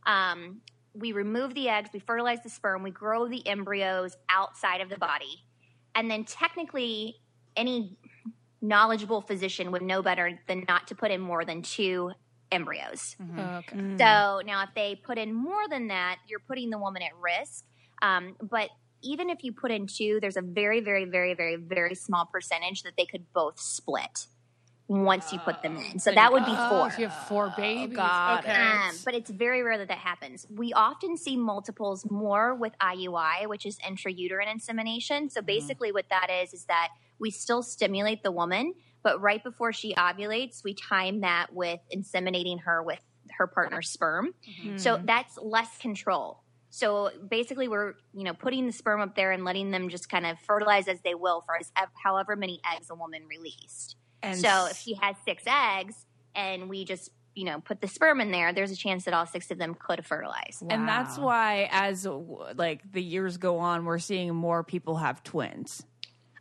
um, 0.06 0.62
we 0.94 1.12
remove 1.12 1.54
the 1.54 1.70
eggs, 1.70 1.90
we 1.94 2.00
fertilize 2.00 2.44
the 2.44 2.50
sperm, 2.50 2.84
we 2.84 2.92
grow 2.92 3.28
the 3.28 3.48
embryos 3.48 4.18
outside 4.30 4.82
of 4.82 4.90
the 4.90 4.98
body, 4.98 5.44
and 5.96 6.10
then 6.10 6.24
technically, 6.24 7.16
any 7.56 7.98
knowledgeable 8.62 9.22
physician 9.22 9.72
would 9.72 9.82
know 9.82 10.02
better 10.02 10.40
than 10.48 10.66
not 10.68 10.88
to 10.88 10.96
put 10.96 11.12
in 11.12 11.22
more 11.22 11.46
than 11.46 11.62
two 11.62 12.12
embryos. 12.54 13.16
Okay. 13.38 13.78
So 13.98 14.42
now, 14.46 14.64
if 14.64 14.70
they 14.76 14.96
put 14.96 15.18
in 15.18 15.34
more 15.34 15.68
than 15.70 15.88
that, 15.88 16.18
you're 16.28 16.40
putting 16.48 16.70
the 16.70 16.78
woman 16.78 17.02
at 17.02 17.12
risk. 17.22 17.66
Um, 18.02 18.36
but 18.42 18.70
even 19.02 19.30
if 19.30 19.44
you 19.44 19.52
put 19.52 19.72
in 19.72 19.88
two, 19.88 20.20
there's 20.22 20.38
a 20.38 20.42
very, 20.42 20.80
very, 20.80 21.06
very, 21.06 21.34
very, 21.34 21.56
very 21.58 21.96
small 21.96 22.26
percentage 22.26 22.84
that 22.84 22.94
they 22.98 23.06
could 23.06 23.26
both 23.34 23.60
split 23.60 24.28
once 24.88 25.32
you 25.32 25.40
put 25.40 25.62
them 25.64 25.78
in. 25.78 25.98
So 26.00 26.12
that 26.12 26.32
would 26.34 26.46
be 26.46 26.52
Oh, 26.56 26.70
four. 26.70 26.88
if 26.88 27.00
you 27.00 27.08
have 27.08 27.28
four 27.28 27.54
babies. 27.56 27.96
got 27.96 28.44
okay. 28.44 28.52
Um, 28.54 28.96
but 29.06 29.14
it's 29.14 29.30
very 29.30 29.64
rare 29.64 29.78
that 29.78 29.88
that 29.88 29.98
happens. 29.98 30.46
We 30.54 30.74
often 30.74 31.18
see 31.18 31.38
multiples 31.38 32.06
more 32.12 32.54
with 32.54 32.74
IUI, 32.82 33.48
which 33.48 33.66
is 33.66 33.78
intrauterine 33.80 34.52
insemination. 34.52 35.30
So 35.30 35.42
basically, 35.42 35.92
what 35.92 36.10
that 36.10 36.30
is 36.30 36.54
is 36.54 36.66
that 36.66 36.90
we 37.18 37.32
still 37.32 37.64
stimulate 37.64 38.24
the 38.24 38.32
woman, 38.32 38.74
but 39.04 39.22
right 39.22 39.44
before 39.44 39.74
she 39.74 39.94
ovulates, 39.94 40.64
we 40.64 40.74
time 40.74 41.22
that 41.22 41.54
with 41.54 41.80
inseminating 41.94 42.62
her 42.62 42.82
with 42.82 43.00
her 43.38 43.48
partner's 43.48 43.90
sperm. 43.90 44.34
Mm-hmm. 44.48 44.78
So 44.78 45.00
that's 45.04 45.38
less 45.38 45.78
control. 45.78 46.42
So 46.70 47.12
basically, 47.30 47.68
we're 47.68 47.94
you 48.14 48.24
know 48.24 48.34
putting 48.34 48.66
the 48.66 48.72
sperm 48.72 49.02
up 49.02 49.16
there 49.16 49.32
and 49.32 49.44
letting 49.44 49.72
them 49.72 49.90
just 49.90 50.10
kind 50.10 50.26
of 50.26 50.40
fertilize 50.40 50.88
as 50.88 51.00
they 51.02 51.14
will 51.14 51.42
for 51.46 51.58
as, 51.58 51.72
however 52.04 52.36
many 52.36 52.60
eggs 52.76 52.90
a 52.90 52.96
woman 52.96 53.28
released. 53.28 53.96
And 54.24 54.40
so 54.40 54.68
if 54.72 54.78
she 54.78 54.96
has 54.96 55.16
six 55.26 55.44
eggs 55.46 56.06
and 56.34 56.70
we 56.70 56.86
just 56.86 57.12
you 57.36 57.46
know, 57.46 57.60
put 57.60 57.82
the 57.82 57.88
sperm 57.88 58.22
in 58.22 58.32
there, 58.32 58.54
there's 58.54 58.72
a 58.72 58.76
chance 58.76 59.06
that 59.06 59.14
all 59.14 59.26
six 59.26 59.50
of 59.52 59.58
them 59.58 59.76
could 59.76 60.06
fertilize. 60.06 60.64
And 60.70 60.88
that's 60.88 61.18
why, 61.18 61.68
as 61.72 62.06
like 62.56 62.92
the 62.92 63.02
years 63.02 63.38
go 63.38 63.60
on, 63.60 63.86
we're 63.86 64.00
seeing 64.00 64.34
more 64.36 64.64
people 64.64 64.98
have 64.98 65.24
twins. 65.24 65.84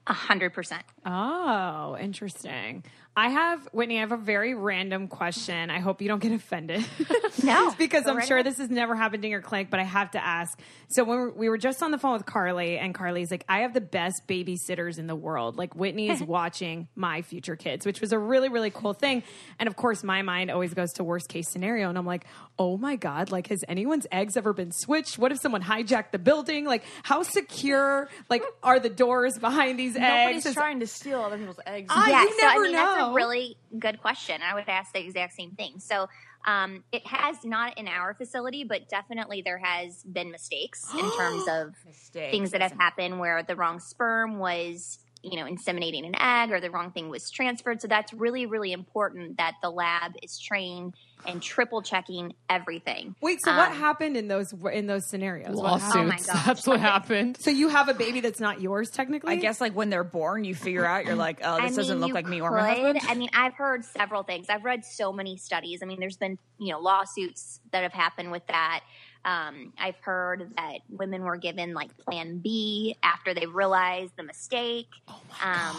A 0.07 0.13
hundred 0.13 0.53
percent. 0.53 0.83
Oh, 1.07 1.97
interesting. 2.01 2.85
I 3.15 3.29
have 3.29 3.69
Whitney. 3.73 3.99
I 3.99 4.01
have 4.01 4.13
a 4.13 4.17
very 4.17 4.55
random 4.55 5.07
question. 5.07 5.71
I 5.71 5.81
hope 5.81 6.01
you 6.01 6.09
don't 6.09 6.23
get 6.23 6.33
offended. 6.33 6.85
No, 7.43 7.75
because 7.79 8.07
I'm 8.07 8.19
right 8.19 8.27
sure 8.29 8.37
ahead. 8.37 8.47
this 8.47 8.59
has 8.59 8.69
never 8.71 8.95
happened 8.95 9.25
in 9.25 9.31
your 9.31 9.41
clinic, 9.41 9.69
but 9.71 9.81
I 9.81 9.85
have 9.85 10.11
to 10.13 10.23
ask. 10.25 10.57
So 10.89 11.03
when 11.03 11.19
we 11.25 11.31
we 11.31 11.49
were 11.49 11.57
just 11.59 11.83
on 11.83 11.91
the 11.91 11.99
phone 11.99 12.13
with 12.13 12.27
Carly, 12.27 12.79
and 12.79 12.95
Carly's 12.95 13.31
like, 13.31 13.45
"I 13.49 13.61
have 13.61 13.73
the 13.73 13.81
best 13.81 14.29
babysitters 14.29 14.99
in 14.99 15.07
the 15.07 15.17
world. 15.17 15.57
Like 15.57 15.75
Whitney 15.75 16.11
is 16.11 16.23
watching 16.23 16.89
my 16.95 17.23
future 17.23 17.57
kids," 17.57 17.85
which 17.87 18.01
was 18.01 18.13
a 18.13 18.19
really 18.19 18.49
really 18.51 18.71
cool 18.71 18.93
thing. 18.93 19.23
And 19.59 19.67
of 19.67 19.77
course, 19.77 20.05
my 20.05 20.23
mind 20.23 20.51
always 20.51 20.73
goes 20.75 20.93
to 20.95 21.05
worst 21.05 21.29
case 21.29 21.49
scenario, 21.49 21.89
and 21.89 21.97
I'm 21.99 22.07
like, 22.07 22.27
"Oh 22.59 22.77
my 22.77 22.97
god! 22.97 23.33
Like, 23.33 23.47
has 23.49 23.65
anyone's 23.67 24.07
eggs 24.13 24.37
ever 24.37 24.53
been 24.53 24.71
switched? 24.71 25.19
What 25.19 25.33
if 25.33 25.39
someone 25.41 25.63
hijacked 25.63 26.13
the 26.13 26.19
building? 26.19 26.65
Like, 26.67 26.85
how 27.03 27.23
secure 27.23 28.09
like 28.29 28.43
are 28.63 28.79
the 28.79 28.91
doors 28.91 29.37
behind 29.39 29.79
these 29.81 29.95
Nobody's 29.95 30.37
eggs?" 30.37 30.47
Is- 30.47 30.55
trying 30.55 30.81
to 30.81 30.87
steal 30.87 31.21
other 31.23 31.39
people's 31.39 31.61
eggs. 31.67 31.89
I- 31.91 32.11
yeah, 32.11 32.23
you 32.25 32.39
so 32.39 32.47
I 32.47 32.51
never 32.53 32.63
mean 32.65 32.73
know. 32.73 33.02
A 33.11 33.13
really 33.13 33.57
good 33.79 34.01
question. 34.01 34.41
I 34.43 34.55
would 34.55 34.69
ask 34.69 34.93
the 34.93 35.01
exact 35.01 35.35
same 35.35 35.53
thing. 35.53 35.79
So 35.79 36.09
um, 36.47 36.83
it 36.93 37.07
has 37.07 37.45
not 37.45 37.79
in 37.79 37.89
our 37.89 38.15
facility, 38.15 38.65
but 38.65 38.89
definitely 38.89 39.43
there 39.43 39.59
has 39.59 40.03
been 40.03 40.31
mistakes 40.31 40.89
in 40.93 41.11
terms 41.17 41.45
of 41.51 41.75
Mistakes. 41.87 42.31
things 42.31 42.51
that 42.51 42.63
have 42.63 42.73
happened 42.73 43.21
where 43.21 43.43
the 43.43 43.57
wrong 43.57 43.81
sperm 43.81 44.39
was 44.39 44.99
you 45.23 45.37
know 45.37 45.47
inseminating 45.49 46.05
an 46.05 46.17
egg 46.21 46.51
or 46.51 46.61
the 46.61 46.69
wrong 46.69 46.91
thing 46.91 47.09
was 47.09 47.31
transferred 47.31 47.81
so 47.81 47.87
that's 47.87 48.13
really 48.13 48.45
really 48.45 48.73
important 48.73 49.37
that 49.37 49.55
the 49.63 49.71
lab 49.71 50.15
is 50.21 50.37
trained 50.37 50.95
and 51.27 51.43
triple 51.43 51.83
checking 51.83 52.35
everything 52.51 53.15
Wait, 53.21 53.39
so 53.45 53.57
what 53.57 53.71
Um, 53.71 53.77
happened 53.77 54.17
in 54.17 54.29
those 54.29 54.53
in 54.73 54.87
those 54.87 55.09
scenarios? 55.09 55.55
What 55.55 55.65
Lawsuits. 55.81 55.95
happened? 55.95 56.13
Oh 56.29 56.35
my. 56.35 56.43
That's 56.47 56.67
what 56.67 56.81
happened. 56.81 57.37
So 57.41 57.51
you 57.51 57.69
have 57.69 57.89
a 57.89 57.95
baby 57.95 58.21
that's 58.21 58.41
not 58.41 58.61
yours 58.61 58.91
technically? 58.91 59.33
I 59.33 59.37
guess 59.37 59.61
like 59.61 59.75
when 59.75 59.91
they're 59.91 60.05
born, 60.05 60.45
you 60.45 60.55
figure 60.55 60.85
out 60.85 61.05
you're 61.07 61.15
like, 61.15 61.41
oh, 61.45 61.55
I 61.55 61.69
this 61.69 61.77
doesn't 61.77 62.01
look 62.01 62.13
like 62.13 62.27
me 62.27 62.41
or 62.41 62.51
my 62.51 62.75
could. 62.75 62.83
husband. 62.97 63.01
I 63.09 63.15
mean, 63.15 63.31
I've 63.35 63.55
heard 63.55 63.85
several 63.85 64.23
things. 64.23 64.47
I've 64.49 64.65
read 64.65 64.85
so 64.85 65.13
many 65.13 65.37
studies. 65.37 65.81
I 65.83 65.87
mean, 65.87 66.01
there's 66.01 66.17
been 66.17 66.39
you 66.59 66.73
know 66.73 66.81
lawsuits 66.81 67.61
that 67.73 67.83
have 67.83 67.93
happened 67.93 68.31
with 68.33 68.47
that. 68.49 68.81
Um, 69.25 69.73
I've 69.79 69.97
heard 70.01 70.53
that 70.57 70.79
women 70.89 71.23
were 71.23 71.37
given 71.37 71.75
like 71.75 71.97
Plan 71.99 72.39
B 72.39 72.97
after 73.03 73.35
they 73.35 73.47
realized 73.47 74.13
the 74.17 74.25
mistake. 74.25 74.89
Oh 75.09 75.21
my 75.41 75.69
um, 75.71 75.77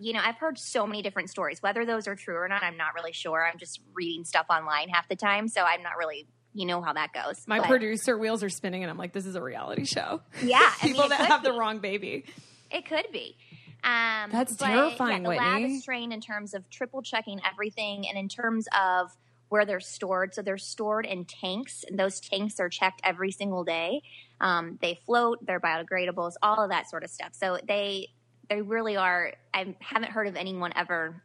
You 0.00 0.14
know, 0.14 0.20
I've 0.24 0.36
heard 0.36 0.58
so 0.58 0.86
many 0.86 1.02
different 1.02 1.28
stories. 1.30 1.62
Whether 1.62 1.84
those 1.84 2.08
are 2.08 2.14
true 2.16 2.36
or 2.36 2.48
not, 2.48 2.62
I'm 2.62 2.76
not 2.76 2.94
really 2.94 3.12
sure. 3.12 3.46
I'm 3.46 3.58
just 3.58 3.80
reading 3.94 4.24
stuff 4.24 4.46
online 4.48 4.88
half 4.88 5.08
the 5.08 5.16
time, 5.16 5.48
so 5.48 5.62
I'm 5.62 5.82
not 5.82 5.96
really. 5.98 6.26
You 6.54 6.64
know 6.64 6.80
how 6.80 6.94
that 6.94 7.12
goes. 7.12 7.46
My 7.46 7.58
But, 7.58 7.68
producer 7.68 8.16
wheels 8.16 8.42
are 8.42 8.48
spinning, 8.48 8.82
and 8.82 8.90
I'm 8.90 8.96
like, 8.96 9.12
"This 9.12 9.26
is 9.26 9.34
a 9.34 9.42
reality 9.42 9.84
show." 9.84 10.22
Yeah, 10.42 10.58
I 10.58 10.76
mean, 10.86 10.94
people 10.94 11.10
that 11.10 11.20
have 11.28 11.42
the 11.44 11.52
wrong 11.52 11.80
baby. 11.80 12.24
It 12.70 12.86
could 12.86 13.08
be. 13.12 13.36
Um, 13.84 14.30
That's 14.32 14.56
terrifying, 14.56 15.22
Yeah, 15.22 15.30
the 15.32 15.36
lab 15.36 15.60
Whitney. 15.60 15.76
is 15.76 15.84
trained 15.84 16.14
in 16.14 16.22
terms 16.22 16.54
of 16.54 16.68
triple 16.70 17.02
checking 17.02 17.40
everything, 17.44 18.08
and 18.08 18.16
in 18.16 18.28
terms 18.30 18.66
of 18.76 19.12
where 19.48 19.64
they're 19.64 19.80
stored. 19.80 20.34
So 20.34 20.42
they're 20.42 20.58
stored 20.58 21.06
in 21.06 21.24
tanks, 21.24 21.84
and 21.88 21.98
those 21.98 22.20
tanks 22.20 22.60
are 22.60 22.68
checked 22.68 23.00
every 23.04 23.30
single 23.30 23.64
day. 23.64 24.02
Um, 24.40 24.78
they 24.82 25.00
float, 25.06 25.44
they're 25.46 25.60
biodegradables, 25.60 26.34
all 26.42 26.62
of 26.62 26.70
that 26.70 26.90
sort 26.90 27.04
of 27.04 27.10
stuff. 27.10 27.30
So 27.32 27.58
they 27.66 28.08
they 28.48 28.62
really 28.62 28.96
are. 28.96 29.32
I 29.52 29.74
haven't 29.80 30.12
heard 30.12 30.28
of 30.28 30.36
anyone 30.36 30.72
ever 30.76 31.22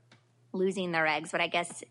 losing 0.54 0.92
their 0.92 1.08
eggs, 1.08 1.32
but 1.32 1.42
I 1.42 1.48
guess. 1.48 1.84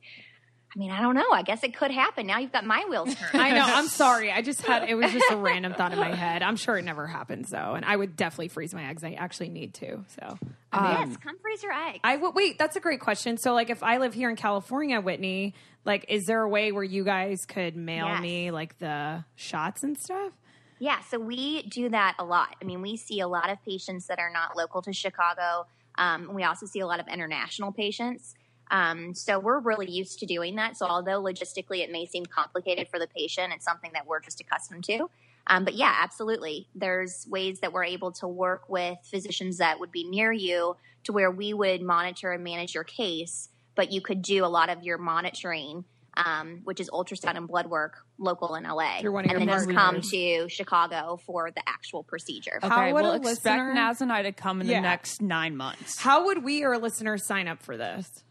I 0.75 0.79
mean, 0.79 0.91
I 0.93 1.01
don't 1.01 1.17
know. 1.17 1.31
I 1.33 1.43
guess 1.43 1.65
it 1.65 1.77
could 1.77 1.91
happen. 1.91 2.27
Now 2.29 2.39
you've 2.39 2.53
got 2.53 2.65
my 2.65 2.85
wheels 2.89 3.13
turned. 3.17 3.43
I 3.43 3.51
know. 3.51 3.65
I'm 3.65 3.89
sorry. 3.89 4.31
I 4.31 4.41
just 4.41 4.63
had 4.63 4.89
it 4.89 4.95
was 4.95 5.11
just 5.13 5.31
a 5.31 5.37
random 5.37 5.75
thought 5.75 5.93
in 5.93 5.99
my 5.99 6.15
head. 6.15 6.43
I'm 6.43 6.55
sure 6.57 6.77
it 6.79 6.85
never 6.85 7.07
happens 7.09 7.51
though, 7.51 7.75
and 7.75 7.85
I 7.85 7.97
would 7.97 8.15
definitely 8.17 8.49
freeze 8.49 8.73
my 8.73 8.89
eggs. 8.89 9.03
I 9.03 9.13
actually 9.13 9.49
need 9.49 9.75
to. 9.75 10.05
So 10.21 10.39
mean, 10.73 10.85
yes, 10.93 11.17
come 11.17 11.37
freeze 11.43 11.63
your 11.63 11.73
eggs. 11.73 11.99
I 12.05 12.15
w- 12.15 12.33
wait. 12.35 12.57
That's 12.59 12.77
a 12.77 12.81
great 12.81 13.01
question. 13.01 13.37
So, 13.37 13.53
like, 13.53 13.71
if 13.71 13.83
I 13.83 13.99
live 13.99 14.15
here 14.15 14.31
in 14.31 14.37
California, 14.37 15.01
Whitney, 15.01 15.55
like, 15.85 16.05
is 16.09 16.27
there 16.27 16.43
a 16.43 16.49
way 16.49 16.71
where 16.71 16.85
you 16.85 17.03
guys 17.05 17.39
could 17.49 17.75
mail 17.77 18.07
Yes. 18.07 18.23
me 18.23 18.51
like 18.53 18.79
the 18.79 19.25
shots 19.35 19.83
and 19.83 19.99
stuff? 19.99 20.33
Yeah, 20.79 21.01
so 21.11 21.19
we 21.19 21.63
do 21.63 21.89
that 21.91 22.15
a 22.19 22.25
lot. 22.25 22.55
I 22.63 22.65
mean, 22.65 22.81
we 22.81 22.97
see 22.97 23.19
a 23.21 23.29
lot 23.29 23.51
of 23.51 23.59
patients 23.65 24.07
that 24.07 24.19
are 24.21 24.31
not 24.33 24.57
local 24.57 24.81
to 24.83 24.93
Chicago. 24.93 25.67
Um, 25.99 26.33
we 26.33 26.45
also 26.45 26.65
see 26.67 26.81
a 26.81 26.87
lot 26.87 27.01
of 27.01 27.09
international 27.09 27.73
patients. 27.73 28.35
Um, 28.71 29.15
so 29.15 29.39
we're 29.39 29.59
really 29.61 29.91
used 29.91 30.19
to 30.21 30.27
doing 30.27 30.57
that. 30.57 30.77
So 30.77 30.87
although 30.87 31.21
logistically 31.23 31.81
it 31.83 31.91
may 31.91 32.07
seem 32.07 32.25
complicated 32.27 32.89
for 32.89 32.99
the 32.99 33.07
patient, 33.09 33.53
it's 33.53 33.65
something 33.65 33.91
that 33.95 34.07
we're 34.07 34.21
just 34.21 34.41
accustomed 34.41 34.85
to. 34.85 35.11
Um, 35.47 35.65
but 35.65 35.75
yeah, 35.75 35.95
absolutely. 36.03 36.69
There's 36.75 37.27
ways 37.29 37.61
that 37.61 37.73
we're 37.73 37.85
able 37.85 38.13
to 38.13 38.29
work 38.29 38.69
with 38.69 38.99
physicians 39.11 39.59
that 39.59 39.81
would 39.81 39.91
be 39.91 40.05
near 40.05 40.31
you 40.31 40.77
to 41.05 41.13
where 41.13 41.31
we 41.31 41.53
would 41.53 41.83
monitor 41.83 42.31
and 42.31 42.45
manage 42.45 42.75
your 42.75 42.85
case, 42.85 43.49
but 43.75 43.91
you 43.91 44.01
could 44.01 44.23
do 44.23 44.45
a 44.45 44.47
lot 44.49 44.69
of 44.69 44.85
your 44.85 44.99
monitoring, 44.99 45.85
um, 46.17 46.61
which 46.65 46.79
is 46.79 46.89
ultrasound 46.91 47.37
and 47.37 47.49
blood 47.49 47.67
work 47.69 47.95
local 48.19 48.55
in 48.55 48.65
LA. 48.65 49.01
Through 49.01 49.13
one 49.13 49.25
and 49.29 49.41
then 49.41 49.49
just 49.49 49.71
come 49.71 50.01
to 50.03 50.49
Chicago 50.49 51.19
for 51.27 51.51
the 51.51 51.63
actual 51.67 52.03
procedure. 52.05 52.59
How 52.63 52.83
Okay, 52.83 52.93
would 52.93 53.03
we'll 53.03 53.13
a 53.13 53.17
expect 53.17 53.45
listener- 53.47 53.75
Naz 53.75 54.01
and 54.03 54.13
I 54.13 54.23
to 54.23 54.33
come 54.33 54.61
in 54.61 54.69
Yeah. 54.69 54.77
the 54.77 54.83
next 54.83 55.23
nine 55.23 55.57
months. 55.57 55.99
How 55.99 56.27
would 56.27 56.45
we 56.45 56.63
or 56.63 56.75
a 56.75 56.79
listener 56.79 57.17
sign 57.19 57.49
up 57.49 57.63
for 57.63 57.77
this? 57.77 58.23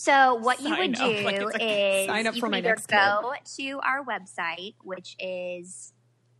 So 0.00 0.36
what 0.36 0.62
you 0.62 0.70
would 0.70 0.94
up, 0.94 0.94
do 1.18 1.24
like 1.24 1.34
it's 1.34 1.44
like, 1.44 1.60
is 1.60 2.06
sign 2.06 2.26
up 2.26 2.34
you 2.34 2.40
for 2.40 2.46
can 2.46 2.52
my 2.52 2.58
either 2.58 2.70
next 2.70 2.86
kid. 2.86 2.96
go 2.96 3.34
to 3.58 3.80
our 3.84 4.02
website, 4.02 4.74
which 4.82 5.14
is 5.18 5.92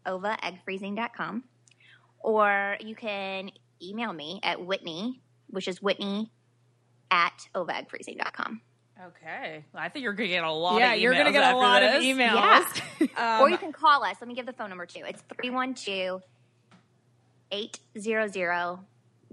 ovaeggfreezing.com, 0.06 1.44
or 2.20 2.78
you 2.80 2.94
can 2.94 3.50
email 3.82 4.14
me 4.14 4.40
at 4.42 4.64
Whitney, 4.64 5.20
which 5.48 5.68
is 5.68 5.82
Whitney 5.82 6.32
at 7.10 7.34
ovaeggfreezing.com. 7.54 8.62
Okay, 9.08 9.62
I 9.74 9.88
think 9.90 10.04
you're 10.04 10.14
gonna 10.14 10.28
get 10.30 10.42
a 10.42 10.50
lot. 10.50 10.80
yeah, 10.80 10.94
of 10.94 11.00
you're 11.00 11.12
gonna 11.12 11.28
emails 11.28 11.32
get 11.34 11.42
a 11.42 11.46
after 11.46 11.58
lot 11.58 11.82
of 11.82 12.02
emails. 12.02 12.82
Yeah. 12.98 13.06
Um, 13.16 13.40
or 13.42 13.50
you 13.50 13.58
can 13.58 13.72
call 13.72 14.04
us. 14.04 14.16
Let 14.20 14.28
me 14.28 14.34
give 14.34 14.46
the 14.46 14.52
phone 14.54 14.70
number 14.70 14.86
too. 14.86 15.02
It's 15.06 15.22
312 15.42 16.22
800 17.50 18.32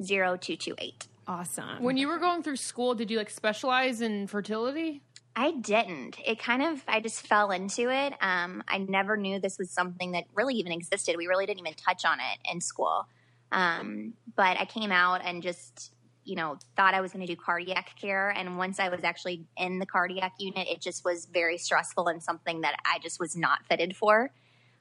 0228. 0.01 1.07
Awesome. 1.27 1.83
When 1.83 1.97
you 1.97 2.07
were 2.07 2.19
going 2.19 2.43
through 2.43 2.55
school, 2.55 2.95
did 2.95 3.11
you 3.11 3.17
like 3.17 3.29
specialize 3.29 4.01
in 4.01 4.27
fertility? 4.27 5.01
I 5.35 5.51
didn't. 5.51 6.17
It 6.25 6.39
kind 6.39 6.63
of, 6.63 6.83
I 6.87 6.99
just 6.99 7.27
fell 7.27 7.51
into 7.51 7.91
it. 7.91 8.13
Um, 8.21 8.63
I 8.67 8.79
never 8.79 9.17
knew 9.17 9.39
this 9.39 9.59
was 9.59 9.69
something 9.69 10.13
that 10.13 10.23
really 10.33 10.55
even 10.55 10.71
existed. 10.71 11.15
We 11.15 11.27
really 11.27 11.45
didn't 11.45 11.59
even 11.59 11.75
touch 11.75 12.05
on 12.05 12.17
it 12.19 12.51
in 12.51 12.59
school. 12.59 13.05
Um, 13.51 14.13
but 14.35 14.59
I 14.59 14.65
came 14.65 14.91
out 14.91 15.21
and 15.23 15.43
just, 15.43 15.93
you 16.23 16.35
know, 16.35 16.57
thought 16.75 16.95
I 16.95 17.01
was 17.01 17.13
going 17.13 17.25
to 17.25 17.31
do 17.31 17.39
cardiac 17.39 17.91
care. 18.01 18.31
And 18.31 18.57
once 18.57 18.79
I 18.79 18.89
was 18.89 19.03
actually 19.03 19.45
in 19.55 19.77
the 19.77 19.85
cardiac 19.85 20.33
unit, 20.39 20.67
it 20.67 20.81
just 20.81 21.05
was 21.05 21.27
very 21.31 21.59
stressful 21.59 22.07
and 22.07 22.21
something 22.21 22.61
that 22.61 22.79
I 22.83 22.97
just 22.99 23.19
was 23.19 23.37
not 23.37 23.59
fitted 23.69 23.95
for. 23.95 24.31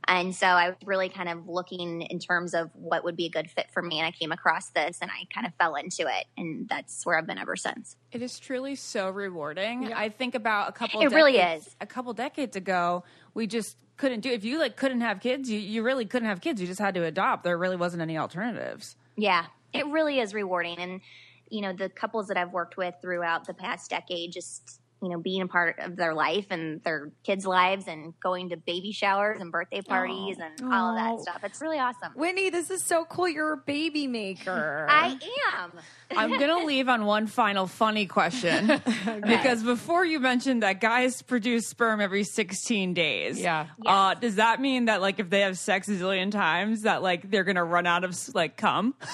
And 0.08 0.34
so 0.34 0.46
I 0.46 0.68
was 0.68 0.76
really 0.84 1.08
kind 1.08 1.28
of 1.28 1.48
looking 1.48 2.02
in 2.02 2.20
terms 2.20 2.54
of 2.54 2.70
what 2.74 3.02
would 3.02 3.16
be 3.16 3.26
a 3.26 3.30
good 3.30 3.50
fit 3.50 3.66
for 3.72 3.82
me. 3.82 3.98
And 3.98 4.06
I 4.06 4.12
came 4.12 4.30
across 4.30 4.70
this 4.70 4.98
and 5.02 5.10
I 5.10 5.26
kind 5.34 5.46
of 5.46 5.52
fell 5.54 5.74
into 5.74 6.02
it. 6.02 6.26
And 6.36 6.68
that's 6.68 7.04
where 7.04 7.18
I've 7.18 7.26
been 7.26 7.38
ever 7.38 7.56
since. 7.56 7.96
It 8.12 8.22
is 8.22 8.38
truly 8.38 8.76
so 8.76 9.10
rewarding. 9.10 9.92
I 9.92 10.08
think 10.08 10.36
about 10.36 10.68
a 10.68 10.72
couple. 10.72 11.00
It 11.00 11.10
really 11.10 11.32
decades- 11.32 11.66
is. 11.66 11.76
A 11.80 11.86
couple 11.86 12.12
decades 12.12 12.56
ago, 12.56 13.02
we 13.34 13.48
just 13.48 13.76
couldn't 13.96 14.20
do. 14.20 14.30
If 14.30 14.44
you 14.44 14.58
like 14.60 14.76
couldn't 14.76 15.00
have 15.00 15.20
kids, 15.20 15.50
you, 15.50 15.58
you 15.58 15.82
really 15.82 16.04
couldn't 16.04 16.28
have 16.28 16.40
kids. 16.40 16.60
You 16.60 16.68
just 16.68 16.80
had 16.80 16.94
to 16.94 17.04
adopt. 17.04 17.42
There 17.42 17.58
really 17.58 17.76
wasn't 17.76 18.02
any 18.02 18.16
alternatives. 18.16 18.96
Yeah, 19.16 19.46
it 19.72 19.86
really 19.86 20.20
is 20.20 20.34
rewarding. 20.34 20.78
And, 20.78 21.00
you 21.48 21.62
know, 21.62 21.72
the 21.72 21.88
couples 21.88 22.28
that 22.28 22.36
I've 22.36 22.52
worked 22.52 22.76
with 22.76 22.94
throughout 23.02 23.46
the 23.46 23.54
past 23.54 23.90
decade, 23.90 24.32
just, 24.32 24.80
you 25.02 25.10
know, 25.10 25.18
being 25.18 25.42
a 25.42 25.46
part 25.46 25.78
of 25.78 25.96
their 25.96 26.14
life 26.14 26.46
and 26.50 26.82
their 26.82 27.10
kids' 27.22 27.46
lives 27.46 27.86
and 27.86 28.18
going 28.20 28.50
to 28.50 28.56
baby 28.56 28.92
showers 28.92 29.40
and 29.40 29.52
birthday 29.52 29.82
parties 29.82 30.38
and 30.38 30.72
all 30.72 30.90
of 30.90 30.96
that 30.96 31.20
stuff. 31.20 31.44
It's 31.44 31.60
really 31.60 31.78
awesome. 31.78 32.12
Whitney, 32.14 32.50
this 32.50 32.70
is 32.70 32.82
so 32.82 33.04
cool. 33.04 33.28
You're 33.28 33.54
a 33.54 33.58
baby 33.58 34.06
maker. 34.06 34.86
I 34.88 35.18
am. 35.54 35.72
I'm 36.16 36.38
gonna 36.38 36.64
leave 36.64 36.88
on 36.88 37.04
one 37.04 37.26
final 37.26 37.66
funny 37.66 38.06
question 38.06 38.68
because 39.26 39.62
before 39.62 40.04
you 40.04 40.20
mentioned 40.20 40.62
that 40.62 40.80
guys 40.80 41.20
produce 41.20 41.66
sperm 41.68 42.00
every 42.00 42.22
16 42.24 42.94
days. 42.94 43.40
Yeah. 43.40 43.66
Uh, 43.84 44.14
does 44.14 44.36
that 44.36 44.60
mean 44.60 44.86
that 44.86 45.00
like 45.00 45.18
if 45.18 45.28
they 45.30 45.40
have 45.40 45.58
sex 45.58 45.88
a 45.88 45.92
zillion 45.92 46.30
times 46.30 46.82
that 46.82 47.02
like 47.02 47.30
they're 47.30 47.44
gonna 47.44 47.64
run 47.64 47.86
out 47.86 48.04
of 48.04 48.16
like 48.34 48.56
cum? 48.56 48.94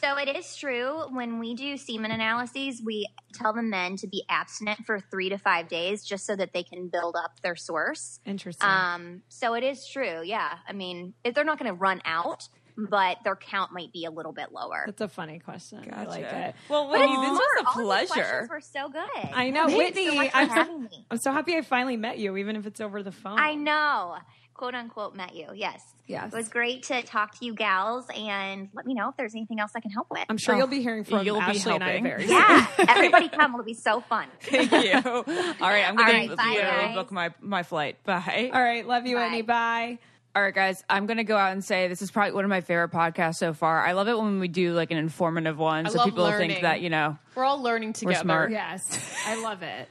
So 0.00 0.16
it 0.18 0.34
is 0.36 0.56
true. 0.56 1.04
When 1.10 1.38
we 1.38 1.54
do 1.54 1.76
semen 1.76 2.10
analyses, 2.10 2.82
we 2.84 3.06
tell 3.34 3.52
the 3.52 3.62
men 3.62 3.96
to 3.96 4.06
be 4.06 4.24
abstinent 4.28 4.84
for 4.86 5.00
three 5.00 5.28
to 5.30 5.38
five 5.38 5.68
days 5.68 6.04
just 6.04 6.26
so 6.26 6.36
that 6.36 6.52
they 6.52 6.62
can 6.62 6.88
build 6.88 7.16
up 7.16 7.40
their 7.42 7.56
source. 7.56 8.20
Interesting. 8.26 8.68
Um, 8.68 9.22
so 9.28 9.54
it 9.54 9.62
is 9.64 9.86
true. 9.88 10.22
Yeah. 10.24 10.58
I 10.68 10.72
mean, 10.72 11.14
if 11.24 11.34
they're 11.34 11.44
not 11.44 11.58
going 11.58 11.70
to 11.70 11.78
run 11.78 12.00
out, 12.04 12.48
but 12.76 13.18
their 13.24 13.36
count 13.36 13.72
might 13.72 13.90
be 13.92 14.04
a 14.04 14.10
little 14.10 14.32
bit 14.32 14.52
lower. 14.52 14.82
That's 14.84 15.00
a 15.00 15.08
funny 15.08 15.38
question. 15.38 15.90
I 15.92 16.04
like 16.04 16.24
it. 16.24 16.54
Well, 16.68 16.90
Whitney, 16.90 17.06
it's 17.06 17.20
this 17.22 17.30
was 17.30 17.40
a 17.40 17.66
All 17.68 17.74
these 18.00 18.08
pleasure. 18.10 18.22
questions 18.22 18.50
were 18.50 18.60
so 18.60 18.88
good. 18.90 19.30
I 19.32 19.48
know, 19.48 19.66
Thanks 19.66 19.78
Whitney. 19.78 20.08
so 20.08 20.14
much 20.14 20.30
for 20.30 20.36
I'm 20.36 20.48
so, 20.66 20.78
me. 20.78 21.06
I'm 21.10 21.16
so 21.16 21.32
happy 21.32 21.56
I 21.56 21.62
finally 21.62 21.96
met 21.96 22.18
you, 22.18 22.36
even 22.36 22.54
if 22.56 22.66
it's 22.66 22.80
over 22.82 23.02
the 23.02 23.12
phone. 23.12 23.38
I 23.38 23.54
know, 23.54 24.16
quote 24.56 24.74
unquote, 24.74 25.14
met 25.14 25.34
you. 25.34 25.46
Yes. 25.54 25.82
Yes. 26.08 26.32
It 26.32 26.36
was 26.36 26.48
great 26.48 26.84
to 26.84 27.02
talk 27.02 27.36
to 27.40 27.44
you 27.44 27.52
gals 27.52 28.06
and 28.16 28.68
let 28.74 28.86
me 28.86 28.94
know 28.94 29.08
if 29.08 29.16
there's 29.16 29.34
anything 29.34 29.58
else 29.58 29.72
I 29.74 29.80
can 29.80 29.90
help 29.90 30.06
with. 30.08 30.24
I'm 30.28 30.38
sure 30.38 30.56
you'll 30.56 30.68
be 30.68 30.80
hearing 30.80 31.02
from 31.02 31.26
You'll 31.26 31.36
be 31.40 31.42
Ashley 31.42 31.74
and 31.74 31.82
I 31.82 31.98
helping. 31.98 32.04
very 32.04 32.26
yeah, 32.28 32.66
everybody 32.88 33.28
come. 33.28 33.52
It'll 33.54 33.64
be 33.64 33.74
so 33.74 34.00
fun. 34.00 34.28
Thank 34.40 34.70
you. 34.70 34.92
All 35.04 35.22
right, 35.68 35.84
I'm 35.84 35.98
All 35.98 36.04
going 36.04 36.28
right, 36.28 36.30
to 36.30 36.36
bye, 36.36 36.92
book 36.94 37.10
my, 37.10 37.34
my 37.40 37.64
flight. 37.64 38.02
Bye. 38.04 38.50
All 38.54 38.62
right, 38.62 38.86
love 38.86 39.04
you, 39.06 39.16
Bye. 39.16 39.22
Whitney. 39.24 39.42
Bye. 39.42 39.98
All 40.36 40.42
right, 40.42 40.54
guys, 40.54 40.84
I'm 40.88 41.06
going 41.06 41.16
to 41.16 41.24
go 41.24 41.36
out 41.36 41.52
and 41.52 41.64
say 41.64 41.88
this 41.88 42.02
is 42.02 42.10
probably 42.10 42.32
one 42.34 42.44
of 42.44 42.50
my 42.50 42.60
favorite 42.60 42.90
podcasts 42.92 43.36
so 43.36 43.52
far. 43.54 43.84
I 43.84 43.92
love 43.92 44.06
it 44.06 44.16
when 44.18 44.38
we 44.38 44.48
do 44.48 44.74
like 44.74 44.90
an 44.90 44.98
informative 44.98 45.58
one 45.58 45.86
I 45.86 45.88
so 45.88 46.04
people 46.04 46.22
learning. 46.24 46.50
think 46.50 46.62
that, 46.62 46.82
you 46.82 46.90
know, 46.90 47.18
We're 47.34 47.44
all 47.44 47.60
learning 47.62 47.94
together. 47.94 48.14
We're 48.18 48.22
smart. 48.22 48.50
Yes, 48.52 49.00
I 49.26 49.42
love 49.42 49.62
it. 49.62 49.88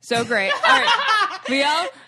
So 0.00 0.24
great. 0.24 0.52
All 0.52 0.60
right, 0.62 1.38
Leo, 1.48 1.66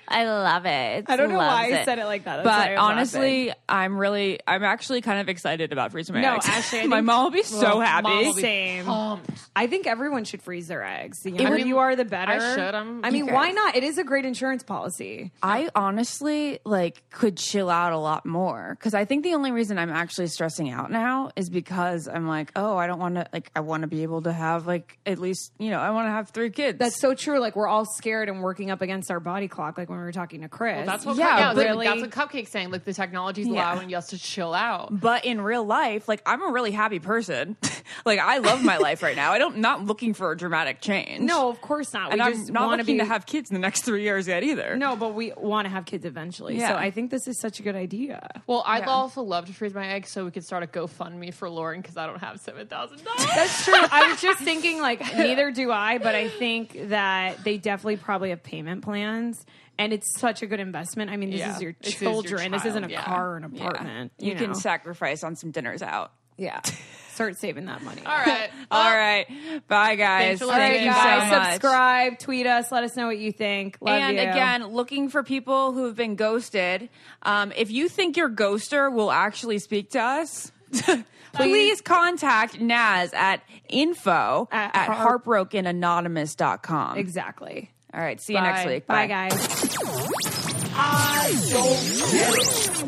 I 0.09 0.25
love 0.25 0.67
it. 0.67 1.05
I 1.09 1.17
don't 1.17 1.31
know 1.31 1.39
Loves 1.39 1.71
why 1.71 1.79
I 1.81 1.85
said 1.85 1.99
it 1.99 2.05
like 2.05 2.25
that. 2.25 2.45
That's 2.45 2.49
I 2.49 2.75
But 2.75 2.79
honestly, 2.83 3.47
laughing. 3.49 3.63
I'm 3.69 3.97
really, 3.99 4.41
I'm 4.47 4.63
actually 4.65 5.01
kind 5.01 5.21
of 5.21 5.29
excited 5.29 5.73
about 5.73 5.93
freezing 5.93 6.15
my 6.15 6.21
No, 6.21 6.35
eggs. 6.35 6.49
Ashley, 6.49 6.81
I 6.81 6.87
my 6.87 7.01
mom 7.01 7.25
will 7.25 7.31
be 7.31 7.43
so 7.43 7.61
Well, 7.61 7.81
happy. 7.81 8.09
Mom 8.09 8.25
will 8.27 8.35
be 8.35 8.43
Same. 8.43 8.85
Pumped. 8.85 9.31
I 9.57 9.67
think 9.69 9.87
everyone 9.87 10.25
should 10.25 10.43
freeze 10.43 10.69
their 10.69 10.83
eggs. 10.85 11.21
The 11.23 11.39
I 11.47 11.51
mean, 11.51 11.67
you 11.67 11.79
are, 11.79 11.97
the 11.97 12.05
better. 12.05 12.33
I 12.33 12.55
should. 12.55 12.75
I'm- 12.75 13.01
I 13.05 13.11
mean, 13.11 13.33
why 13.33 13.51
not? 13.53 13.77
It 13.77 13.85
is 13.85 13.97
a 13.99 14.05
great 14.05 14.25
insurance 14.27 14.63
policy. 14.63 15.33
I 15.43 15.69
honestly 15.75 16.59
like 16.65 17.03
could 17.11 17.37
chill 17.37 17.71
out 17.71 17.93
a 17.93 17.99
lot 17.99 18.27
more 18.27 18.77
because 18.79 18.95
I 18.95 19.05
think 19.05 19.25
the 19.25 19.35
only 19.35 19.51
reason 19.53 19.79
I'm 19.79 19.91
actually 19.91 20.27
stressing 20.29 20.71
out 20.71 20.91
now 20.91 21.31
is 21.37 21.49
because 21.51 22.09
I'm 22.09 22.27
like, 22.29 22.53
oh, 22.57 22.77
I 22.77 22.87
don't 22.87 22.99
want 22.99 23.15
to 23.17 23.27
like 23.33 23.51
I 23.57 23.61
want 23.61 23.83
to 23.83 23.87
be 23.87 24.03
able 24.03 24.23
to 24.23 24.33
have 24.33 24.67
like 24.67 24.99
at 25.07 25.19
least 25.19 25.53
you 25.59 25.71
know 25.71 25.79
I 25.79 25.91
want 25.91 26.07
to 26.09 26.11
have 26.13 26.31
three 26.31 26.51
kids. 26.51 26.79
That's 26.79 26.99
so 27.01 27.15
true. 27.15 27.39
Like 27.41 27.57
we're 27.57 27.69
all 27.69 27.82
scared 27.85 28.29
and 28.29 28.43
working 28.43 28.71
up 28.71 28.83
against 28.83 29.11
our 29.11 29.21
body 29.21 29.49
clock. 29.49 29.79
Like 29.79 29.89
when 29.89 29.99
we 29.99 30.05
were 30.05 30.13
talking 30.13 30.43
to 30.43 30.49
Chris. 30.49 30.87
That's 30.87 31.05
what. 31.05 31.17
Yeah, 31.17 31.53
Yeah, 31.55 31.61
really. 31.63 31.87
That's 31.87 32.01
what 32.01 32.11
Cupcake's 32.11 32.51
saying. 32.51 32.71
Like 32.71 32.85
the 32.85 32.93
technology's 32.95 33.47
Yeah. 33.47 33.73
allowing 33.75 33.95
us 33.95 34.09
to 34.09 34.19
chill 34.19 34.55
out. 34.55 34.89
but 35.01 35.25
in 35.25 35.41
real 35.41 35.65
life, 35.65 36.09
like 36.09 36.23
I'm 36.27 36.43
a 36.43 36.51
really 36.53 36.71
happy 36.73 36.99
person. 36.99 37.57
like 38.05 38.19
I 38.19 38.39
love 38.39 38.63
my 38.65 38.77
life 38.79 39.03
right 39.03 39.17
now. 39.17 39.33
I 39.33 39.39
don't 39.39 39.59
not 39.59 39.85
looking 39.85 40.15
for 40.15 40.33
a 40.33 40.37
dramatic 40.37 40.81
change. 40.81 41.21
no, 41.21 41.49
of 41.49 41.61
course 41.61 41.93
not. 41.93 42.13
and 42.13 42.21
we 42.21 42.27
I'm 42.27 42.33
just 42.33 42.51
not 42.53 42.71
looking 42.71 42.97
be 42.97 42.99
to 42.99 43.05
have 43.05 43.27
kids 43.27 43.51
in 43.51 43.55
the 43.55 43.61
next 43.61 43.83
three 43.83 44.03
years 44.03 44.27
yet 44.29 44.43
either. 44.43 44.77
No, 44.77 44.97
but 44.97 45.15
we 45.15 45.33
want 45.37 45.67
to 45.67 45.71
have 45.71 45.85
kids 45.85 46.05
eventually. 46.05 46.59
Yeah. 46.59 46.69
So 46.69 46.75
I 46.77 46.91
think 46.91 47.11
this 47.11 47.27
is 47.29 47.39
such 47.39 47.61
a 47.61 47.63
good 47.63 47.77
idea. 47.77 48.27
Well, 48.47 48.63
I'd 48.67 48.81
Yeah. 48.85 48.91
also 48.91 49.23
love 49.23 49.47
to 49.47 49.53
freeze 49.53 49.75
my 49.75 49.87
eggs 49.89 50.11
so 50.11 50.25
we 50.25 50.31
could 50.31 50.45
start 50.45 50.63
a 50.63 50.67
GoFundMe 50.67 51.33
for 51.33 51.49
Lauren 51.51 51.81
because 51.81 51.97
I 51.97 52.07
don't 52.07 52.19
have 52.21 52.41
seven 52.41 52.67
thousand 52.67 53.05
dollars. 53.05 53.27
That's 53.35 53.65
true. 53.65 53.75
I 53.75 54.09
was 54.11 54.21
just 54.21 54.41
thinking, 54.41 54.81
like, 54.81 55.01
neither 55.17 55.51
do 55.51 55.71
I, 55.71 55.99
but 55.99 56.15
I 56.15 56.29
think 56.29 56.89
that 56.89 57.43
they 57.45 57.59
definitely 57.59 57.72
probably 57.77 58.31
have 58.31 58.43
payment 58.43 58.83
plans. 58.83 59.45
And 59.79 59.93
it's 59.93 60.19
such 60.19 60.43
a 60.43 60.47
good 60.47 60.61
investment. 60.61 61.11
I 61.11 61.17
mean, 61.17 61.31
this 61.31 61.41
Yeah. 61.41 61.55
is 61.57 61.63
your 61.63 61.75
This 61.81 61.95
is 61.95 62.03
your 62.03 62.13
children. 62.13 62.53
this 62.53 62.65
isn't 62.67 62.85
a 62.85 62.89
yeah. 62.91 63.03
car 63.05 63.31
or 63.33 63.37
an 63.39 63.51
Yeah. 63.55 63.67
apartment. 63.69 64.13
you, 64.19 64.33
You, 64.33 64.37
can 64.37 64.49
know? 64.49 64.53
sacrifice 64.59 65.25
on 65.25 65.35
some 65.37 65.51
dinners 65.51 65.83
out. 65.83 66.13
yeah. 66.37 66.61
Start 67.13 67.39
saving 67.39 67.67
that 67.67 67.83
money. 67.83 68.01
All 68.07 68.17
right. 68.17 68.51
All 68.71 68.91
right, 68.97 69.27
bye 69.69 69.97
guys. 69.97 70.39
Thanks 70.39 70.41
for 70.41 70.45
All 70.47 70.51
right, 70.53 70.73
listening. 70.73 70.91
guys, 70.93 71.31
so 71.31 71.37
much. 71.39 71.53
subscribe, 71.53 72.19
tweet 72.19 72.47
us, 72.47 72.73
let 72.73 72.85
us 72.85 72.97
know 72.97 73.07
what 73.07 73.19
you 73.19 73.33
think. 73.33 73.77
Love 73.83 74.01
and 74.01 74.17
you. 74.17 74.23
again, 74.23 74.67
looking 74.69 75.11
for 75.11 75.23
people 75.23 75.73
who 75.73 75.85
have 75.85 75.95
been 75.95 76.17
ghosted. 76.17 76.89
Um, 77.23 77.53
if 77.55 77.71
you 77.71 77.91
think 77.91 78.17
your 78.17 78.31
ghoster 78.31 78.91
will 78.91 79.11
actually 79.13 79.59
speak 79.59 79.91
to 79.91 80.01
us, 80.01 80.53
please 81.33 81.81
contact 81.81 82.61
Naz 82.61 83.13
at 83.13 83.43
info 83.69 84.49
At 84.51 84.75
at, 84.75 84.89
heart- 84.95 85.25
heartbrokenanonymous.com. 85.25 86.99
exactly. 86.99 87.71
All 87.95 88.01
right, 88.01 88.21
see 88.21 88.33
you 88.33 88.39
Bye. 88.41 88.51
next 88.51 88.67
week. 88.67 88.87
Bye, 88.87 89.07
guys. 89.07 89.33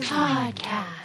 Podcast. 0.00 1.03